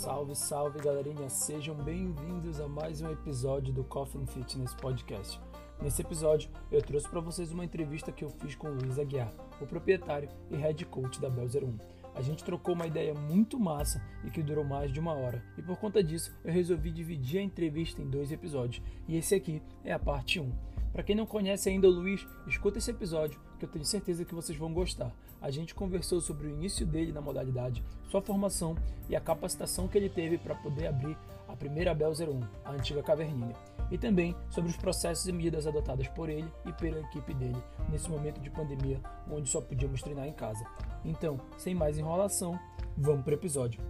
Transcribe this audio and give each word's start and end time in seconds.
Salve, 0.00 0.34
salve 0.34 0.78
galerinha, 0.78 1.28
sejam 1.28 1.74
bem-vindos 1.74 2.58
a 2.58 2.66
mais 2.66 3.02
um 3.02 3.12
episódio 3.12 3.70
do 3.70 3.84
Coffin 3.84 4.24
Fitness 4.24 4.72
Podcast. 4.72 5.38
Nesse 5.82 6.00
episódio, 6.00 6.48
eu 6.72 6.80
trouxe 6.80 7.06
para 7.06 7.20
vocês 7.20 7.52
uma 7.52 7.66
entrevista 7.66 8.10
que 8.10 8.24
eu 8.24 8.30
fiz 8.30 8.54
com 8.54 8.68
o 8.68 8.74
Luiz 8.74 8.98
Aguiar, 8.98 9.30
o 9.60 9.66
proprietário 9.66 10.30
e 10.50 10.56
head 10.56 10.86
coach 10.86 11.20
da 11.20 11.28
Bel 11.28 11.44
01. 11.44 11.76
A 12.14 12.22
gente 12.22 12.42
trocou 12.42 12.74
uma 12.74 12.86
ideia 12.86 13.12
muito 13.12 13.60
massa 13.60 14.02
e 14.24 14.30
que 14.30 14.42
durou 14.42 14.64
mais 14.64 14.90
de 14.90 14.98
uma 14.98 15.12
hora, 15.12 15.44
e 15.58 15.60
por 15.60 15.76
conta 15.76 16.02
disso 16.02 16.34
eu 16.42 16.50
resolvi 16.50 16.90
dividir 16.90 17.38
a 17.38 17.42
entrevista 17.42 18.00
em 18.00 18.08
dois 18.08 18.32
episódios, 18.32 18.82
e 19.06 19.18
esse 19.18 19.34
aqui 19.34 19.62
é 19.84 19.92
a 19.92 19.98
parte 19.98 20.40
1. 20.40 20.50
Para 20.94 21.02
quem 21.02 21.14
não 21.14 21.26
conhece 21.26 21.68
ainda 21.68 21.86
o 21.86 21.90
Luiz, 21.90 22.26
escuta 22.46 22.78
esse 22.78 22.90
episódio 22.90 23.38
que 23.60 23.66
eu 23.66 23.70
tenho 23.70 23.84
certeza 23.84 24.24
que 24.24 24.34
vocês 24.34 24.58
vão 24.58 24.72
gostar. 24.72 25.12
A 25.40 25.50
gente 25.50 25.74
conversou 25.74 26.20
sobre 26.20 26.46
o 26.46 26.50
início 26.50 26.86
dele 26.86 27.12
na 27.12 27.20
modalidade, 27.20 27.84
sua 28.10 28.22
formação 28.22 28.74
e 29.08 29.14
a 29.14 29.20
capacitação 29.20 29.86
que 29.86 29.98
ele 29.98 30.08
teve 30.08 30.38
para 30.38 30.54
poder 30.54 30.86
abrir 30.86 31.16
a 31.46 31.54
primeira 31.54 31.94
Bel 31.94 32.10
01, 32.10 32.40
a 32.64 32.72
antiga 32.72 33.02
Caverninha. 33.02 33.54
E 33.90 33.98
também 33.98 34.34
sobre 34.48 34.70
os 34.70 34.76
processos 34.76 35.26
e 35.26 35.32
medidas 35.32 35.66
adotadas 35.66 36.08
por 36.08 36.28
ele 36.28 36.50
e 36.64 36.72
pela 36.72 37.00
equipe 37.00 37.34
dele 37.34 37.62
nesse 37.90 38.08
momento 38.08 38.40
de 38.40 38.48
pandemia 38.50 39.00
onde 39.30 39.48
só 39.48 39.60
podíamos 39.60 40.00
treinar 40.00 40.26
em 40.26 40.32
casa. 40.32 40.64
Então, 41.04 41.38
sem 41.58 41.74
mais 41.74 41.98
enrolação, 41.98 42.58
vamos 42.96 43.24
para 43.24 43.32
o 43.32 43.34
episódio. 43.34 43.80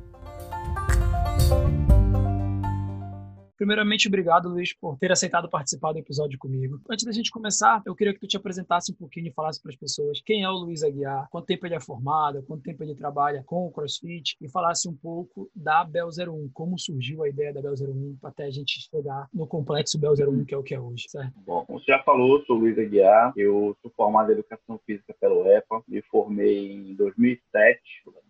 Primeiramente, 3.60 4.09
obrigado, 4.09 4.48
Luiz, 4.48 4.73
por 4.73 4.96
ter 4.96 5.12
aceitado 5.12 5.46
participar 5.46 5.92
do 5.92 5.98
episódio 5.98 6.38
comigo. 6.38 6.80
Antes 6.88 7.05
da 7.05 7.12
gente 7.12 7.30
começar, 7.30 7.83
eu 7.84 7.95
queria 7.95 8.14
que 8.14 8.19
tu 8.19 8.27
te 8.27 8.38
apresentasse 8.38 8.91
um 8.91 8.95
pouquinho 8.95 9.28
e 9.28 9.33
falasse 9.34 9.60
para 9.60 9.70
as 9.70 9.77
pessoas 9.77 10.23
quem 10.24 10.42
é 10.42 10.48
o 10.48 10.55
Luiz 10.55 10.83
Aguiar, 10.83 11.28
quanto 11.28 11.45
tempo 11.45 11.66
ele 11.66 11.74
é 11.74 11.80
formado, 11.80 12.42
quanto 12.45 12.62
tempo 12.62 12.83
ele 12.83 12.95
trabalha 12.95 13.42
com 13.45 13.66
o 13.66 13.70
CrossFit 13.70 14.34
e 14.41 14.48
falasse 14.48 14.88
um 14.88 14.96
pouco 14.96 15.50
da 15.55 15.84
Bel 15.84 16.09
01, 16.09 16.48
como 16.55 16.78
surgiu 16.78 17.23
a 17.23 17.28
ideia 17.28 17.52
da 17.52 17.60
Bel 17.60 17.74
01 17.74 18.17
até 18.25 18.44
a 18.44 18.50
gente 18.50 18.80
chegar 18.80 19.28
no 19.30 19.47
complexo 19.47 20.00
Bel 20.00 20.14
01, 20.14 20.47
que 20.47 20.55
é 20.55 20.56
o 20.56 20.62
que 20.62 20.74
é 20.74 20.80
hoje, 20.80 21.05
certo? 21.11 21.34
Bom, 21.45 21.67
você 21.69 21.84
já 21.89 22.02
falou, 22.02 22.42
sou 22.47 22.56
Luiz 22.56 22.78
Aguiar, 22.78 23.34
eu 23.36 23.77
sou 23.83 23.92
formado 23.95 24.30
em 24.30 24.36
Educação 24.36 24.80
Física 24.86 25.14
pelo 25.20 25.47
EPA, 25.47 25.83
me 25.86 26.00
formei 26.00 26.72
em 26.72 26.95
2007, 26.95 27.78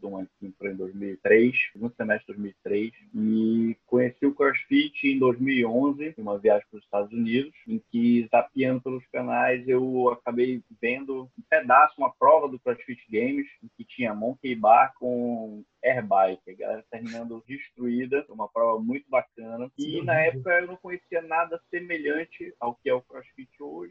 do 0.01 0.17
ano 0.17 0.29
que 0.41 0.47
em 0.47 0.75
2003, 0.75 1.57
no 1.77 1.89
semestre 1.95 2.35
de 2.35 2.43
2003, 2.43 2.93
e 3.15 3.77
conheci 3.91 4.25
o 4.25 4.35
CrossFit 4.35 5.09
em 5.09 5.19
2011, 5.19 6.15
em 6.17 6.23
uma 6.23 6.39
viagem 6.39 6.65
para 6.71 6.79
os 6.79 6.85
Estados 6.85 7.13
Unidos, 7.13 7.53
em 7.67 7.83
que, 7.91 8.29
zapeando 8.31 8.81
pelos 8.81 9.05
canais, 9.09 9.67
eu 9.69 10.09
acabei 10.11 10.63
vendo 10.81 11.25
um 11.25 11.43
pedaço, 11.51 11.95
uma 11.99 12.13
prova 12.13 12.49
do 12.49 12.59
CrossFit 12.61 13.03
Games, 13.11 13.49
em 13.63 13.69
que 13.77 13.85
tinha 13.85 14.15
Monkey 14.15 14.55
Bar 14.55 14.95
com 14.99 15.65
Airbike, 15.85 16.51
a 16.51 16.55
galera 16.55 16.85
terminando 16.91 17.43
destruída, 17.47 18.25
uma 18.29 18.49
prova 18.49 18.81
muito 18.81 19.11
bacana. 19.11 19.69
E 19.77 20.01
na 20.03 20.15
época 20.21 20.51
eu 20.61 20.69
não 20.69 20.77
conhecia 20.77 21.21
nada 21.23 21.61
semelhante 21.69 22.55
ao 22.61 22.77
que 22.77 22.89
é 22.89 22.95
o 22.95 23.03
CrossFit 23.03 23.50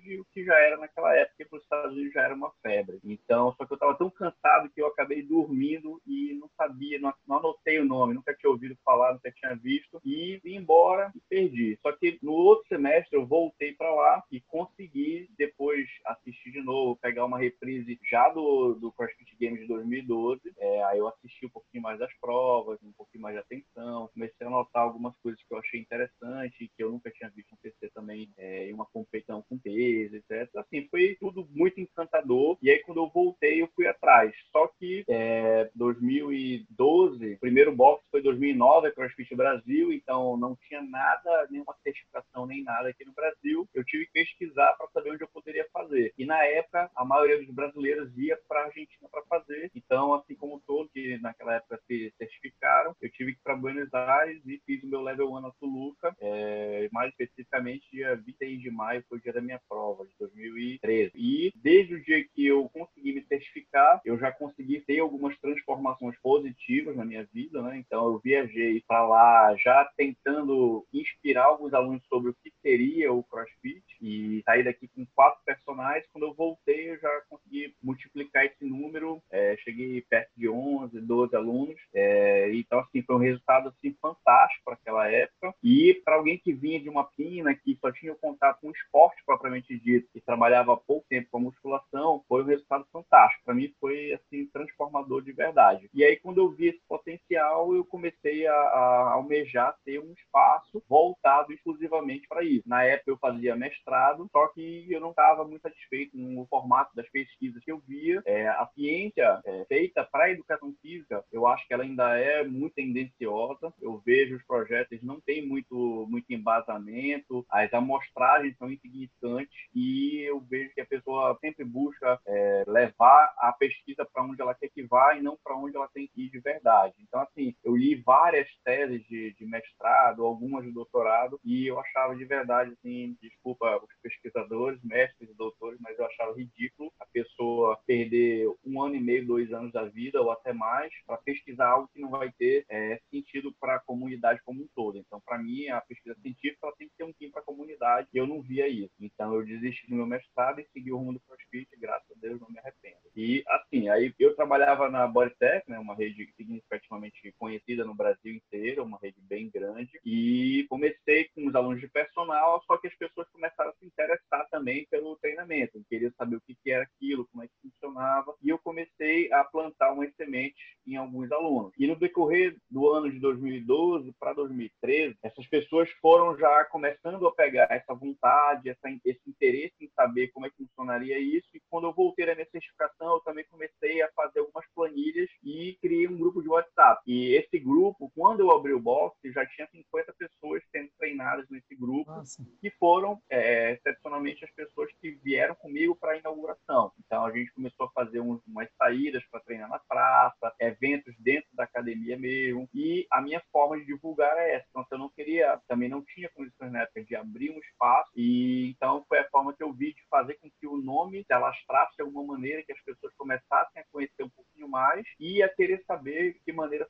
hoje, 0.09 0.19
o 0.19 0.25
que 0.25 0.43
já 0.43 0.57
era 0.59 0.77
naquela 0.77 1.15
época, 1.15 1.45
para 1.45 1.57
os 1.57 1.63
Estados 1.63 1.91
Unidos 1.93 2.13
já 2.13 2.23
era 2.23 2.33
uma 2.33 2.51
febre. 2.61 2.99
Então, 3.03 3.53
só 3.57 3.65
que 3.65 3.73
eu 3.73 3.75
estava 3.75 3.97
tão 3.97 4.09
cansado 4.09 4.69
que 4.69 4.81
eu 4.81 4.87
acabei 4.87 5.21
dormindo 5.21 6.01
e 6.05 6.33
não 6.33 6.49
sabia, 6.57 6.99
não, 6.99 7.13
não 7.27 7.37
anotei 7.37 7.79
o 7.79 7.85
nome, 7.85 8.13
nunca 8.13 8.33
tinha 8.33 8.49
ouvido 8.49 8.75
falar, 8.83 9.13
nunca 9.13 9.31
tinha 9.31 9.55
visto, 9.55 10.01
e 10.03 10.39
vim 10.43 10.55
embora 10.55 11.11
e 11.15 11.21
perdi. 11.29 11.77
Só 11.81 11.91
que 11.91 12.19
no 12.21 12.31
outro 12.31 12.67
semestre 12.67 13.17
eu 13.17 13.25
voltei 13.25 13.73
para 13.73 13.93
lá 13.93 14.23
e 14.31 14.41
consegui 14.41 15.29
depois 15.37 15.87
assistir 16.05 16.51
de 16.51 16.61
novo, 16.61 16.97
pegar 17.01 17.25
uma 17.25 17.37
reprise 17.37 17.99
já 18.09 18.29
do, 18.29 18.73
do 18.75 18.91
CrossFit 18.91 19.35
Games 19.39 19.61
de 19.61 19.67
2012. 19.67 20.41
É, 20.57 20.83
aí 20.85 20.97
eu 20.97 21.07
assisti 21.07 21.45
um 21.45 21.49
pouquinho 21.49 21.83
mais 21.83 21.99
das 21.99 22.13
provas, 22.19 22.81
um 22.83 22.93
pouquinho 22.93 23.23
mais 23.23 23.35
de 23.35 23.41
atenção, 23.41 24.09
comecei 24.13 24.47
a 24.47 24.49
notar 24.49 24.83
algumas 24.83 25.15
coisas 25.21 25.41
que 25.43 25.53
eu 25.53 25.59
achei 25.59 25.79
interessante, 25.79 26.71
que 26.75 26.83
eu 26.83 26.91
nunca 26.91 27.11
tinha 27.11 27.29
visto 27.29 27.53
acontecer 27.53 27.91
também 27.93 28.31
é, 28.37 28.69
em 28.69 28.73
uma 28.73 28.85
competição 28.85 29.08
com 29.47 29.57
peso, 29.57 30.15
etc. 30.15 30.49
Assim, 30.57 30.87
foi 30.89 31.17
tudo 31.19 31.47
muito 31.51 31.79
encantador. 31.79 32.57
E 32.61 32.69
aí 32.69 32.79
quando 32.79 32.99
eu 32.99 33.09
voltei, 33.09 33.61
eu 33.61 33.69
fui 33.75 33.87
atrás. 33.87 34.33
Só 34.51 34.67
que 34.79 35.03
é, 35.07 35.69
2012, 35.75 37.33
o 37.33 37.39
primeiro 37.39 37.75
box 37.75 37.98
foi 38.19 38.21
2009, 38.21 38.87
a 38.87 38.91
CrossFit 38.91 39.35
Brasil, 39.35 39.93
então 39.93 40.37
não 40.37 40.55
tinha 40.67 40.81
nada, 40.81 41.47
nenhuma 41.49 41.75
certificação 41.83 42.45
nem 42.45 42.63
nada 42.63 42.89
aqui 42.89 43.05
no 43.05 43.13
Brasil. 43.13 43.67
Eu 43.73 43.83
tive 43.85 44.05
que 44.07 44.11
pesquisar 44.11 44.73
para 44.77 44.89
saber 44.89 45.11
onde 45.11 45.23
eu 45.23 45.27
poderia 45.29 45.65
fazer. 45.71 46.13
E 46.17 46.25
na 46.25 46.43
época, 46.43 46.89
a 46.95 47.05
maioria 47.05 47.37
dos 47.39 47.53
brasileiros 47.53 48.15
ia 48.17 48.37
para 48.47 48.61
a 48.61 48.65
Argentina 48.65 49.07
para 49.09 49.23
fazer. 49.23 49.71
Então, 49.73 50.13
assim 50.13 50.35
como 50.35 50.61
todos 50.67 50.91
que 50.91 51.17
naquela 51.19 51.55
época 51.55 51.79
se 51.87 52.13
certificaram, 52.17 52.95
eu 53.01 53.09
tive 53.11 53.33
que 53.33 53.39
ir 53.39 53.43
para 53.43 53.55
Buenos 53.55 53.93
Aires 53.93 54.41
e 54.45 54.61
fiz 54.65 54.83
o 54.83 54.87
meu 54.87 55.01
Level 55.01 55.31
1 55.31 55.41
na 55.41 55.51
Toluca. 55.51 56.15
É, 56.19 56.89
mais 56.91 57.11
especificamente, 57.11 57.89
dia 57.91 58.15
26 58.15 58.61
de 58.61 58.71
maio 58.71 59.03
foi 59.07 59.17
o 59.17 59.21
dia 59.21 59.33
da 59.33 59.41
minha 59.41 59.61
prova, 59.69 60.05
de 60.05 60.13
2013. 60.19 61.11
E 61.15 61.51
desde 61.55 61.95
o 61.95 62.03
dia 62.03 62.23
que 62.33 62.45
eu 62.45 62.67
consegui 62.69 63.13
me 63.13 63.23
certificar, 63.25 64.01
eu 64.03 64.17
já 64.17 64.31
consegui 64.31 64.81
ter 64.81 64.99
algumas 64.99 65.37
transformações 65.39 66.17
positivas 66.21 66.95
na 66.95 67.05
minha 67.05 67.23
vida, 67.33 67.61
né? 67.61 67.77
Então, 67.77 68.08
eu 68.13 68.19
viajei 68.19 68.83
para 68.87 69.07
lá 69.07 69.55
já 69.55 69.89
tentando 69.97 70.85
inspirar 70.93 71.45
alguns 71.45 71.73
alunos 71.73 72.03
sobre 72.07 72.31
o 72.31 72.35
que 72.43 72.51
seria 72.61 73.11
o 73.11 73.23
CrossFit 73.23 73.83
e 74.01 74.41
saí 74.45 74.63
daqui 74.63 74.87
com 74.87 75.05
quatro 75.15 75.39
personagens. 75.45 76.05
Quando 76.11 76.25
eu 76.25 76.33
voltei, 76.33 76.91
eu 76.91 76.99
já 76.99 77.09
consegui 77.29 77.75
multiplicar 77.81 78.45
esse 78.45 78.63
número, 78.65 79.21
é, 79.31 79.55
cheguei 79.57 80.01
perto 80.01 80.31
de 80.35 80.49
11, 80.49 80.99
12 81.01 81.35
alunos. 81.35 81.79
É, 81.93 82.51
então, 82.53 82.79
assim, 82.79 83.01
foi 83.01 83.15
um 83.15 83.19
resultado 83.19 83.69
assim, 83.69 83.95
fantástico 84.01 84.63
para 84.63 84.73
aquela 84.73 85.09
época. 85.09 85.53
E 85.63 86.01
para 86.05 86.15
alguém 86.15 86.37
que 86.37 86.53
vinha 86.53 86.79
de 86.79 86.89
uma 86.89 87.03
pina, 87.03 87.53
que 87.53 87.77
só 87.81 87.91
tinha 87.91 88.15
contato 88.15 88.61
com 88.61 88.69
o 88.69 88.71
esporte 88.71 89.21
propriamente 89.25 89.77
dito, 89.79 90.07
e 90.15 90.21
trabalhava 90.21 90.73
há 90.73 90.77
pouco 90.77 91.05
tempo 91.09 91.27
com 91.31 91.37
a 91.37 91.41
musculação, 91.41 92.23
foi 92.27 92.43
um 92.43 92.47
resultado 92.47 92.85
fantástico. 92.91 93.43
Para 93.45 93.53
mim, 93.53 93.73
foi 93.79 94.13
assim 94.13 94.47
transformador 94.47 95.21
de 95.21 95.31
verdade. 95.31 95.89
E 95.93 96.03
aí, 96.03 96.17
quando 96.17 96.39
eu 96.39 96.49
vi 96.49 96.67
esse 96.67 96.81
potencial, 96.87 97.75
eu 97.75 97.83
comecei 97.85 97.98
a, 98.47 98.53
a 98.53 99.13
almejar 99.13 99.75
ter 99.83 99.99
um 99.99 100.13
espaço 100.13 100.83
voltado 100.87 101.51
exclusivamente 101.53 102.27
para 102.27 102.43
isso. 102.43 102.67
Na 102.67 102.83
época, 102.83 103.11
eu 103.11 103.17
fazia 103.17 103.55
mestrado, 103.55 104.27
só 104.31 104.47
que 104.47 104.91
eu 104.91 104.99
não 104.99 105.09
estava 105.11 105.45
muito 105.45 105.61
satisfeito 105.61 106.17
no 106.17 106.45
formato 106.47 106.95
das 106.95 107.09
pesquisas 107.09 107.63
que 107.63 107.71
eu 107.71 107.79
via. 107.87 108.21
É, 108.25 108.47
a 108.47 108.67
ciência 108.73 109.41
é, 109.45 109.65
feita 109.65 110.03
para 110.03 110.25
a 110.25 110.31
educação 110.31 110.73
física, 110.81 111.23
eu 111.31 111.47
acho 111.47 111.67
que 111.67 111.73
ela 111.73 111.83
ainda 111.83 112.17
é 112.17 112.43
muito 112.43 112.75
tendenciosa. 112.75 113.73
Eu 113.81 114.01
vejo 114.05 114.35
os 114.35 114.45
projetos 114.45 114.99
não 115.01 115.19
tem 115.19 115.45
muito, 115.45 116.07
muito 116.09 116.31
embasamento, 116.31 117.45
as 117.49 117.73
amostragens 117.73 118.55
são 118.57 118.71
insignificantes 118.71 119.55
e 119.73 120.21
eu 120.21 120.39
vejo 120.41 120.73
que 120.73 120.81
a 120.81 120.85
pessoa 120.85 121.37
sempre 121.41 121.65
busca 121.65 122.19
é, 122.27 122.63
levar 122.67 123.33
a 123.37 123.51
pesquisa 123.53 124.05
para 124.05 124.23
onde 124.23 124.41
ela 124.41 124.53
quer 124.53 124.69
que 124.69 124.83
vá 124.83 125.15
e 125.15 125.21
não 125.21 125.37
para 125.43 125.55
onde 125.55 125.75
ela 125.75 125.87
tem 125.93 126.07
que 126.07 126.25
ir 126.25 126.29
de 126.29 126.39
verdade. 126.39 126.93
Então, 126.99 127.21
assim, 127.21 127.55
eu 127.63 127.75
li 127.75 127.88
várias 127.95 128.47
teses 128.63 129.03
de, 129.07 129.33
de 129.33 129.45
mestrado, 129.45 130.25
algumas 130.25 130.63
de 130.63 130.71
doutorado, 130.71 131.39
e 131.43 131.67
eu 131.67 131.79
achava 131.79 132.15
de 132.15 132.25
verdade, 132.25 132.71
assim, 132.71 133.17
desculpa 133.21 133.77
os 133.77 133.89
pesquisadores, 134.01 134.79
mestres 134.83 135.29
e 135.29 135.33
doutores, 135.35 135.79
mas 135.81 135.97
eu 135.97 136.05
achava 136.05 136.37
ridículo 136.37 136.91
a 136.99 137.05
pessoa 137.05 137.79
perder 137.85 138.47
um 138.65 138.81
ano 138.81 138.95
e 138.95 138.99
meio, 138.99 139.25
dois 139.25 139.51
anos 139.53 139.71
da 139.71 139.85
vida 139.85 140.21
ou 140.21 140.31
até 140.31 140.53
mais 140.53 140.91
para 141.05 141.17
pesquisar 141.17 141.67
algo 141.67 141.89
que 141.93 141.99
não 141.99 142.09
vai 142.09 142.31
ter 142.31 142.65
é, 142.69 142.99
sentido 143.09 143.53
para 143.59 143.75
a 143.75 143.79
comunidade 143.79 144.41
como 144.43 144.63
um 144.63 144.67
todo. 144.75 144.97
Então, 144.97 145.21
para 145.25 145.37
mim, 145.37 145.67
a 145.69 145.81
pesquisa 145.81 146.15
científica 146.21 146.71
tem 146.77 146.87
que 146.87 146.95
ter 146.97 147.03
um 147.03 147.13
fim 147.13 147.29
para 147.29 147.41
a 147.41 147.45
comunidade 147.45 148.07
e 148.13 148.17
eu 148.17 148.27
não 148.27 148.41
via 148.41 148.67
isso. 148.67 148.93
Então, 148.99 149.33
eu 149.33 149.45
desisti 149.45 149.87
do 149.87 149.95
meu 149.95 150.05
mestrado 150.05 150.59
e 150.59 150.67
segui 150.73 150.91
o 150.91 150.97
rumo 150.97 151.13
do 151.13 151.19
CrossFit, 151.21 151.69
graças 151.77 152.09
a 152.11 152.19
Deus 152.19 152.39
não 152.39 152.49
me 152.49 152.59
arrependo. 152.59 152.97
E, 153.15 153.43
assim, 153.47 153.89
aí 153.89 154.13
eu 154.19 154.35
trabalhava 154.35 154.89
na 154.89 155.07
Bodytech, 155.07 155.69
né, 155.69 155.79
uma 155.79 155.95
rede 155.95 156.31
significativamente 156.35 157.33
conhecida 157.37 157.68
no 157.77 157.95
Brasil 157.95 158.33
inteiro, 158.33 158.83
uma 158.83 158.99
rede 159.01 159.19
bem 159.21 159.49
grande, 159.49 159.99
e 160.05 160.65
comecei 160.69 161.29
com 161.35 161.47
os 161.47 161.55
alunos 161.55 161.79
de 161.79 161.87
personal, 161.87 162.63
só 162.65 162.77
que 162.77 162.87
as 162.87 162.95
pessoas 162.95 163.27
começaram 163.29 163.71
a 163.71 163.73
se 163.73 163.85
interessar 163.85 164.47
também 164.49 164.87
pelo 164.89 165.15
treinamento, 165.17 165.83
queriam 165.89 166.11
saber 166.17 166.37
o 166.37 166.41
que 166.41 166.57
era 166.71 166.83
aquilo, 166.83 167.27
como 167.31 167.43
é 167.43 167.47
que 167.47 167.53
funcionava, 167.61 168.33
e 168.41 168.49
eu 168.49 168.59
comecei 168.59 169.31
a 169.31 169.43
plantar 169.43 169.93
umas 169.93 170.13
sementes 170.15 170.63
em 170.85 170.95
alguns 170.95 171.31
alunos. 171.31 171.71
E 171.77 171.87
no 171.87 171.95
decorrer 171.95 172.57
do 172.69 172.89
ano 172.89 173.11
de 173.11 173.19
2012 173.19 174.13
para 174.19 174.33
2013, 174.33 175.17
essas 175.23 175.47
pessoas 175.47 175.89
foram 176.01 176.37
já 176.37 176.65
começando 176.65 177.25
a 177.27 177.33
pegar 177.33 177.67
essa 177.69 177.93
vontade, 177.93 178.69
esse 179.05 179.21
interesse 179.27 179.75
em 179.81 179.89
saber 179.95 180.29
como 180.29 180.45
é 180.45 180.49
que 180.49 180.57
funcionaria 180.57 181.19
isso, 181.19 181.47
e 181.53 181.61
quando 181.69 181.85
eu 181.87 181.93
voltei 181.93 182.25
na 182.25 182.35
minha 182.35 182.47
certificação, 182.49 183.15
eu 183.15 183.19
também 183.21 183.45
comecei 183.49 184.01
a 184.01 184.09
fazer 184.15 184.39
algumas 184.39 184.65
planilhas 184.73 185.29
e 185.43 185.77
criei 185.81 186.07
um 186.07 186.17
grupo 186.17 186.41
de 186.41 186.49
WhatsApp. 186.49 186.98
E 187.09 187.35
esse 187.35 187.57
grupo, 187.57 188.11
quando 188.15 188.41
eu 188.41 188.51
abri 188.51 188.73
o 188.73 188.79
box, 188.79 189.17
já 189.33 189.45
tinha 189.45 189.67
50 189.71 190.13
pessoas 190.13 190.61
sendo 190.71 190.89
treinadas 190.97 191.47
nesse 191.49 191.75
grupo, 191.75 192.11
Nossa. 192.11 192.45
que 192.61 192.69
foram, 192.71 193.19
é, 193.29 193.71
excepcionalmente, 193.71 194.45
as 194.45 194.51
pessoas 194.51 194.91
que 195.01 195.11
vieram 195.23 195.55
comigo 195.55 195.95
para 195.95 196.11
a 196.11 196.17
inauguração. 196.17 196.91
Então, 196.99 197.25
a 197.25 197.31
gente 197.31 197.51
começou 197.53 197.87
a 197.87 197.91
fazer 197.91 198.19
umas 198.19 198.69
saídas 198.77 199.23
para 199.31 199.39
treinar 199.39 199.69
na 199.69 199.79
praça, 199.79 200.53
eventos 200.59 201.15
dentro 201.19 201.49
da 201.53 201.63
academia 201.63 202.09
ia 202.09 202.17
mesmo. 202.17 202.69
E 202.73 203.07
a 203.11 203.21
minha 203.21 203.41
forma 203.51 203.77
de 203.77 203.85
divulgar 203.85 204.37
é 204.37 204.55
essa. 204.55 204.67
Então, 204.69 204.85
eu 204.91 204.97
não 204.97 205.09
queria, 205.09 205.59
também 205.67 205.89
não 205.89 206.03
tinha 206.03 206.29
condições 206.29 206.71
na 206.71 206.83
época 206.83 207.03
de 207.03 207.15
abrir 207.15 207.51
um 207.51 207.59
espaço. 207.59 208.11
E 208.15 208.69
então 208.69 209.03
foi 209.07 209.19
a 209.19 209.29
forma 209.29 209.53
que 209.53 209.63
eu 209.63 209.73
vi 209.73 209.93
de 209.93 210.01
fazer 210.09 210.35
com 210.35 210.49
que 210.59 210.67
o 210.67 210.77
nome 210.77 211.23
se 211.23 211.33
alastrasse 211.33 211.95
de 211.95 212.03
alguma 212.03 212.33
maneira, 212.33 212.63
que 212.63 212.71
as 212.71 212.81
pessoas 212.81 213.13
começassem 213.15 213.81
a 213.81 213.85
conhecer 213.91 214.23
um 214.23 214.29
pouquinho 214.29 214.67
mais 214.67 215.05
e 215.19 215.41
a 215.43 215.49
querer 215.49 215.83
saber 215.85 216.33
de 216.33 216.39
que 216.41 216.51
maneira. 216.51 216.87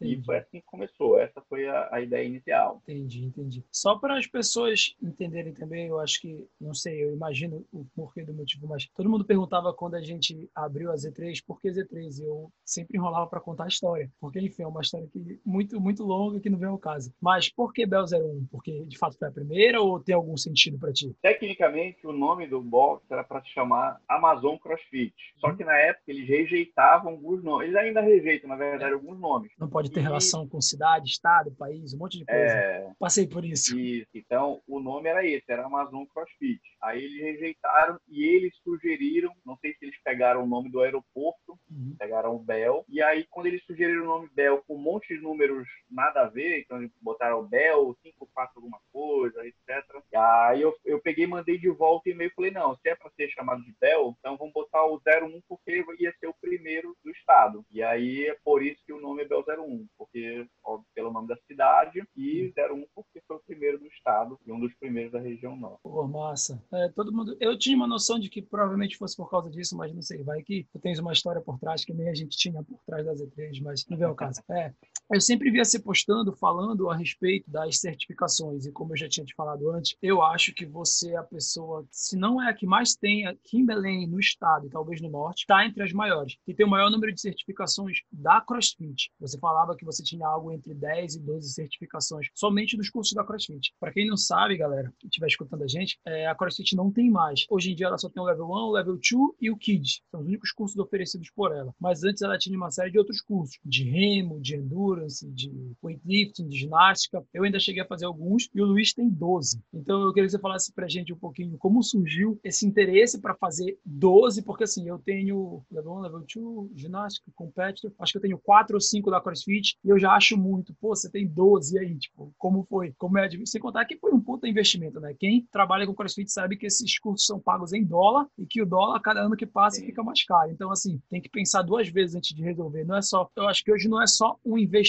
E 0.00 0.22
foi 0.24 0.38
assim 0.38 0.60
que 0.60 0.66
começou. 0.66 1.18
Essa 1.18 1.33
foi 1.64 1.68
a, 1.68 1.88
a 1.92 2.00
ideia 2.00 2.26
inicial. 2.26 2.82
Entendi, 2.82 3.24
entendi. 3.24 3.64
Só 3.70 3.96
para 3.96 4.18
as 4.18 4.26
pessoas 4.26 4.94
entenderem 5.02 5.52
também, 5.52 5.86
eu 5.86 5.98
acho 5.98 6.20
que, 6.20 6.46
não 6.60 6.74
sei, 6.74 7.02
eu 7.02 7.12
imagino 7.12 7.64
o 7.72 7.84
porquê 7.94 8.22
do 8.22 8.34
motivo, 8.34 8.66
mas 8.68 8.86
todo 8.94 9.08
mundo 9.08 9.24
perguntava 9.24 9.72
quando 9.72 9.94
a 9.94 10.02
gente 10.02 10.48
abriu 10.54 10.90
a 10.90 10.94
Z3, 10.94 11.42
por 11.46 11.60
que 11.60 11.70
Z3? 11.70 12.22
Eu 12.22 12.52
sempre 12.64 12.98
enrolava 12.98 13.26
para 13.26 13.40
contar 13.40 13.64
a 13.64 13.68
história, 13.68 14.10
porque, 14.20 14.40
enfim, 14.40 14.62
é 14.62 14.66
uma 14.66 14.80
história 14.80 15.08
que, 15.08 15.40
muito, 15.44 15.80
muito 15.80 16.04
longa 16.04 16.40
que 16.40 16.50
não 16.50 16.58
vem 16.58 16.68
ao 16.68 16.78
caso. 16.78 17.12
Mas 17.20 17.48
por 17.48 17.72
que 17.72 17.86
Bel 17.86 18.04
01? 18.04 18.46
Porque, 18.50 18.84
de 18.86 18.98
fato, 18.98 19.16
foi 19.18 19.28
a 19.28 19.32
primeira 19.32 19.80
ou 19.80 20.00
tem 20.00 20.14
algum 20.14 20.36
sentido 20.36 20.78
para 20.78 20.92
ti? 20.92 21.14
Tecnicamente, 21.22 22.06
o 22.06 22.12
nome 22.12 22.46
do 22.46 22.60
box 22.60 23.04
era 23.10 23.24
para 23.24 23.42
se 23.42 23.48
chamar 23.50 24.00
Amazon 24.08 24.56
CrossFit. 24.56 25.14
Só 25.38 25.48
uhum. 25.48 25.56
que 25.56 25.64
na 25.64 25.76
época 25.76 26.04
eles 26.08 26.28
rejeitavam 26.28 27.12
alguns 27.12 27.42
nomes. 27.42 27.68
Eles 27.68 27.76
ainda 27.76 28.00
rejeitam, 28.00 28.48
na 28.48 28.56
verdade, 28.56 28.92
é. 28.92 28.94
alguns 28.94 29.18
nomes. 29.18 29.52
Não 29.58 29.68
pode 29.68 29.90
ter 29.90 30.00
e... 30.00 30.02
relação 30.02 30.46
com 30.46 30.60
cidade, 30.60 31.08
estado, 31.08 31.53
país, 31.54 31.94
um 31.94 31.98
monte 31.98 32.18
de 32.18 32.24
coisa. 32.24 32.40
É... 32.40 32.92
Passei 32.98 33.26
por 33.26 33.44
isso. 33.44 33.78
isso. 33.78 34.08
Então, 34.14 34.60
o 34.66 34.80
nome 34.80 35.08
era 35.08 35.26
esse, 35.26 35.44
era 35.48 35.66
Amazon 35.66 36.04
CrossFit. 36.06 36.60
Aí 36.82 37.02
eles 37.02 37.20
rejeitaram 37.20 37.98
e 38.08 38.24
eles 38.24 38.54
sugeriram, 38.62 39.32
não 39.44 39.56
sei 39.58 39.72
se 39.72 39.84
eles 39.84 39.96
pegaram 40.02 40.42
o 40.42 40.46
nome 40.46 40.70
do 40.70 40.80
aeroporto, 40.80 41.58
uhum. 41.74 41.96
pegaram 41.98 42.34
o 42.34 42.38
Bell, 42.38 42.84
e 42.88 43.02
aí 43.02 43.26
quando 43.30 43.46
eles 43.46 43.64
sugeriram 43.64 44.02
o 44.02 44.06
nome 44.06 44.30
Bell 44.32 44.62
com 44.66 44.76
um 44.76 44.80
monte 44.80 45.14
de 45.14 45.20
números 45.20 45.68
nada 45.90 46.22
a 46.22 46.28
ver, 46.28 46.60
então 46.60 46.78
eles 46.78 46.90
botaram 47.00 47.40
o 47.40 47.46
Bell, 47.46 47.96
54 48.02 48.52
alguma 48.56 48.80
coisa, 48.92 49.44
etc. 49.46 49.84
E 50.12 50.16
aí 50.16 50.62
eu, 50.62 50.74
eu 50.84 51.00
peguei 51.00 51.26
mandei 51.26 51.58
de 51.58 51.68
volta 51.70 52.08
e 52.08 52.12
e-mail 52.12 52.30
e 52.30 52.34
falei, 52.34 52.50
não, 52.50 52.74
se 52.76 52.88
é 52.88 52.94
para 52.94 53.10
ser 53.10 53.28
chamado 53.30 53.62
de 53.62 53.74
Bell, 53.80 54.14
então 54.18 54.36
vamos 54.36 54.52
botar 54.52 54.84
o 54.86 54.96
01 54.96 55.42
porque 55.48 55.84
ia 55.98 56.14
ser 56.18 56.26
o 56.26 56.34
primeiro 56.40 56.96
do 57.04 57.10
estado. 57.10 57.64
E 57.70 57.82
aí 57.82 58.26
é 58.26 58.36
por 58.44 58.62
isso 58.62 58.82
que 58.86 58.92
o 58.92 59.00
nome 59.00 59.22
é 59.22 59.28
Bell 59.28 59.44
01, 59.46 59.86
porque 59.98 60.46
óbvio, 60.64 60.86
pelo 60.94 61.12
nome 61.12 61.28
da 61.28 61.36
cidade 61.46 62.02
e 62.16 62.52
01 62.56 62.86
porque 62.94 63.20
foi 63.26 63.36
o 63.36 63.42
primeiro 63.46 63.78
do 63.78 63.86
estado 63.86 64.38
e 64.46 64.52
um 64.52 64.60
dos 64.60 64.74
primeiros 64.74 65.12
da 65.12 65.20
região 65.20 65.56
norte. 65.56 65.80
Pô, 65.82 66.06
massa. 66.06 66.62
É, 66.72 66.88
todo 66.88 67.12
mundo, 67.12 67.36
eu 67.40 67.58
tinha 67.58 67.76
uma 67.76 67.86
noção 67.86 68.18
de 68.18 68.28
que 68.28 68.42
provavelmente 68.42 68.96
fosse 68.96 69.16
por 69.16 69.30
causa 69.30 69.50
disso, 69.50 69.76
mas 69.76 69.92
não 69.92 70.02
sei, 70.02 70.22
vai 70.22 70.42
que 70.42 70.66
tu 70.72 70.78
tens 70.78 70.98
uma 70.98 71.12
história 71.12 71.40
por 71.40 71.58
trás 71.64 71.84
que 71.84 71.94
nem 71.94 72.10
a 72.10 72.14
gente 72.14 72.36
tinha 72.36 72.62
por 72.62 72.78
trás 72.86 73.04
das 73.06 73.20
E3, 73.20 73.62
mas 73.62 73.86
não 73.88 73.96
vem 73.96 74.06
ao 74.06 74.14
caso. 74.14 74.42
É, 74.50 74.72
eu 75.12 75.20
sempre 75.20 75.50
via 75.50 75.64
você 75.64 75.78
postando, 75.78 76.32
falando 76.32 76.90
a 76.90 76.96
respeito 76.96 77.50
das 77.50 77.78
certificações 77.78 78.66
e 78.66 78.72
como 78.72 78.92
eu 78.92 78.96
já 78.96 79.08
tinha 79.08 79.26
te 79.26 79.34
falado 79.34 79.70
antes, 79.70 79.96
eu 80.02 80.22
acho 80.22 80.54
que 80.54 80.64
você 80.64 81.12
é 81.12 81.16
a 81.16 81.22
pessoa, 81.22 81.86
se 81.90 82.16
não 82.16 82.42
é 82.42 82.48
a 82.48 82.54
que 82.54 82.66
mais 82.66 82.94
tem 82.94 83.26
aqui 83.26 83.58
em 83.58 83.66
Belém, 83.66 84.06
no 84.06 84.18
estado 84.18 84.66
e 84.66 84.70
talvez 84.70 85.00
no 85.00 85.10
norte, 85.10 85.40
está 85.40 85.64
entre 85.66 85.82
as 85.82 85.92
maiores, 85.92 86.36
que 86.44 86.54
tem 86.54 86.64
o 86.66 86.70
maior 86.70 86.90
número 86.90 87.12
de 87.12 87.20
certificações 87.20 87.98
da 88.10 88.40
CrossFit. 88.40 89.10
Você 89.20 89.38
falava 89.38 89.76
que 89.76 89.84
você 89.84 90.02
tinha 90.02 90.26
algo 90.26 90.50
entre 90.52 90.74
10 90.74 91.16
e 91.16 91.20
12 91.20 91.52
certificações 91.52 92.28
somente 92.34 92.76
dos 92.76 92.88
cursos 92.88 93.12
da 93.12 93.24
CrossFit. 93.24 93.74
Para 93.78 93.92
quem 93.92 94.08
não 94.08 94.16
sabe, 94.16 94.56
galera, 94.56 94.92
que 94.98 95.06
estiver 95.06 95.26
escutando 95.26 95.64
a 95.64 95.68
gente, 95.68 95.98
é, 96.06 96.26
a 96.26 96.34
CrossFit 96.34 96.74
não 96.74 96.90
tem 96.90 97.10
mais. 97.10 97.44
Hoje 97.50 97.72
em 97.72 97.74
dia 97.74 97.86
ela 97.86 97.98
só 97.98 98.08
tem 98.08 98.22
o 98.22 98.26
Level 98.26 98.46
1, 98.46 98.50
o 98.50 98.72
Level 98.72 98.94
2 98.94 99.04
e 99.40 99.50
o 99.50 99.56
Kids. 99.56 100.00
São 100.10 100.20
os 100.20 100.26
únicos 100.26 100.52
cursos 100.52 100.78
oferecidos 100.78 101.30
por 101.30 101.52
ela. 101.52 101.74
Mas 101.78 102.02
antes 102.04 102.22
ela 102.22 102.38
tinha 102.38 102.56
uma 102.56 102.70
série 102.70 102.90
de 102.90 102.98
outros 102.98 103.20
cursos, 103.20 103.58
de 103.64 103.84
remo, 103.84 104.40
de 104.40 104.54
endurance, 104.94 105.26
de 105.32 105.50
weightlifting, 105.82 106.48
de 106.48 106.58
ginástica. 106.58 107.24
Eu 107.32 107.44
ainda 107.44 107.58
cheguei 107.58 107.82
a 107.82 107.86
fazer 107.86 108.06
alguns 108.06 108.48
e 108.54 108.60
o 108.60 108.64
Luiz 108.64 108.92
tem 108.92 109.08
12. 109.08 109.60
Então 109.72 110.02
eu 110.02 110.12
queria 110.12 110.26
que 110.26 110.32
você 110.32 110.38
falasse 110.38 110.72
pra 110.72 110.88
gente 110.88 111.12
um 111.12 111.18
pouquinho 111.18 111.56
como 111.58 111.82
surgiu 111.82 112.38
esse 112.42 112.66
interesse 112.66 113.20
para 113.20 113.34
fazer 113.34 113.78
12, 113.84 114.42
porque 114.42 114.64
assim, 114.64 114.88
eu 114.88 114.98
tenho 114.98 115.62
Level 115.70 115.92
1, 115.92 116.00
Level 116.00 116.24
2, 116.34 116.70
ginástica, 116.74 117.30
competitor, 117.34 117.92
acho 117.98 118.12
que 118.12 118.18
eu 118.18 118.22
tenho 118.22 118.38
4 118.38 118.74
ou 118.74 118.80
5 118.80 119.10
da 119.10 119.20
CrossFit 119.20 119.76
e 119.84 119.88
eu 119.88 119.98
já 119.98 120.12
acho 120.12 120.36
muito. 120.36 120.74
Pô, 120.80 120.94
você 120.94 121.10
tem 121.10 121.26
12 121.26 121.78
aí, 121.78 121.96
tipo, 121.98 122.32
como 122.38 122.64
foi? 122.64 122.92
Como 122.96 123.18
é? 123.18 123.28
Sem 123.44 123.60
contar 123.60 123.84
que 123.84 123.96
foi 123.96 124.12
um 124.12 124.20
puta 124.20 124.48
investimento, 124.48 125.00
né? 125.00 125.14
Quem 125.18 125.46
trabalha 125.50 125.86
com 125.86 125.94
CrossFit 125.94 126.30
sabe 126.30 126.56
que 126.56 126.66
esses 126.66 126.98
cursos 126.98 127.26
são 127.26 127.40
pagos 127.40 127.72
em 127.72 127.84
dólar 127.84 128.26
e 128.38 128.46
que 128.46 128.62
o 128.62 128.66
dólar, 128.66 129.00
cada 129.00 129.20
ano 129.20 129.36
que 129.36 129.46
passa, 129.46 129.80
Sim. 129.80 129.86
fica 129.86 130.02
mais 130.02 130.24
caro. 130.24 130.50
Então, 130.50 130.70
assim, 130.70 131.00
tem 131.10 131.20
que 131.20 131.28
pensar 131.28 131.62
duas 131.62 131.88
vezes 131.88 132.16
antes 132.16 132.34
de 132.34 132.42
resolver. 132.42 132.84
Não 132.84 132.96
é 132.96 133.02
só, 133.02 133.28
eu 133.36 133.48
acho 133.48 133.64
que 133.64 133.72
hoje 133.72 133.88
não 133.88 134.02
é 134.02 134.06
só 134.06 134.36
um 134.44 134.58
investimento, 134.58 134.83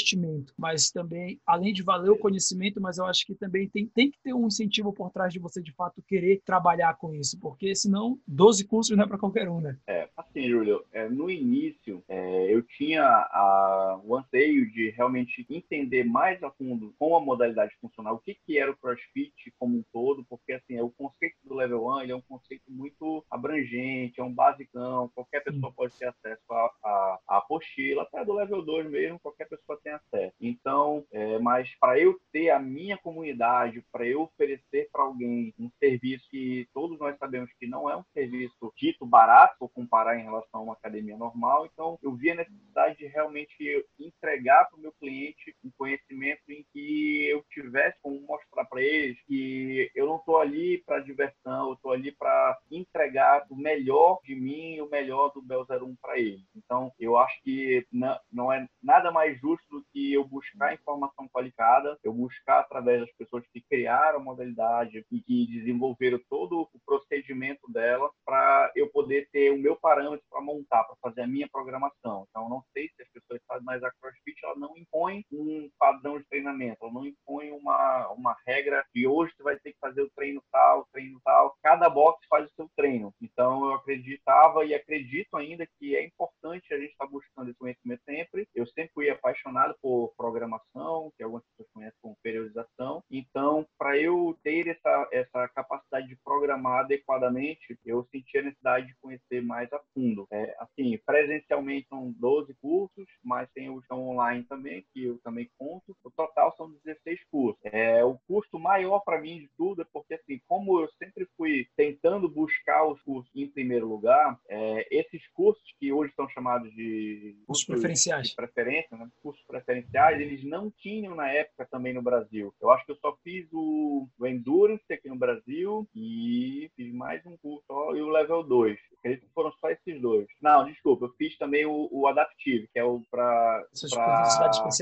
mas 0.57 0.91
também, 0.91 1.39
além 1.45 1.73
de 1.73 1.83
valer 1.83 2.09
o 2.09 2.17
conhecimento, 2.17 2.81
mas 2.81 2.97
eu 2.97 3.05
acho 3.05 3.25
que 3.25 3.35
também 3.35 3.69
tem, 3.69 3.87
tem 3.87 4.11
que 4.11 4.19
ter 4.21 4.33
um 4.33 4.47
incentivo 4.47 4.93
por 4.93 5.11
trás 5.11 5.31
de 5.31 5.39
você, 5.39 5.61
de 5.61 5.73
fato, 5.73 6.03
querer 6.07 6.41
trabalhar 6.45 6.95
com 6.95 7.13
isso, 7.13 7.39
porque 7.39 7.75
senão 7.75 8.19
12 8.27 8.65
cursos 8.65 8.95
não 8.95 9.03
é 9.03 9.07
para 9.07 9.17
qualquer 9.17 9.49
um, 9.49 9.61
né? 9.61 9.77
É, 9.87 10.09
assim, 10.15 10.49
Júlio, 10.49 10.83
é, 10.91 11.09
no 11.09 11.29
início, 11.29 12.03
é, 12.07 12.53
eu 12.53 12.61
tinha 12.61 13.03
a, 13.03 13.99
o 14.03 14.15
anseio 14.15 14.69
de 14.71 14.89
realmente 14.91 15.45
entender 15.49 16.03
mais 16.03 16.41
a 16.43 16.51
fundo 16.51 16.93
como 16.97 17.15
a 17.15 17.21
modalidade 17.21 17.75
funcional, 17.79 18.15
o 18.15 18.19
que, 18.19 18.37
que 18.45 18.57
era 18.57 18.71
o 18.71 18.77
CrossFit 18.77 19.53
como 19.59 19.77
um 19.77 19.83
todo, 19.91 20.25
porque 20.29 20.53
assim, 20.53 20.75
é 20.75 20.83
o 20.83 20.89
conceito 20.89 21.35
do 21.43 21.55
Level 21.55 21.85
1 21.85 22.01
ele 22.01 22.11
é 22.11 22.15
um 22.15 22.21
conceito 22.21 22.63
muito 22.69 23.25
abrangente, 23.29 24.19
é 24.19 24.23
um 24.23 24.33
basicão, 24.33 25.09
qualquer 25.13 25.43
pessoa 25.43 25.71
pode 25.71 25.97
ter 25.97 26.07
acesso 26.07 26.43
à 26.51 27.19
apostila, 27.27 28.03
até 28.03 28.23
do 28.23 28.33
Level 28.33 28.61
2 28.61 28.89
mesmo, 28.89 29.19
qualquer 29.19 29.47
pessoa 29.47 29.79
tem 29.85 29.93
acesso. 29.93 30.35
Então, 30.41 31.05
é, 31.11 31.37
mas 31.37 31.69
para 31.79 31.99
eu 31.99 32.19
ter 32.31 32.49
a 32.49 32.59
minha 32.59 32.97
comunidade, 32.97 33.85
para 33.91 34.07
eu 34.07 34.23
oferecer 34.23 34.89
para 34.91 35.03
alguém 35.03 35.53
um 35.59 35.69
serviço 35.79 36.27
que 36.29 36.67
todos 36.73 36.99
nós 36.99 37.15
sabemos 37.19 37.51
que 37.59 37.67
não 37.67 37.89
é 37.89 37.95
um 37.95 38.03
serviço 38.11 38.73
dito 38.75 39.05
barato, 39.05 39.55
ou 39.59 39.69
comparar 39.69 40.19
em 40.19 40.23
relação 40.23 40.61
a 40.61 40.63
uma 40.63 40.73
academia 40.73 41.15
normal, 41.15 41.69
então 41.71 41.99
eu 42.01 42.15
vi 42.15 42.31
a 42.31 42.35
necessidade 42.35 42.97
de 42.97 43.05
realmente 43.05 43.85
entregar 43.99 44.65
para 44.65 44.77
o 44.77 44.81
meu 44.81 44.91
cliente 44.93 45.55
um 45.63 45.69
conhecimento 45.77 46.41
em 46.49 46.65
que 46.73 47.27
eu 47.27 47.43
tivesse 47.51 47.97
como 48.01 48.19
mostrar 48.21 48.65
para 48.65 48.81
eles 48.81 49.21
que 49.27 49.91
eu 49.93 50.07
não 50.07 50.17
estou 50.17 50.39
ali 50.39 50.79
para 50.79 50.99
diversão, 50.99 51.67
eu 51.67 51.73
estou 51.73 51.91
ali 51.91 52.11
para 52.11 52.57
entregar 52.71 53.45
o 53.49 53.55
melhor 53.55 54.19
de 54.23 54.35
mim, 54.35 54.79
o 54.81 54.89
melhor 54.89 55.31
do 55.33 55.41
Bel 55.41 55.65
01 55.69 55.95
para 56.01 56.17
eles. 56.17 56.43
Então, 56.55 56.91
eu 56.99 57.17
acho 57.17 57.39
que 57.43 57.85
não, 57.91 58.17
não 58.31 58.51
é 58.51 58.65
nada 58.81 59.11
mais 59.11 59.39
justo 59.39 59.74
que 59.91 60.13
eu 60.13 60.23
buscar 60.25 60.73
informação 60.73 61.27
qualificada, 61.29 61.97
eu 62.03 62.13
buscar 62.13 62.59
através 62.59 63.01
das 63.01 63.11
pessoas 63.13 63.43
que 63.51 63.61
criaram 63.69 64.19
a 64.19 64.23
modalidade 64.23 65.05
e 65.11 65.21
que 65.21 65.47
desenvolveram 65.47 66.19
todo 66.29 66.61
o 66.61 66.79
procedimento 66.85 67.71
dela 67.71 68.09
para 68.25 68.71
eu 68.75 68.89
poder 68.89 69.27
ter 69.31 69.51
o 69.51 69.57
meu 69.57 69.75
parâmetro 69.75 70.25
para 70.29 70.41
montar, 70.41 70.83
para 70.83 70.95
fazer 71.01 71.21
a 71.21 71.27
minha 71.27 71.47
programação. 71.51 72.25
Então, 72.29 72.49
não 72.49 72.63
sei 72.73 72.89
se 72.89 73.01
as 73.01 73.09
pessoas 73.09 73.41
fazem, 73.47 73.65
mas 73.65 73.83
a 73.83 73.91
CrossFit 73.99 74.43
ela 74.43 74.55
não 74.55 74.77
impõe 74.77 75.23
um 75.31 75.69
padrão 75.77 76.17
de 76.17 76.25
treinamento, 76.27 76.77
ela 76.81 76.93
não 76.93 77.05
impõe 77.05 77.51
uma, 77.51 78.09
uma 78.11 78.35
regra 78.45 78.85
de 78.93 79.07
hoje 79.07 79.33
você 79.35 79.43
vai 79.43 79.59
ter 79.59 79.71
que 79.73 79.79
fazer 79.79 80.01
o 80.01 80.11
treino 80.15 80.41
tal, 80.51 80.87
treino 80.91 81.19
tal. 81.23 81.55
Cada 81.61 81.89
box 81.89 82.25
faz 82.29 82.49
o 82.49 82.53
seu 82.55 82.69
treino. 82.75 83.13
Então, 83.21 83.65
eu 83.65 83.73
acreditava 83.73 84.65
e 84.65 84.73
acredito 84.73 85.35
ainda 85.35 85.67
que 85.77 85.95
é 85.95 86.05
importante 86.05 86.73
a 86.73 86.79
gente 86.79 86.91
estar 86.91 87.05
tá 87.05 87.11
buscando 87.11 87.49
esse 87.49 87.59
conhecimento 87.59 88.01
sempre. 88.03 88.47
Eu 88.53 88.65
sempre 88.67 88.91
fui 88.93 89.09
apaixonado 89.09 89.64
por 89.81 90.13
programação, 90.17 91.11
que 91.17 91.23
algumas 91.23 91.43
pessoas 91.45 91.69
conhecem 91.73 91.99
como 92.01 92.17
periodização. 92.21 93.03
Então, 93.09 93.65
para 93.77 93.97
eu 93.97 94.37
ter 94.43 94.67
essa, 94.67 95.07
essa 95.11 95.47
capacidade 95.49 96.07
de 96.07 96.17
programar 96.23 96.81
adequadamente, 96.81 97.77
eu 97.85 98.07
senti 98.11 98.37
a 98.37 98.43
necessidade 98.43 98.87
de 98.87 98.95
conhecer 98.95 99.41
mais 99.41 99.71
a 99.73 99.79
fundo. 99.93 100.27
É, 100.31 100.55
assim, 100.59 100.97
presencialmente 101.05 101.87
são 101.87 102.11
12 102.17 102.53
cursos, 102.61 103.05
mas 103.23 103.49
tem 103.53 103.69
os 103.69 103.83
online 103.91 104.43
também, 104.43 104.85
que 104.93 105.05
eu 105.05 105.19
também 105.23 105.49
conto. 105.57 105.95
O 106.03 106.11
total 106.11 106.53
são 106.57 106.71
16 106.83 107.19
cursos. 107.31 107.59
É, 107.63 108.03
o 108.03 108.17
custo 108.27 108.59
maior 108.59 108.99
para 108.99 109.21
mim 109.21 109.39
de 109.39 109.49
tudo 109.57 109.81
é 109.81 109.85
porque, 109.91 110.15
assim, 110.15 110.39
como 110.47 110.81
eu 110.81 110.89
sempre 110.97 111.27
fui 111.37 111.67
tentando 111.75 112.29
buscar 112.29 112.85
os 112.85 113.01
cursos 113.01 113.31
em 113.35 113.49
primeiro 113.49 113.87
lugar, 113.87 114.39
é, 114.49 114.87
esses 114.91 115.27
cursos 115.33 115.63
que 115.79 115.91
hoje 115.91 116.13
são 116.15 116.27
chamados 116.29 116.71
de 116.73 117.35
cursos 117.45 117.65
preferenciais, 117.65 118.29
de 118.29 118.35
preferência, 118.35 118.97
né? 118.97 119.09
cursos 119.21 119.43
preferenciais, 119.55 120.19
eles 120.19 120.43
não 120.43 120.69
tinham 120.69 121.15
na 121.15 121.29
época 121.29 121.65
também 121.71 121.93
no 121.93 122.01
Brasil. 122.01 122.53
Eu 122.59 122.69
acho 122.71 122.85
que 122.85 122.91
eu 122.91 122.97
só 122.97 123.15
fiz 123.23 123.47
o, 123.53 124.07
o 124.19 124.27
Endurance 124.27 124.91
aqui 124.91 125.07
no 125.07 125.17
Brasil 125.17 125.87
e 125.95 126.69
fiz 126.75 126.93
mais 126.93 127.25
um 127.25 127.37
curso 127.37 127.63
só, 127.65 127.95
e 127.95 128.01
o 128.01 128.09
Level 128.09 128.43
2. 128.43 128.77
Acredito 128.99 129.27
que 129.27 129.33
foram 129.35 129.51
só 129.59 129.69
esses 129.69 130.01
dois. 130.01 130.25
Não, 130.41 130.65
desculpa, 130.65 131.05
eu 131.05 131.13
fiz 131.17 131.37
também 131.37 131.65
o, 131.65 131.89
o 131.91 132.07
Adaptive, 132.07 132.67
que 132.71 132.79
é 132.79 132.83
o 132.83 133.01
para 133.11 133.63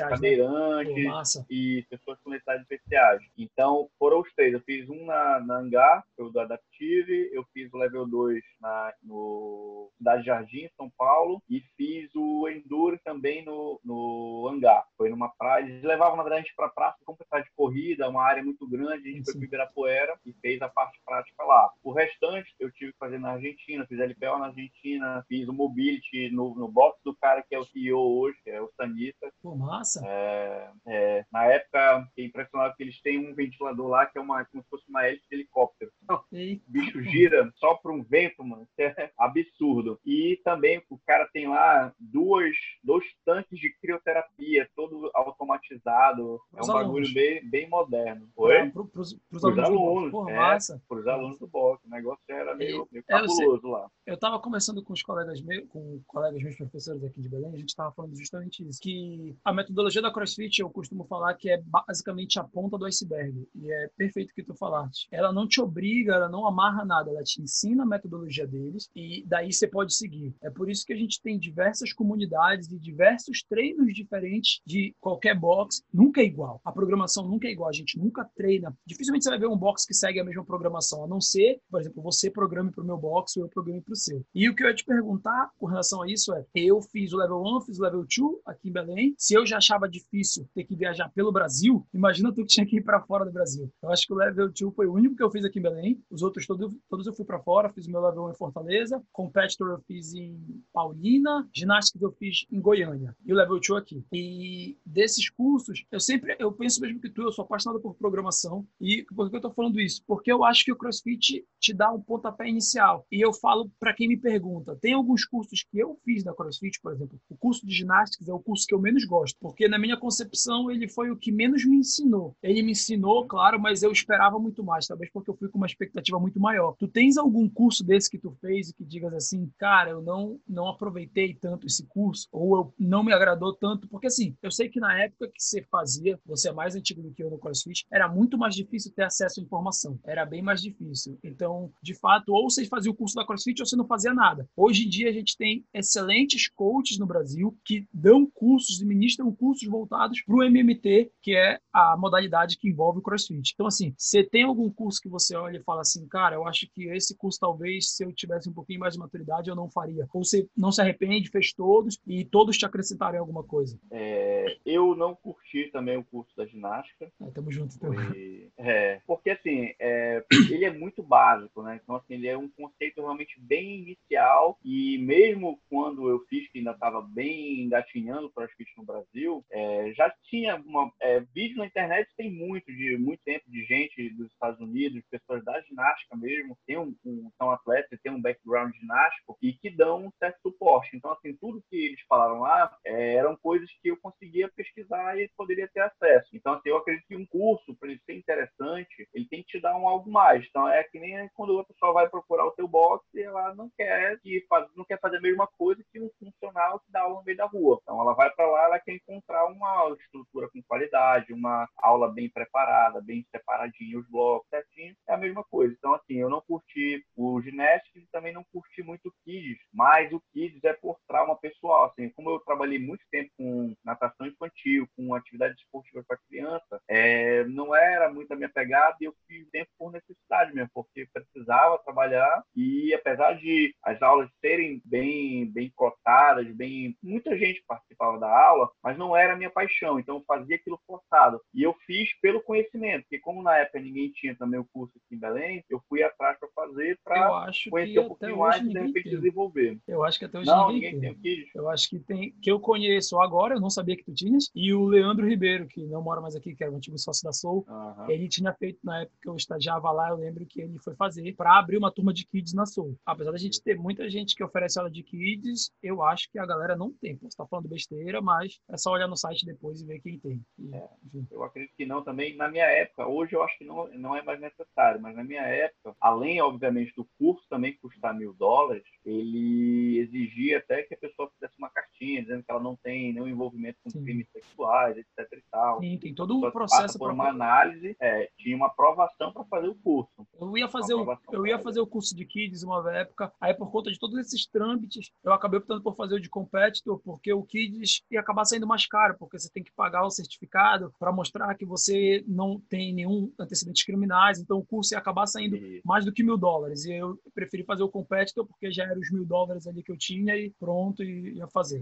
cadeirantes 0.10 1.36
né? 1.36 1.46
e 1.50 1.86
pessoas 1.90 2.20
com 2.24 2.30
necessidades 2.30 2.62
especiais. 2.62 3.22
Então, 3.38 3.90
foram 3.98 4.22
os 4.22 4.34
três. 4.34 4.54
Eu 4.54 4.62
fiz 4.62 4.88
um 4.90 5.06
na, 5.06 5.40
na 5.40 5.58
Hangar, 5.58 6.06
foi 6.16 6.26
o 6.26 6.30
do 6.30 6.40
Adaptive, 6.40 7.30
eu 7.34 7.44
fiz 7.54 7.74
o 7.74 7.78
Level 7.78 8.06
2 8.08 8.42
na, 8.62 8.94
no 9.02 9.92
Cidade 9.98 10.26
Jardim, 10.26 10.70
São 10.78 10.90
Paulo, 10.98 11.42
e 11.50 11.62
fiz 11.76 12.10
o 12.16 12.48
Enduro 12.48 13.00
também 13.04 13.44
no, 13.44 13.80
no 13.84 14.50
hangar. 14.50 14.86
Foi 14.98 15.10
numa 15.10 15.30
praia, 15.30 15.64
eles 15.64 15.84
levavam, 15.84 16.18
na 16.18 16.24
verdade, 16.24 16.42
a 16.42 16.44
gente 16.46 16.56
pra 16.56 16.70
praça 16.70 16.98
completar 17.06 17.44
de 17.44 17.50
corrida, 17.56 18.10
uma 18.10 18.24
área 18.24 18.44
muito 18.44 18.68
grande, 18.68 19.10
a 19.10 19.12
gente 19.12 19.26
Sim. 19.26 19.32
foi 19.32 19.34
para 19.34 19.48
Ibirapuera 19.48 20.20
e 20.26 20.34
fez 20.34 20.62
a 20.62 20.70
parte 20.70 21.00
prática 21.06 21.44
lá. 21.44 21.72
O 21.84 21.92
restante 21.92 22.54
eu 22.60 22.72
tive 22.72 22.92
que 22.92 22.98
fazer 22.98 23.20
na 23.20 23.32
Argentina, 23.32 23.86
fiz 23.88 24.00
LPO 24.00 24.40
na 24.44 24.48
Argentina, 24.48 25.26
fiz 25.28 25.48
o 25.48 25.54
Mobility 25.54 26.30
no, 26.32 26.54
no 26.56 26.68
box 26.68 27.00
do 27.04 27.16
cara 27.16 27.42
que 27.42 27.56
é 27.56 27.60
o 27.60 27.66
CEO 27.66 28.20
hoje, 28.20 28.38
que 28.44 28.50
é 28.50 28.62
o 28.62 28.70
Sanita. 28.76 29.32
Pô, 29.42 29.56
massa! 29.56 30.02
É, 30.06 30.70
é, 30.88 31.26
na 31.32 31.46
época, 31.46 32.06
fiquei 32.10 32.26
impressionado 32.26 32.76
que 32.76 32.84
eles 32.84 33.02
têm 33.02 33.20
um 33.20 33.34
ventilador 33.34 33.88
lá 33.88 34.06
que 34.06 34.18
é 34.18 34.22
uma, 34.22 34.44
como 34.46 34.64
se 34.64 34.70
fosse 34.70 34.84
uma 34.90 35.06
hélice 35.06 35.28
de 35.30 35.36
helicóptero. 35.36 35.92
o 36.10 36.72
bicho 36.72 37.02
gira 37.04 37.52
só 37.56 37.76
para 37.76 37.92
um 37.92 38.04
vento, 38.04 38.44
mano. 38.44 38.68
É 38.78 39.12
absurdo. 39.18 40.00
E 40.06 40.42
também 40.44 40.82
o 40.90 40.98
cara 41.06 41.28
tem 41.32 41.48
lá 41.48 41.94
duas, 42.00 42.56
dois 42.84 43.06
tanques 43.26 43.60
de 43.60 43.74
crioterapia, 43.80 44.70
todo 44.76 45.10
automatizado. 45.14 46.40
é 46.54 46.58
um 46.58 46.72
alunos. 46.72 46.74
bagulho 46.74 47.14
bem, 47.14 47.50
bem 47.50 47.70
moderno. 47.70 48.30
Foi? 48.36 48.56
É, 48.56 48.70
para 48.70 48.82
os 49.02 49.18
alunos. 49.44 49.60
alunos 49.60 50.12
Porra, 50.12 50.32
é, 50.32 50.36
massa. 50.36 50.82
Para 50.88 51.00
os 51.00 51.08
alunos 51.08 51.40
do 51.40 51.48
box. 51.48 51.86
O 51.86 51.90
negócio 51.90 52.24
era 52.28 52.56
meio, 52.56 52.88
meio 52.92 53.04
é, 53.08 53.12
cabuloso 53.14 53.68
lá. 53.68 53.90
Eu 54.06 54.18
estava 54.34 54.40
conversando 54.40 54.84
com 54.84 54.94
os 54.94 55.04
colegas 55.04 55.42
meus, 55.42 55.68
com 55.70 56.02
colegas 56.08 56.42
meus 56.42 56.56
professores 56.56 57.04
aqui 57.04 57.22
de 57.22 57.30
Belém, 57.30 57.54
a 57.54 57.58
gente 57.58 57.70
estava 57.70 57.92
falando 57.92 58.18
justamente 58.18 58.68
isso, 58.68 58.80
que 58.82 59.36
a 59.44 59.54
metodologia 59.54 60.02
da 60.02 60.12
CrossFit, 60.12 60.60
eu 60.60 60.70
costumo 60.70 61.04
falar 61.06 61.36
que 61.36 61.50
é 61.50 61.62
basicamente 61.62 62.40
a 62.40 62.44
ponta 62.44 62.78
do 62.78 62.86
iceberg. 62.86 63.48
E 63.56 63.72
é 63.72 63.90
perfeito 63.96 64.34
que 64.34 64.44
tu 64.44 64.56
falaste. 64.56 65.08
Ela 65.12 65.32
não 65.32 65.48
te 65.48 65.62
obriga, 65.62 66.14
ela 66.14 66.30
não 66.30 66.48
amarra 66.48 66.84
nada, 66.84 67.12
ela 67.12 67.24
te 67.24 67.42
ensina 67.42 67.84
a 67.84 67.86
metodologia 67.86 68.48
deles 68.48 68.90
e 68.96 69.24
daí 69.28 69.52
você 69.52 69.68
pode 69.68 69.94
seguir. 69.94 70.34
É 70.42 70.50
por 70.50 70.70
isso 70.70 70.86
que 70.86 70.94
a 70.94 70.98
gente 70.98 71.22
tem 71.22 71.38
diversas 71.38 71.94
comunidades 71.94 72.72
e 72.72 72.80
diversos 72.80 73.44
treinos 73.44 73.94
diferentes 73.94 74.62
de 74.66 74.96
qualquer 75.00 75.38
box. 75.38 75.84
Nunca 75.94 76.22
é 76.22 76.26
igual. 76.26 76.60
A 76.66 76.72
programação 76.72 77.28
nunca 77.28 77.48
é 77.48 77.52
igual. 77.52 77.70
A 77.70 77.74
gente 77.74 78.00
nunca 78.00 78.26
treina. 78.36 78.76
Dificilmente 78.86 79.24
você 79.24 79.30
vai 79.30 79.40
ver 79.40 79.48
um 79.48 79.58
box 79.58 79.86
que 79.86 79.94
segue 79.94 80.20
a 80.20 80.24
mesma 80.24 80.46
programação, 80.46 81.04
a 81.04 81.08
não 81.08 81.22
ser, 81.22 81.60
por 81.70 81.82
exemplo, 81.82 82.02
você 82.02 82.32
programe 82.32 82.72
para 82.72 82.84
o 82.84 82.88
meu 82.88 82.98
box 82.98 83.38
ou 83.38 83.44
eu 83.44 83.50
programe 83.50 83.82
para 83.82 83.94
o 83.94 83.96
seu. 83.96 84.23
E 84.34 84.50
o 84.50 84.56
que 84.56 84.64
eu 84.64 84.68
ia 84.68 84.74
te 84.74 84.86
perguntar 84.86 85.52
com 85.58 85.66
relação 85.66 86.02
a 86.02 86.12
isso 86.12 86.34
é: 86.34 86.46
eu 86.56 86.82
fiz 86.82 87.14
o 87.14 87.18
level 87.18 87.42
1, 87.42 87.62
fiz 87.62 87.80
o 87.80 87.84
level 87.84 88.02
2 88.02 88.42
aqui 88.46 88.70
em 88.70 88.72
Belém. 88.72 89.16
Se 89.18 89.34
eu 89.34 89.46
já 89.46 89.58
achava 89.58 89.88
difícil 89.88 90.48
ter 90.54 90.64
que 90.64 90.76
viajar 90.76 91.10
pelo 91.10 91.32
Brasil, 91.32 91.86
imagina 91.94 92.32
tu 92.32 92.42
que 92.42 92.48
tinha 92.48 92.66
que 92.66 92.78
ir 92.78 92.84
para 92.84 93.02
fora 93.02 93.26
do 93.26 93.32
Brasil. 93.32 93.72
Eu 93.82 93.92
acho 93.92 94.06
que 94.06 94.14
o 94.14 94.16
level 94.16 94.52
2 94.52 94.76
foi 94.76 94.88
o 94.88 94.94
único 94.94 95.16
que 95.16 95.24
eu 95.24 95.32
fiz 95.32 95.46
aqui 95.46 95.60
em 95.60 95.64
Belém. 95.64 96.04
Os 96.10 96.22
outros 96.22 96.46
todos, 96.46 96.76
todos 96.90 97.08
eu 97.08 97.14
fui 97.14 97.26
para 97.26 97.40
fora, 97.40 97.70
fiz 97.70 97.88
o 97.88 97.92
meu 97.92 98.02
level 98.02 98.26
1 98.26 98.32
em 98.32 98.36
Fortaleza, 98.36 99.04
competitor 99.12 99.70
eu 99.72 99.80
fiz 99.88 100.14
em 100.14 100.64
Paulina, 100.74 101.48
ginástica 101.54 102.04
eu 102.04 102.12
fiz 102.12 102.46
em 102.52 102.60
Goiânia 102.60 103.16
e 103.26 103.34
o 103.34 103.36
level 103.36 103.60
2 103.60 103.82
aqui. 103.82 104.04
E 104.12 104.78
desses 104.86 105.30
cursos, 105.30 105.86
eu 105.92 106.00
sempre 106.00 106.36
eu 106.40 106.52
penso 106.52 106.82
mesmo 106.82 107.00
que 107.00 107.10
tu, 107.10 107.22
eu 107.22 107.32
sou 107.32 107.44
apaixonado 107.44 107.82
por 107.82 107.96
programação 107.96 108.66
e 108.80 109.04
por 109.16 109.30
que 109.30 109.36
eu 109.36 109.42
tô 109.42 109.52
falando 109.52 109.80
isso? 109.80 110.04
Porque 110.06 110.32
eu 110.32 110.44
acho 110.44 110.64
que 110.64 110.72
o 110.72 110.76
CrossFit 110.76 111.46
te 111.60 111.74
dá 111.74 111.92
um 111.92 112.02
pontapé 112.02 112.48
inicial. 112.48 113.06
E 113.12 113.22
eu 113.22 113.34
falo 113.34 113.72
para 113.80 113.94
quem 113.94 114.08
me 114.08 114.13
pergunta, 114.18 114.76
tem 114.76 114.94
alguns 114.94 115.26
cursos 115.26 115.64
que 115.64 115.80
eu 115.80 115.98
fiz 116.04 116.24
da 116.24 116.34
CrossFit, 116.34 116.80
por 116.82 116.94
exemplo, 116.94 117.20
o 117.30 117.38
curso 117.38 117.66
de 117.66 117.74
ginástica 117.74 118.30
é 118.30 118.34
o 118.34 118.40
curso 118.40 118.66
que 118.68 118.74
eu 118.74 118.80
menos 118.80 119.06
gosto, 119.06 119.38
porque 119.40 119.68
na 119.68 119.78
minha 119.78 119.98
concepção 119.98 120.70
ele 120.72 120.88
foi 120.88 121.12
o 121.12 121.18
que 121.18 121.32
menos 121.32 121.66
me 121.66 121.78
ensinou. 121.78 122.36
Ele 122.42 122.62
me 122.62 122.72
ensinou, 122.72 123.26
claro, 123.26 123.60
mas 123.60 123.84
eu 123.84 123.92
esperava 123.92 124.40
muito 124.40 124.64
mais, 124.64 124.88
talvez 124.88 125.12
porque 125.12 125.30
eu 125.30 125.36
fui 125.36 125.50
com 125.50 125.58
uma 125.58 125.68
expectativa 125.68 126.20
muito 126.20 126.40
maior. 126.40 126.76
Tu 126.78 126.88
tens 126.88 127.18
algum 127.18 127.48
curso 127.50 127.84
desse 127.84 128.10
que 128.10 128.18
tu 128.18 128.32
fez 128.42 128.70
e 128.70 128.74
que 128.74 128.84
digas 128.84 129.14
assim, 129.14 129.52
cara, 129.58 129.92
eu 129.92 130.02
não 130.02 130.40
não 130.48 130.68
aproveitei 130.68 131.34
tanto 131.34 131.68
esse 131.68 131.86
curso 131.88 132.28
ou 132.32 132.56
eu 132.56 132.74
não 132.80 133.04
me 133.04 133.14
agradou 133.14 133.54
tanto, 133.54 133.88
porque 133.88 134.08
assim, 134.08 134.36
eu 134.42 134.52
sei 134.52 134.70
que 134.70 134.80
na 134.80 135.00
época 135.00 135.28
que 135.28 135.42
você 135.42 135.62
fazia, 135.64 136.20
você 136.26 136.50
é 136.50 136.54
mais 136.54 136.76
antigo 136.76 137.02
do 137.02 137.12
que 137.12 137.24
eu 137.24 137.30
no 137.30 137.38
CrossFit, 137.38 137.86
era 137.92 138.08
muito 138.08 138.38
mais 138.38 138.56
difícil 138.56 138.92
ter 138.92 139.04
acesso 139.04 139.40
à 139.40 139.44
informação. 139.44 140.00
Era 140.04 140.26
bem 140.26 140.42
mais 140.42 140.62
difícil. 140.62 141.18
Então, 141.24 141.72
de 141.82 141.94
fato, 141.94 142.34
ou 142.34 142.50
você 142.50 142.66
fazia 142.66 142.92
o 142.92 142.96
curso 142.96 143.16
da 143.16 143.26
CrossFit 143.26 143.62
ou 143.62 143.66
você 143.66 143.76
não 143.76 143.88
fazia 143.88 144.03
nada. 144.12 144.50
Hoje 144.56 144.86
em 144.86 144.90
dia 144.90 145.10
a 145.10 145.14
gente 145.14 145.38
tem 145.38 145.64
excelentes 145.74 146.50
coaches 146.50 146.98
no 146.98 147.06
Brasil 147.06 147.56
que 147.64 147.88
dão 147.94 148.26
cursos 148.26 148.82
e 148.82 148.86
ministram 148.86 149.34
cursos 149.34 149.68
voltados 149.68 150.22
para 150.22 150.36
o 150.36 150.44
MMT, 150.44 151.12
que 151.22 151.36
é 151.36 151.60
a 151.72 151.96
modalidade 151.98 152.58
que 152.58 152.70
envolve 152.70 153.00
o 153.00 153.02
CrossFit. 153.02 153.52
Então, 153.54 153.68
assim, 153.68 153.94
você 153.98 154.24
tem 154.24 154.44
algum 154.44 154.70
curso 154.70 155.00
que 155.02 155.10
você 155.10 155.36
olha 155.36 155.58
e 155.58 155.64
fala 155.64 155.82
assim, 155.82 156.08
cara, 156.08 156.36
eu 156.36 156.48
acho 156.48 156.68
que 156.74 156.86
esse 156.90 157.16
curso 157.16 157.40
talvez, 157.40 157.92
se 157.92 158.04
eu 158.04 158.12
tivesse 158.12 158.50
um 158.50 158.54
pouquinho 158.54 158.80
mais 158.80 158.94
de 158.94 159.00
maturidade, 159.00 159.50
eu 159.50 159.56
não 159.56 159.70
faria. 159.70 160.08
Ou 160.14 160.24
você 160.24 160.48
não 160.56 160.72
se 160.72 160.82
arrepende, 160.82 161.30
fez 161.30 161.54
todos 161.54 161.98
e 162.08 162.26
todos 162.26 162.58
te 162.58 162.66
acrescentaram 162.66 163.20
alguma 163.20 163.44
coisa? 163.44 163.80
É, 163.92 164.58
eu 164.66 164.96
não 164.96 165.16
curti 165.16 165.70
também 165.72 165.98
o 165.98 166.04
curso 166.04 166.36
da 166.36 166.46
ginástica. 166.46 167.12
É, 167.22 167.32
tamo 167.32 167.52
junto. 167.52 167.76
Então. 167.76 167.94
Foi, 167.94 168.52
é, 168.58 169.02
porque, 169.06 169.30
assim, 169.30 169.74
é, 169.80 170.24
ele 170.50 170.66
é 170.66 170.72
muito 170.72 171.04
básico, 171.04 171.62
né? 171.62 171.80
Então, 171.82 171.96
assim, 171.96 172.14
ele 172.14 172.28
é 172.28 172.38
um 172.38 172.50
conceito 172.50 173.02
realmente 173.02 173.40
bem 173.40 173.93
inicial 173.94 174.58
e 174.64 174.98
mesmo 175.00 175.60
quando 175.70 176.10
eu 176.10 176.20
fiz, 176.30 176.50
que 176.52 176.60
ainda 176.60 176.72
estava 176.72 177.02
bem 177.02 177.62
engatinhando 177.62 178.32
para 178.32 178.46
as 178.46 178.52
no 178.78 178.86
Brasil, 178.86 179.46
é, 179.52 179.94
já 179.94 180.14
tinha 180.24 180.56
uma, 180.56 180.92
é, 181.02 181.20
vídeo 181.20 181.58
na 181.58 181.66
internet, 181.66 182.10
tem 182.16 182.32
muito, 182.32 182.66
de 182.72 182.98
muito 182.98 183.22
tempo 183.24 183.44
de 183.50 183.64
gente 183.66 184.10
dos 184.12 184.32
Estados 184.32 184.60
Unidos, 184.60 185.04
pessoas 185.10 185.44
da 185.44 185.60
ginástica 185.62 186.16
mesmo, 186.16 186.58
tem 186.66 186.78
um, 186.78 186.96
um 187.06 187.30
são 187.38 187.52
atletas, 187.52 188.00
tem 188.02 188.12
um 188.12 188.22
background 188.22 188.74
ginástico 188.76 189.38
e 189.42 189.54
que 189.54 189.70
dão 189.70 190.06
um 190.06 190.12
certo 190.20 190.40
suporte. 190.42 190.96
Então, 190.96 191.12
assim, 191.12 191.36
tudo 191.36 191.64
que 191.70 191.76
eles 191.76 192.02
falaram 192.08 192.40
lá 192.40 192.76
é, 192.86 193.16
eram 193.16 193.36
coisas 193.36 193.70
que 193.82 193.90
eu 193.90 193.98
conseguia 193.98 194.50
pesquisar 194.56 195.20
e 195.20 195.30
poderia 195.36 195.68
ter 195.68 195.82
acesso. 195.82 196.30
Então, 196.34 196.54
assim, 196.54 196.70
eu 196.70 196.78
acredito 196.78 197.08
que 197.08 197.16
um 197.16 197.26
curso, 197.26 197.76
para 197.76 197.90
ele 197.90 198.02
ser 198.06 198.16
interessante, 198.16 199.08
ele 199.14 199.28
tem 199.28 199.42
que 199.42 199.50
te 199.50 199.62
dar 199.62 199.78
um 199.78 199.88
algo 199.88 200.10
mais. 200.10 200.46
Então, 200.48 200.68
é 200.68 200.84
que 200.84 201.00
nem 201.00 201.30
quando 201.34 201.60
a 201.60 201.66
pessoa 201.66 201.94
vai 201.94 202.10
procurar 202.10 202.46
o 202.46 202.52
teu 202.52 202.68
box 202.68 203.06
e 203.14 203.22
ela 203.22 203.54
não 203.56 203.70
quer, 203.78 203.83
que 204.22 204.46
faz, 204.48 204.68
não 204.76 204.86
quer 204.86 205.00
fazer 205.00 205.18
a 205.18 205.22
mesma 205.22 205.48
coisa 205.58 205.84
que 205.92 206.00
um 206.00 206.10
funcional 206.20 206.80
que 206.80 206.92
dá 206.92 207.02
aula 207.02 207.20
no 207.20 207.24
meio 207.24 207.38
da 207.38 207.46
rua. 207.46 207.80
Então, 207.82 208.00
ela 208.00 208.14
vai 208.14 208.30
para 208.32 208.48
lá, 208.48 208.66
ela 208.66 208.80
quer 208.80 208.94
encontrar 208.94 209.46
uma 209.46 209.96
estrutura 210.00 210.50
com 210.50 210.62
qualidade, 210.64 211.34
uma 211.34 211.68
aula 211.78 212.12
bem 212.12 212.30
preparada, 212.30 213.02
bem 213.02 213.26
separadinha, 213.32 214.00
os 214.00 214.08
blocos 214.10 214.48
certinho. 214.50 214.96
É 215.08 215.14
a 215.14 215.18
mesma 215.18 215.44
coisa. 215.44 215.74
Então, 215.78 215.94
assim, 215.94 216.16
eu 216.16 216.30
não 216.30 216.42
curti 216.42 217.04
o 217.16 217.42
Ginestics 217.42 218.04
e 218.04 218.12
também 218.12 218.34
não 218.34 218.44
curti 218.52 218.84
muito 218.84 219.10
o 219.10 219.14
Kids, 219.24 219.60
mas 219.74 220.12
o 220.12 220.22
Kids 220.34 220.64
é 220.64 220.74
por 220.74 220.98
trauma 221.08 221.38
pessoal. 221.38 221.86
Assim, 221.86 222.10
como 222.10 222.30
eu 222.30 222.40
trabalhei 222.40 222.80
muito 222.80 223.04
tempo 223.12 223.30
com 223.38 223.76
natação 223.84 224.28
infantil, 224.28 224.88
com 224.96 225.14
atividade 225.14 225.56
esportiva 225.56 226.04
para 226.08 226.18
criança, 226.30 226.73
é, 226.94 227.44
não 227.46 227.76
era 227.76 228.12
muito 228.14 228.32
a 228.32 228.36
minha 228.36 228.50
pegada 228.50 228.96
e 229.02 229.06
eu 229.06 229.16
fiz 229.28 229.50
tempo 229.50 229.70
por 229.80 229.92
necessidade 229.92 230.54
mesmo, 230.54 230.70
porque 230.74 231.08
precisava 231.12 231.80
trabalhar 231.80 232.44
e 232.56 232.94
apesar 232.94 233.34
de 233.34 233.76
as 233.84 234.00
aulas 234.02 234.30
serem 234.40 234.80
bem 234.86 235.52
bem 235.52 235.72
cotadas, 235.76 236.48
bem 236.56 236.96
muita 237.02 237.36
gente 237.36 237.64
participava 237.68 238.20
da 238.20 238.30
aula, 238.30 238.70
mas 238.84 238.96
não 238.96 239.18
era 239.18 239.34
a 239.34 239.36
minha 239.36 239.50
paixão, 239.50 240.00
então 240.00 240.18
eu 240.18 240.24
fazia 240.28 240.56
aquilo 240.56 240.80
forçado. 240.86 241.42
E 241.52 241.64
eu 241.64 241.74
fiz 241.86 242.10
pelo 242.20 242.44
conhecimento, 242.44 243.04
porque 243.04 243.20
como 243.20 243.42
na 243.42 243.58
época 243.58 243.80
ninguém 243.80 244.12
tinha 244.12 244.36
também 244.36 244.60
o 244.60 244.68
curso 244.72 244.94
aqui 244.96 245.16
em 245.16 245.20
Belém, 245.20 245.66
eu 245.70 245.82
fui 245.90 246.04
atrás 246.04 246.38
fazer 246.66 247.00
para 247.04 247.52
conhecer 247.70 248.00
um 248.00 248.08
pouquinho 248.08 248.38
mais 248.38 248.62
e 248.62 248.70
de 248.70 248.80
repente 248.80 249.04
tem. 249.04 249.16
desenvolver. 249.16 249.80
Eu 249.88 250.04
acho 250.04 250.20
que 250.20 250.26
até 250.26 250.40
hoje 250.40 250.48
não, 250.48 250.72
ninguém, 250.72 250.94
ninguém 250.94 251.16
tem. 251.16 251.50
eu 251.56 251.70
acho 251.70 251.90
que 251.90 252.00
tem, 252.00 252.32
que 252.42 252.52
eu 252.52 252.60
conheço 252.60 253.20
agora, 253.20 253.56
eu 253.56 253.62
não 253.62 253.70
sabia 253.70 253.96
que 253.96 254.04
tu 254.04 254.14
tinhas, 254.14 254.50
e 254.56 254.74
o 254.74 254.86
Leandro 254.86 255.28
Ribeiro, 255.28 255.68
que 255.68 255.86
não 255.86 256.02
mora 256.02 256.22
mais 256.22 256.36
aqui, 256.36 256.56
que 256.56 256.64
era 256.64 256.72
o 256.72 256.76
antigo 256.76 256.98
sócio 256.98 257.24
da 257.24 257.32
Soul, 257.32 257.66
uhum. 257.68 258.10
ele 258.10 258.28
tinha 258.28 258.54
feito 258.54 258.80
na 258.84 259.02
época 259.02 259.18
que 259.22 259.30
eu 259.30 259.36
estagiava 259.36 259.92
lá, 259.92 260.10
eu 260.10 260.18
lembro 260.18 260.46
que 260.46 260.62
ele 260.62 260.80
foi 260.80 260.96
fazer 260.96 261.34
para 261.36 261.58
abrir 261.58 261.78
uma 261.78 261.92
turma 261.92 262.14
de 262.14 262.26
kids 262.26 262.54
na 262.54 262.66
Soul. 262.66 262.98
Apesar 263.06 263.32
da 263.32 263.38
gente 263.38 263.62
ter 263.62 263.78
muita 263.78 264.10
gente 264.10 264.36
que 264.36 264.44
oferece 264.44 264.78
aula 264.80 264.92
de 264.92 265.04
kids, 265.04 265.72
eu 265.82 266.02
acho 266.04 266.30
que 266.32 266.40
a 266.40 266.46
galera 266.46 266.76
não 266.76 266.92
tem. 266.92 267.16
Você 267.18 267.28
está 267.28 267.46
falando 267.46 267.70
besteira, 267.70 268.22
mas 268.22 268.60
é 268.70 268.78
só 268.78 268.92
olhar 268.92 269.08
no 269.08 269.18
site 269.18 269.46
depois 269.46 269.82
e 269.82 269.86
ver 269.86 270.00
quem 270.00 270.20
tem. 270.20 270.42
E, 270.58 270.74
é, 270.76 270.88
eu 271.32 271.44
acredito 271.44 271.76
que 271.76 271.86
não 271.86 272.04
também. 272.04 272.36
Na 272.36 272.48
minha 272.48 272.66
época, 272.66 273.08
hoje 273.08 273.36
eu 273.36 273.44
acho 273.44 273.58
que 273.58 273.66
não, 273.66 273.88
não 273.94 274.16
é 274.16 274.22
mais 274.22 274.40
necessário, 274.40 275.02
mas 275.02 275.16
na 275.16 275.24
minha 275.24 275.42
época, 275.42 275.96
além, 276.00 276.40
obviamente, 276.54 276.94
do 276.96 277.08
curso 277.18 277.46
também 277.50 277.78
custar 277.78 278.16
mil 278.16 278.34
dólares, 278.34 278.84
ele 279.06 280.00
exigia 280.00 280.60
até 280.60 280.84
que 280.84 280.94
a 280.94 280.98
pessoa 280.98 281.30
fizesse 281.32 281.58
uma 281.58 281.70
cartinha 281.70 282.22
dizendo 282.22 282.44
que 282.44 282.52
ela 282.52 282.62
não 282.62 282.76
tem 282.76 283.14
nenhum 283.14 283.28
envolvimento 283.28 283.80
com 283.84 283.90
Sim. 283.90 284.04
crimes 284.04 284.28
sexuais, 284.32 284.98
etc 284.98 285.28
e 285.32 285.44
tal. 285.52 285.80
Sim, 285.80 285.98
tem 285.98 286.14
todo 286.14 286.38
um 286.38 286.52
processo 286.52 286.98
por 286.98 287.12
uma 287.12 287.30
análise, 287.30 287.96
é, 288.00 288.30
tinha 288.38 288.56
uma 288.56 288.68
aprovação 288.68 289.32
para 289.32 289.44
fazer 289.46 289.68
o 289.68 289.76
curso. 289.76 290.28
Eu 290.40 290.58
ia 290.58 290.68
fazer 290.68 290.94
o, 290.94 291.18
eu 291.32 291.48
ia 291.48 291.60
fazer 291.60 291.80
o 291.80 291.88
curso 291.88 292.16
de 292.16 292.26
kids 292.26 292.64
uma 292.64 292.92
época, 292.94 293.32
aí 293.40 293.54
por 293.54 293.72
conta 293.72 293.92
de 293.92 294.00
todos 294.00 294.18
esses 294.18 294.46
trâmites, 294.48 295.12
eu 295.24 295.34
acabei 295.34 295.60
optando 295.60 295.82
por 295.82 295.96
fazer 295.96 296.16
o 296.16 296.20
de 296.20 296.30
competitor, 296.30 297.00
porque 297.04 297.34
o 297.34 297.44
kids 297.44 298.04
ia 298.12 298.20
acabar 298.20 298.46
saindo 298.46 298.68
mais 298.68 298.86
caro, 298.86 299.16
porque 299.18 299.38
você 299.40 299.50
tem 299.52 299.64
que 299.64 299.72
pagar 299.74 300.06
o 300.06 300.12
certificado 300.12 300.94
para 301.00 301.12
mostrar 301.12 301.56
que 301.56 301.66
você 301.66 302.24
não 302.28 302.60
tem 302.70 302.94
nenhum 302.94 303.32
antecedentes 303.40 303.84
criminais, 303.84 304.40
então 304.40 304.58
o 304.58 304.66
curso 304.66 304.94
ia 304.94 304.98
acabar 304.98 305.28
saindo 305.28 305.58
mais 305.84 306.06
do 306.06 306.12
que 306.12 306.24
mil 306.24 306.38
dólares. 306.44 306.84
E 306.86 306.94
eu 306.94 307.18
preferi 307.34 307.64
fazer 307.64 307.84
o 307.84 307.90
competitor 307.90 308.46
porque 308.46 308.70
já 308.70 308.84
era 308.84 309.00
os 309.00 309.10
mil 309.12 309.26
dólares 309.26 309.66
ali 309.66 309.82
que 309.82 309.92
eu 309.92 309.98
tinha 309.98 310.36
e 310.36 310.52
pronto, 310.60 311.02
e 311.02 311.38
ia 311.38 311.48
fazer. 311.48 311.82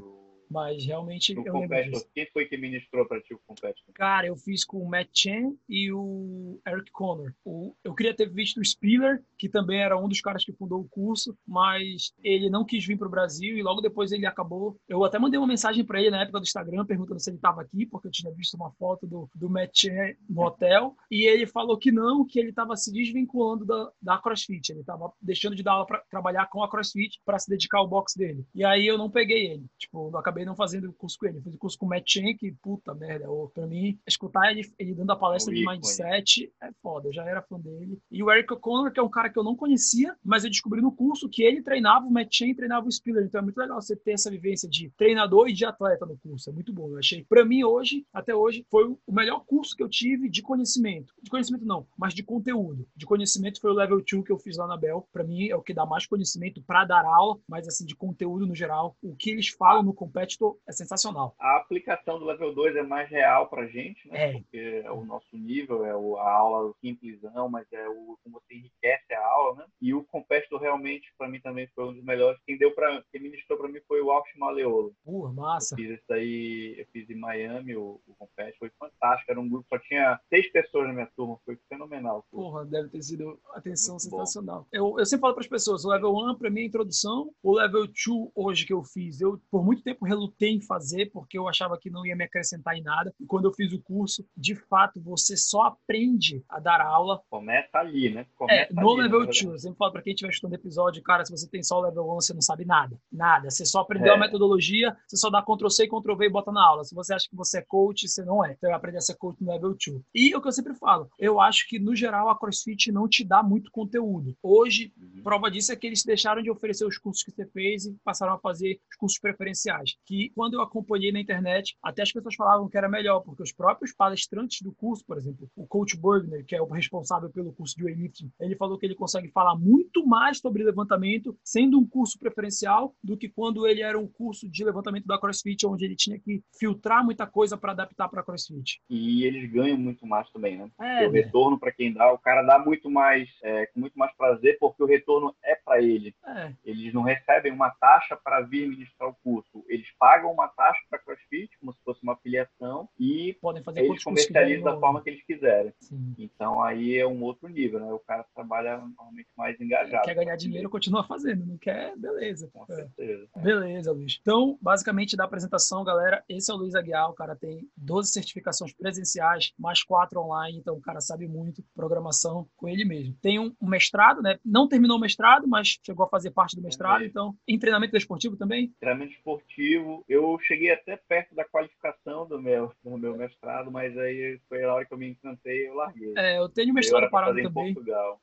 Mas 0.51 0.85
realmente 0.85 1.33
O 1.37 1.43
disso. 1.91 2.09
quem 2.13 2.27
foi 2.31 2.45
que 2.45 2.57
ministrou 2.57 3.07
para 3.07 3.21
ti 3.21 3.33
o 3.33 3.39
competitor? 3.45 3.93
Cara, 3.93 4.27
eu 4.27 4.35
fiz 4.35 4.65
com 4.65 4.77
o 4.77 4.89
Matt 4.89 5.09
Chen 5.13 5.57
e 5.69 5.91
o 5.91 6.59
Eric 6.67 6.91
Connor. 6.91 7.33
O, 7.45 7.73
eu 7.83 7.93
queria 7.93 8.13
ter 8.13 8.29
visto 8.29 8.59
o 8.59 8.65
Spiller, 8.65 9.23
que 9.37 9.47
também 9.47 9.79
era 9.79 9.97
um 9.97 10.07
dos 10.07 10.21
caras 10.21 10.43
que 10.43 10.51
fundou 10.51 10.81
o 10.81 10.89
curso, 10.89 11.37
mas 11.47 12.13
ele 12.23 12.49
não 12.49 12.65
quis 12.65 12.85
vir 12.85 12.97
para 12.97 13.07
o 13.07 13.11
Brasil 13.11 13.57
e 13.57 13.63
logo 13.63 13.81
depois 13.81 14.11
ele 14.11 14.25
acabou. 14.25 14.77
Eu 14.87 15.03
até 15.03 15.17
mandei 15.17 15.39
uma 15.39 15.47
mensagem 15.47 15.85
para 15.85 15.99
ele 15.99 16.11
na 16.11 16.21
época 16.21 16.39
do 16.39 16.43
Instagram 16.43 16.85
perguntando 16.85 17.19
se 17.19 17.29
ele 17.29 17.37
estava 17.37 17.61
aqui, 17.61 17.85
porque 17.85 18.07
eu 18.07 18.11
tinha 18.11 18.33
visto 18.33 18.55
uma 18.55 18.71
foto 18.71 19.07
do, 19.07 19.29
do 19.33 19.49
Matt 19.49 19.71
Chen 19.73 20.15
no 20.29 20.43
hotel, 20.43 20.95
e 21.09 21.23
ele 21.23 21.45
falou 21.47 21.77
que 21.77 21.91
não, 21.91 22.25
que 22.25 22.39
ele 22.39 22.49
estava 22.49 22.75
se 22.75 22.91
desvinculando 22.91 23.65
da, 23.65 23.91
da 24.01 24.17
CrossFit. 24.17 24.71
Ele 24.71 24.81
estava 24.81 25.11
deixando 25.21 25.55
de 25.55 25.63
dar 25.63 25.73
aula 25.73 25.85
para 25.85 25.99
trabalhar 26.09 26.47
com 26.47 26.63
a 26.63 26.69
CrossFit 26.69 27.21
para 27.25 27.39
se 27.39 27.49
dedicar 27.49 27.79
ao 27.79 27.87
boxe 27.87 28.17
dele. 28.17 28.45
E 28.53 28.63
aí 28.63 28.85
eu 28.85 28.97
não 28.97 29.09
peguei 29.09 29.47
ele. 29.47 29.65
Tipo, 29.77 30.09
eu 30.09 30.17
acabei 30.17 30.40
não 30.45 30.55
fazendo 30.55 30.89
o 30.89 30.93
curso 30.93 31.17
com 31.17 31.25
ele. 31.25 31.37
Eu 31.37 31.41
fiz 31.43 31.55
o 31.55 31.57
curso 31.57 31.77
com 31.77 31.85
o 31.85 31.89
Matt 31.89 32.09
Chen, 32.09 32.35
que 32.35 32.51
puta 32.61 32.93
merda. 32.93 33.25
Eu, 33.25 33.51
pra 33.53 33.67
mim, 33.67 33.99
escutar 34.07 34.51
ele, 34.51 34.69
ele 34.77 34.93
dando 34.93 35.11
a 35.11 35.15
palestra 35.15 35.53
de 35.53 35.65
mindset 35.65 36.51
é 36.61 36.71
foda. 36.81 37.09
Eu 37.09 37.13
já 37.13 37.23
era 37.25 37.41
fã 37.41 37.59
dele. 37.59 37.99
E 38.09 38.23
o 38.23 38.31
Eric 38.31 38.53
O'Connor, 38.53 38.91
que 38.91 38.99
é 38.99 39.03
um 39.03 39.09
cara 39.09 39.29
que 39.29 39.37
eu 39.37 39.43
não 39.43 39.55
conhecia, 39.55 40.15
mas 40.23 40.43
eu 40.43 40.49
descobri 40.49 40.81
no 40.81 40.91
curso 40.91 41.29
que 41.29 41.43
ele 41.43 41.61
treinava 41.61 42.05
o 42.05 42.11
Matt 42.11 42.35
Chen 42.35 42.51
e 42.51 42.55
treinava 42.55 42.87
o 42.87 42.91
Spiller. 42.91 43.23
Então 43.25 43.39
é 43.39 43.43
muito 43.43 43.57
legal 43.57 43.81
você 43.81 43.95
ter 43.95 44.13
essa 44.13 44.29
vivência 44.29 44.69
de 44.69 44.89
treinador 44.97 45.47
e 45.47 45.53
de 45.53 45.65
atleta 45.65 46.05
no 46.05 46.17
curso. 46.17 46.49
É 46.49 46.53
muito 46.53 46.73
bom. 46.73 46.89
Eu 46.89 46.97
achei. 46.97 47.23
Pra 47.23 47.45
mim, 47.45 47.63
hoje, 47.63 48.05
até 48.13 48.35
hoje, 48.35 48.65
foi 48.69 48.85
o 48.85 49.11
melhor 49.11 49.43
curso 49.45 49.75
que 49.75 49.83
eu 49.83 49.89
tive 49.89 50.29
de 50.29 50.41
conhecimento. 50.41 51.13
De 51.21 51.29
conhecimento 51.29 51.65
não, 51.65 51.87
mas 51.97 52.13
de 52.13 52.23
conteúdo. 52.23 52.87
De 52.95 53.05
conhecimento 53.05 53.59
foi 53.59 53.71
o 53.71 53.75
Level 53.75 53.97
2 53.97 54.25
que 54.25 54.31
eu 54.31 54.37
fiz 54.37 54.57
lá 54.57 54.67
na 54.67 54.77
Bel. 54.77 55.07
Pra 55.11 55.23
mim, 55.23 55.47
é 55.47 55.55
o 55.55 55.61
que 55.61 55.73
dá 55.73 55.85
mais 55.85 56.05
conhecimento 56.05 56.61
pra 56.63 56.85
dar 56.85 57.05
aula, 57.05 57.39
mas 57.47 57.67
assim, 57.67 57.85
de 57.85 57.95
conteúdo 57.95 58.45
no 58.45 58.55
geral. 58.55 58.95
O 59.01 59.15
que 59.15 59.29
eles 59.29 59.49
falam 59.49 59.83
no 59.83 59.93
Competitor 60.37 60.57
é 60.67 60.71
sensacional. 60.71 61.35
A 61.39 61.57
aplicação 61.57 62.19
do 62.19 62.25
level 62.25 62.53
2 62.53 62.75
é 62.75 62.83
mais 62.83 63.09
real 63.09 63.47
pra 63.49 63.67
gente, 63.67 64.07
né? 64.09 64.29
É. 64.29 64.33
Porque 64.33 64.81
é 64.85 64.91
o 64.91 65.03
nosso 65.03 65.35
nível, 65.37 65.85
é 65.85 65.95
o- 65.95 66.17
a 66.17 66.31
aula 66.31 66.73
simplesão, 66.81 67.49
mas 67.49 67.65
é 67.71 67.87
o 67.89 68.17
como 68.23 68.39
você 68.41 68.55
enriquece 68.55 69.13
a 69.13 69.25
aula, 69.25 69.55
né? 69.57 69.65
E 69.81 69.93
o 69.93 70.03
competitor 70.03 70.59
realmente, 70.61 71.11
pra 71.17 71.27
mim, 71.27 71.39
também 71.41 71.67
foi 71.75 71.85
um 71.89 71.93
dos 71.93 72.03
melhores. 72.03 72.39
Quem 72.45 72.57
deu 72.57 72.73
para 72.73 73.03
quem 73.11 73.21
ministrou 73.21 73.57
pra 73.57 73.67
mim 73.67 73.79
foi 73.87 74.01
o 74.01 74.11
Alf 74.11 74.27
Maleolo. 74.37 74.93
Pua, 75.03 75.31
massa. 75.33 75.75
Eu 75.75 75.77
fiz 75.77 75.99
isso 75.99 76.13
aí, 76.13 76.75
eu 76.77 76.85
fiz 76.91 77.09
em 77.09 77.15
Miami, 77.15 77.75
o, 77.75 77.99
o 78.07 78.15
Compete, 78.17 78.57
foi 78.59 78.69
fantástico. 78.79 79.31
Era 79.31 79.39
um 79.39 79.49
grupo, 79.49 79.65
só 79.69 79.79
tinha 79.79 80.19
seis 80.29 80.51
pessoas 80.51 80.87
na 80.87 80.93
minha 80.93 81.09
turma, 81.15 81.37
foi 81.45 81.57
fenomenal. 81.67 82.25
Porra, 82.31 82.65
deve 82.65 82.89
ter 82.89 83.01
sido 83.01 83.39
atenção 83.53 83.95
Muito 83.95 84.09
bom. 84.09 84.19
sensacional. 84.25 84.67
Eu, 84.71 84.95
eu 84.97 85.05
sempre 85.05 85.21
falo 85.21 85.33
para 85.33 85.43
as 85.43 85.49
pessoas, 85.49 85.83
o 85.85 85.89
level 85.89 86.13
1 86.15 86.35
para 86.35 86.49
mim 86.49 86.61
é 86.61 86.63
a 86.63 86.67
introdução, 86.67 87.31
o 87.43 87.53
level 87.53 87.85
2 87.87 87.93
hoje 88.35 88.65
que 88.65 88.73
eu 88.73 88.83
fiz, 88.83 89.19
eu 89.21 89.39
por 89.49 89.63
muito 89.63 89.83
tempo 89.83 90.05
relutei 90.21 90.49
em 90.51 90.61
fazer 90.61 91.09
porque 91.11 91.37
eu 91.37 91.47
achava 91.47 91.77
que 91.77 91.89
não 91.89 92.05
ia 92.05 92.15
me 92.15 92.23
acrescentar 92.23 92.75
em 92.75 92.83
nada. 92.83 93.13
E 93.19 93.25
quando 93.25 93.45
eu 93.45 93.53
fiz 93.53 93.73
o 93.73 93.81
curso, 93.81 94.25
de 94.37 94.55
fato, 94.55 95.01
você 95.01 95.35
só 95.35 95.63
aprende 95.63 96.43
a 96.47 96.59
dar 96.59 96.81
aula 96.81 97.21
Começa 97.29 97.77
ali, 97.77 98.09
né? 98.13 98.25
Começa 98.35 98.71
é, 98.71 98.73
no 98.73 98.89
ali, 98.91 99.01
level 99.03 99.19
na 99.19 99.25
2. 99.25 99.37
verdade. 99.39 99.53
Eu 99.55 99.59
sempre 99.59 99.77
falo 99.77 99.91
para 99.91 100.01
quem 100.01 100.13
estiver 100.13 100.31
estudando 100.31 100.53
episódio, 100.59 101.01
cara, 101.03 101.25
se 101.25 101.31
você 101.31 101.49
tem 101.49 101.63
só 101.63 101.79
o 101.79 101.81
level 101.81 102.03
1, 102.11 102.15
você 102.15 102.33
não 102.33 102.41
sabe 102.41 102.65
nada. 102.65 102.97
Nada. 103.11 103.49
Você 103.49 103.65
só 103.65 103.81
aprendeu 103.81 104.13
É. 104.13 104.15
a 104.15 104.19
metodologia, 104.19 104.95
você 105.07 105.17
só 105.17 105.29
dá 105.29 105.41
Ctrl 105.41 105.69
C, 105.69 105.87
Ctrl 105.87 106.15
V 106.15 106.25
e 106.25 106.29
bota 106.29 106.51
na 106.51 106.65
aula. 106.65 106.83
Se 106.83 106.93
você 106.93 107.13
acha 107.13 107.27
que 107.29 107.35
você 107.35 107.59
é 107.59 107.61
coach, 107.61 108.07
você 108.07 108.23
não 108.23 108.43
é. 108.45 108.51
Então, 108.53 108.69
vai 108.69 108.77
aprender 108.77 108.97
a 108.97 109.01
ser 109.01 109.15
coach 109.15 109.41
no 109.41 109.51
level 109.51 109.71
2. 109.71 110.01
E 110.13 110.35
o 110.35 110.41
que 110.41 110.47
eu 110.47 110.51
sempre 110.51 110.75
falo, 110.75 111.09
eu 111.17 111.39
acho 111.39 111.67
que, 111.67 111.79
no 111.79 111.95
geral, 111.95 112.29
a 112.29 112.37
CrossFit 112.37 112.91
não 112.91 113.07
te 113.07 113.23
dá 113.23 113.41
muito 113.41 113.71
conteúdo. 113.71 114.35
Hoje, 114.43 114.93
Uhum. 114.97 115.23
prova 115.23 115.49
disso 115.49 115.71
é 115.71 115.75
que 115.75 115.87
eles 115.87 116.03
deixaram 116.03 116.41
de 116.41 116.49
oferecer 116.51 116.85
os 116.85 116.97
cursos 116.97 117.23
que 117.23 117.31
você 117.31 117.45
fez 117.47 117.85
e 117.85 117.93
passaram 118.03 118.33
a 118.33 118.39
fazer 118.39 118.79
os 118.91 118.95
cursos 118.97 119.19
preferenciais. 119.19 119.95
Que, 120.05 120.29
quando 120.35 120.55
eu 120.55 120.61
acompanhei 120.61 121.11
na 121.11 121.19
internet, 121.19 121.77
até 121.81 122.01
as 122.01 122.11
pessoas 122.11 122.35
falavam 122.35 122.67
que 122.67 122.77
era 122.77 122.89
melhor, 122.89 123.21
porque 123.21 123.43
os 123.43 123.51
próprios 123.51 123.93
palestrantes 123.93 124.61
do 124.61 124.71
curso, 124.73 125.05
por 125.05 125.17
exemplo, 125.17 125.49
o 125.55 125.65
Coach 125.67 125.97
Bergner, 125.97 126.45
que 126.45 126.55
é 126.55 126.61
o 126.61 126.65
responsável 126.65 127.29
pelo 127.29 127.53
curso 127.53 127.75
de 127.75 127.83
weightlifting, 127.83 128.31
ele 128.39 128.55
falou 128.55 128.77
que 128.77 128.85
ele 128.85 128.95
consegue 128.95 129.29
falar 129.29 129.55
muito 129.55 130.05
mais 130.05 130.39
sobre 130.39 130.63
levantamento 130.63 131.37
sendo 131.43 131.79
um 131.79 131.87
curso 131.87 132.17
preferencial 132.19 132.95
do 133.03 133.17
que 133.17 133.29
quando 133.29 133.67
ele 133.67 133.81
era 133.81 133.97
um 133.97 134.07
curso 134.07 134.49
de 134.49 134.63
levantamento 134.63 135.05
da 135.05 135.19
CrossFit, 135.19 135.65
onde 135.65 135.85
ele 135.85 135.95
tinha 135.95 136.19
que 136.19 136.43
filtrar 136.57 137.03
muita 137.03 137.27
coisa 137.27 137.57
para 137.57 137.71
adaptar 137.71 138.09
para 138.09 138.23
CrossFit. 138.23 138.81
E 138.89 139.23
eles 139.23 139.49
ganham 139.51 139.77
muito 139.77 140.05
mais 140.05 140.29
também, 140.31 140.57
né? 140.57 140.69
É, 140.79 141.07
o 141.07 141.11
retorno 141.11 141.59
para 141.59 141.71
quem 141.71 141.93
dá, 141.93 142.11
o 142.11 142.17
cara 142.17 142.41
dá 142.41 142.59
muito 142.59 142.89
mais, 142.89 143.29
é, 143.43 143.65
com 143.67 143.79
muito 143.79 143.97
mais 143.97 144.15
prazer, 144.15 144.57
porque 144.59 144.83
o 144.83 144.87
retorno 144.87 145.35
é 145.43 145.55
para 145.55 145.81
ele. 145.81 146.15
é, 146.25 146.53
Eles 146.63 146.93
não 146.93 147.03
recebem 147.03 147.51
uma 147.51 147.69
taxa 147.69 148.15
para 148.15 148.41
vir 148.41 148.67
ministrar 148.67 149.09
o 149.09 149.15
curso. 149.23 149.63
Eles 149.67 149.87
pagam 149.99 150.31
uma 150.31 150.47
taxa 150.47 150.79
para 150.89 150.99
CrossFit, 150.99 151.57
como 151.59 151.73
se 151.73 151.79
fosse 151.83 152.01
uma 152.03 152.15
filiação, 152.17 152.87
e 152.99 153.37
podem 153.41 153.63
fazer 153.63 153.81
eles 153.85 154.03
comercializam 154.03 154.63
da 154.65 154.73
no- 154.73 154.79
forma 154.79 155.01
que 155.01 155.09
eles 155.09 155.23
quiserem. 155.25 155.73
Sim. 155.81 156.13
Então 156.17 156.61
aí 156.61 156.95
é 156.97 157.05
um 157.07 157.21
outro 157.23 157.47
nível, 157.47 157.79
né? 157.79 157.91
O 157.91 157.99
cara 157.99 158.25
trabalha 158.35 158.77
normalmente 158.77 159.29
mais 159.37 159.59
engajado. 159.59 160.03
Quer 160.05 160.15
ganhar 160.15 160.35
dinheiro, 160.35 160.69
continua 160.69 161.03
fazendo. 161.03 161.45
Não 161.45 161.57
quer, 161.57 161.95
beleza. 161.97 162.49
Com 162.53 162.63
É. 162.71 162.75
certeza. 162.75 163.27
Beleza, 163.37 163.91
Luiz. 163.91 164.17
Então, 164.21 164.57
basicamente, 164.61 165.15
da 165.15 165.23
apresentação, 165.25 165.83
galera, 165.83 166.23
esse 166.29 166.51
é 166.51 166.53
o 166.53 166.57
Luiz 166.57 166.75
Aguiar. 166.75 167.09
O 167.09 167.13
cara 167.13 167.35
tem 167.35 167.67
12 167.77 168.11
certificações 168.11 168.73
presenciais, 168.73 169.51
mais 169.57 169.83
quatro 169.83 170.19
online, 170.21 170.57
então 170.57 170.75
o 170.75 170.81
cara 170.81 171.01
sabe 171.01 171.27
muito 171.27 171.63
programação 171.75 172.47
com 172.55 172.67
ele 172.67 172.85
mesmo. 172.85 173.15
Tem 173.21 173.39
um, 173.39 173.53
mestrado, 173.61 174.21
né? 174.21 174.37
Não 174.45 174.67
terminou 174.67 174.97
o 174.97 174.99
mestrado, 174.99 175.47
mas 175.47 175.77
chegou 175.83 176.05
a 176.05 176.09
fazer 176.09 176.31
parte 176.31 176.55
do 176.55 176.61
mestrado. 176.61 176.91
Também. 176.97 177.07
Então, 177.09 177.35
em 177.47 177.57
treinamento 177.59 177.93
desportivo 177.93 178.35
também? 178.37 178.73
Treinamento 178.79 179.13
esportivo, 179.13 179.80
eu 180.07 180.37
cheguei 180.41 180.71
até 180.71 180.97
perto 180.97 181.35
da 181.35 181.45
qualificação 181.45 182.27
do 182.27 182.41
meu, 182.41 182.71
do 182.83 182.97
meu 182.97 183.15
mestrado, 183.17 183.71
mas 183.71 183.97
aí 183.97 184.39
foi 184.47 184.63
a 184.63 184.73
hora 184.73 184.85
que 184.85 184.93
eu 184.93 184.97
me 184.97 185.09
encantei 185.09 185.63
e 185.63 185.67
eu 185.67 185.75
larguei. 185.75 186.13
É, 186.17 186.37
eu 186.39 186.49
tenho 186.49 186.69
Eu 186.69 186.73
mestrado 186.73 187.01
pra 187.01 187.09
parado 187.09 187.41
também. 187.41 187.75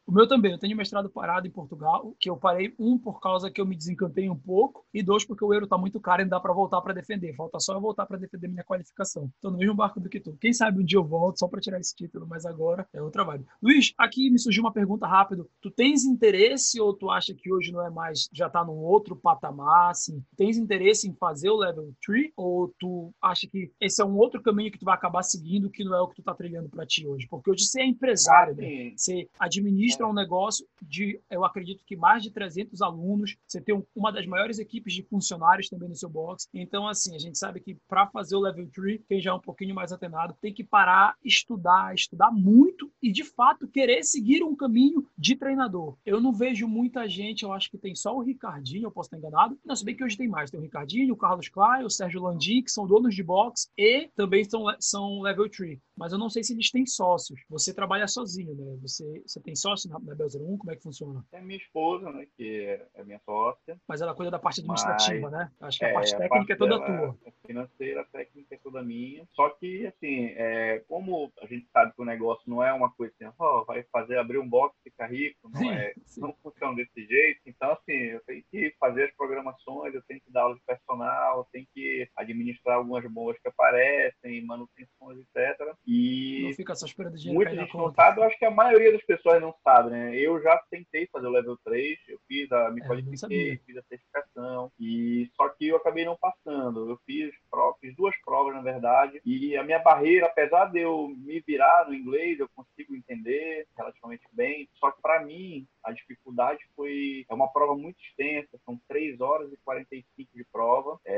O 0.07 0.13
meu 0.13 0.27
também, 0.27 0.53
eu 0.53 0.59
tenho 0.59 0.77
mestrado 0.77 1.09
parado 1.11 1.47
em 1.47 1.51
Portugal, 1.51 2.15
que 2.19 2.31
eu 2.31 2.37
parei, 2.37 2.75
um, 2.79 2.99
por 2.99 3.21
causa 3.21 3.51
que 3.51 3.61
eu 3.61 3.67
me 3.67 3.77
desencantei 3.77 4.29
um 4.29 4.37
pouco, 4.37 4.85
e 4.93 5.03
dois, 5.03 5.25
porque 5.25 5.45
o 5.45 5.53
euro 5.53 5.67
tá 5.67 5.77
muito 5.79 6.01
caro 6.01 6.23
e 6.23 6.25
não 6.25 6.31
dá 6.31 6.41
para 6.41 6.53
voltar 6.53 6.81
para 6.81 6.95
defender. 6.95 7.35
Falta 7.35 7.59
só 7.61 7.75
eu 7.75 7.81
voltar 7.81 8.07
para 8.07 8.19
defender 8.19 8.49
minha 8.49 8.65
qualificação. 8.65 9.31
Tô 9.41 9.51
no 9.51 9.59
mesmo 9.59 9.75
barco 9.75 10.01
do 10.01 10.09
que 10.09 10.21
tu. 10.21 10.37
Quem 10.41 10.53
sabe 10.53 10.81
um 10.81 10.85
dia 10.85 10.99
eu 10.99 11.05
volto 11.05 11.39
só 11.39 11.49
para 11.49 11.61
tirar 11.61 11.79
esse 11.81 11.95
título, 11.95 12.27
mas 12.27 12.45
agora 12.47 12.87
é 12.93 13.03
o 13.03 13.11
trabalho. 13.11 13.47
Luiz, 13.63 13.93
aqui 13.97 14.31
me 14.31 14.39
surgiu 14.39 14.63
uma 14.63 14.73
pergunta 14.73 15.07
rápido. 15.07 15.49
Tu 15.61 15.71
tens 15.71 16.05
interesse 16.05 16.81
ou 16.81 16.95
tu 16.95 17.11
acha 17.11 17.35
que 17.35 17.53
hoje 17.53 17.73
não 17.73 17.85
é 17.85 17.91
mais, 17.91 18.29
já 18.33 18.49
tá 18.49 18.65
num 18.65 18.79
outro 18.79 19.17
patamar, 19.17 19.91
assim? 19.91 20.23
Tens 20.37 20.57
interesse 20.57 21.09
em 21.09 21.15
fazer 21.15 21.48
o 21.51 21.57
level 21.57 21.93
3 22.05 22.31
ou 22.37 22.73
tu 22.79 23.13
acha 23.23 23.47
que 23.47 23.71
esse 23.81 24.01
é 24.01 24.05
um 24.05 24.17
outro 24.17 24.43
caminho 24.43 24.71
que 24.71 24.79
tu 24.79 24.85
vai 24.85 24.95
acabar 24.95 25.23
seguindo 25.23 25.71
que 25.71 25.85
não 25.85 25.95
é 25.95 26.01
o 26.01 26.09
que 26.09 26.17
tu 26.17 26.23
tá 26.23 26.35
trilhando 26.35 26.69
para 26.69 26.87
ti 26.87 27.07
hoje? 27.07 27.27
Porque 27.29 27.51
hoje 27.51 27.65
você 27.65 27.81
é 27.83 27.87
empresário, 27.87 28.55
né? 28.55 28.67
Assim, 28.67 28.93
Você 28.97 29.29
administra 29.39 30.05
É. 30.07 30.09
um 30.09 30.13
negócio 30.13 30.67
de, 30.83 31.21
eu 31.31 31.45
acredito 31.45 31.85
que 31.85 31.97
mais 31.97 32.23
de 32.23 32.31
300 32.31 32.83
alunos. 32.83 33.37
Você 33.47 33.61
tem 33.61 33.75
um- 33.75 33.85
uma 33.95 34.11
das 34.13 34.27
maiores 34.27 34.59
equipes 34.59 34.93
de 34.95 35.03
funcionários 35.03 35.69
também 35.69 35.89
no 35.89 35.95
seu 35.95 36.09
box. 36.09 36.49
Então, 36.53 36.87
assim, 36.87 37.15
a 37.15 37.19
gente 37.19 37.39
sabe 37.39 37.61
que 37.61 37.77
para 37.89 38.07
fazer 38.09 38.37
o 38.37 38.41
level 38.41 38.69
3, 38.73 39.01
quem 39.09 39.21
já 39.21 39.31
é 39.31 39.35
um 39.35 39.41
pouquinho 39.41 39.75
mais 39.75 39.93
atenado, 39.93 40.37
tem 40.41 40.53
que 40.53 40.65
parar, 40.65 41.15
estudar, 41.25 41.95
estudar 41.95 42.31
muito 42.33 42.91
e, 43.03 43.11
de 43.13 43.25
fato, 43.25 43.69
querer 43.69 44.03
seguir 44.03 44.43
um 44.43 44.55
caminho 44.57 45.07
de 45.17 45.37
treinador. 45.37 45.97
Eu 46.05 46.21
não 46.21 46.33
vejo 46.33 46.67
muita 46.67 47.09
gente, 47.09 47.43
eu 47.45 47.53
acho 47.53 47.71
que 47.71 47.79
tem 47.79 47.95
só 47.95 48.17
o 48.17 48.21
Ricardinho, 48.23 48.85
eu 48.87 48.91
posso 48.91 49.07
estar 49.09 49.19
enganado. 49.19 49.59
Não, 49.65 49.75
se 49.77 49.85
bem 49.85 49.95
que 49.97 50.05
hoje 50.05 50.17
tem 50.17 50.29
mais. 50.29 50.51
Tem 50.51 50.59
o 50.59 50.63
Ricardinho, 50.63 51.15
o 51.15 51.17
Carlos 51.17 51.38
Clay, 51.49 51.85
o 51.85 51.91
Sérgio 51.91 52.23
Landim, 52.23 52.63
que 52.63 52.71
são 52.71 52.87
donos 52.87 53.15
de 53.15 53.23
box 53.23 53.71
e 53.79 54.09
também 54.17 54.43
são, 54.45 54.65
são 54.81 55.21
level 55.21 55.49
3. 55.49 55.79
Mas 55.97 56.13
eu 56.13 56.19
não 56.19 56.31
sei 56.31 56.43
se 56.43 56.53
eles 56.55 56.71
têm 56.71 56.87
sócios. 56.87 57.41
Você 57.51 57.75
trabalha 57.75 58.09
sozinho, 58.09 58.55
né? 58.55 58.79
Você, 58.83 59.23
você 59.27 59.41
tem 59.41 59.55
sócio 59.55 59.91
na, 59.91 59.99
na 60.01 60.15
Bel 60.15 60.27
01? 60.29 60.57
Como 60.59 60.71
é 60.73 60.77
que 60.77 60.83
funciona? 60.83 61.25
é 61.33 61.41
minha 61.41 61.59
esposa, 61.59 62.11
né, 62.11 62.27
que 62.37 62.81
é 62.95 63.05
minha 63.05 63.21
sócia. 63.25 63.79
Mas 63.87 64.01
ela 64.01 64.15
cuida 64.15 64.31
da 64.31 64.39
parte 64.39 64.61
administrativa, 64.61 65.31
né? 65.31 65.51
Acho 65.61 65.79
que 65.79 65.85
a 65.85 65.89
É, 65.89 65.93
parte 65.93 66.15
a 66.15 66.19
técnica 66.19 66.39
parte 66.39 66.53
é 66.53 66.57
toda 66.57 66.79
dela 66.79 66.87
tua. 67.13 67.19
é 67.27 67.33
Financeira, 67.47 68.01
a 68.03 68.05
técnica 68.05 68.55
é 68.55 68.59
toda 68.59 68.83
minha. 68.83 69.27
Só 69.35 69.49
que, 69.51 69.87
assim, 69.87 70.27
é, 70.37 70.81
como 70.89 71.33
a 71.43 71.47
gente 71.47 71.67
sabe 71.73 71.93
que 71.95 72.03
o 72.03 72.05
negócio 72.05 72.43
não 72.47 72.63
é 72.63 72.73
uma 72.73 72.91
coisa 72.91 73.13
assim, 73.15 73.35
ó, 73.39 73.65
vai 73.65 73.83
fazer, 73.93 74.19
abrir 74.19 74.39
um 74.39 74.49
box 74.49 74.77
e 74.87 74.91
ficar 74.91 75.07
rico, 75.07 75.49
não 75.51 75.73
é, 75.73 75.95
não 76.19 76.35
funciona 76.43 76.75
desse 76.77 77.05
jeito. 77.07 77.41
Então, 77.47 77.73
assim, 77.73 77.93
eu 77.93 78.21
tenho 78.25 78.45
que 78.51 78.75
fazer 78.79 79.05
as 79.05 79.15
programações, 79.17 79.95
eu 79.95 80.03
tenho 80.03 80.21
que 80.21 80.31
dar 80.31 80.43
aula 80.43 80.55
de 80.55 80.63
personal, 80.67 81.28
eu 81.37 81.47
tenho 81.53 81.67
que 81.75 82.09
administrar 82.17 82.77
algumas 82.77 83.05
bombas 83.11 83.39
que 83.41 83.49
aparecem, 83.49 84.45
manutenções, 84.45 85.19
etc. 85.19 85.59
Não 85.67 85.75
E 85.87 86.53
fica 86.55 86.75
só 86.75 86.87
esperando 86.87 87.17
dinheiro 87.17 87.35
muita 87.35 87.55
gente 87.55 87.77
não 87.77 87.93
sabe, 87.93 88.21
eu 88.21 88.25
acho 88.25 88.39
que 88.39 88.45
a 88.45 88.51
maioria 88.51 88.93
das 88.93 89.05
pessoas 89.05 89.41
não 89.41 89.55
sabe, 89.65 89.91
né? 89.91 90.17
Eu 90.17 90.41
já 90.43 90.57
tentei 90.71 91.09
fazer 91.13 91.27
o 91.27 91.31
level 91.31 91.59
3, 91.65 91.99
eu 92.09 92.19
fiz 92.27 92.51
a, 92.53 92.71
me 92.71 92.81
É, 92.81 92.83
não 92.83 92.89
qualifiquei, 92.89 93.59
fiz 93.59 93.77
a 93.77 93.83
certificação, 93.83 94.73
e 94.79 95.29
só 95.37 95.49
que 95.49 95.69
eu 95.69 95.77
acabei 95.77 96.05
não 96.05 96.17
passando. 96.17 96.91
Eu 96.91 96.99
fiz, 97.05 97.33
fiz 97.81 97.95
duas 97.97 98.15
provas, 98.25 98.55
na 98.55 98.63
verdade, 98.63 99.21
e 99.25 99.57
a 99.57 99.65
minha 99.65 99.79
barreira, 99.79 100.27
apesar 100.27 100.67
de 100.67 100.81
eu 100.81 101.09
me 101.09 101.41
virar 101.47 101.87
no 101.89 101.95
inglês, 101.95 102.39
eu 102.39 102.49
consigo 102.55 102.95
entender 102.95 103.67
relativamente 103.77 104.25
bem, 104.33 104.69
só 104.75 104.91
que 104.91 105.01
para 105.01 105.25
mim 105.25 105.67
a 105.83 105.93
dificuldade 105.93 106.61
foi 106.77 107.25
é 107.29 107.35
uma 107.35 107.53
prova 107.53 107.75
muito 107.75 107.99
extensa, 108.03 108.59
são 108.65 108.79
três 108.89 109.09
3 109.09 109.21
horas 109.21 109.53
e 109.53 109.57
45 109.65 110.31
de 110.35 110.45
prova. 110.53 110.99
É, 111.05 111.18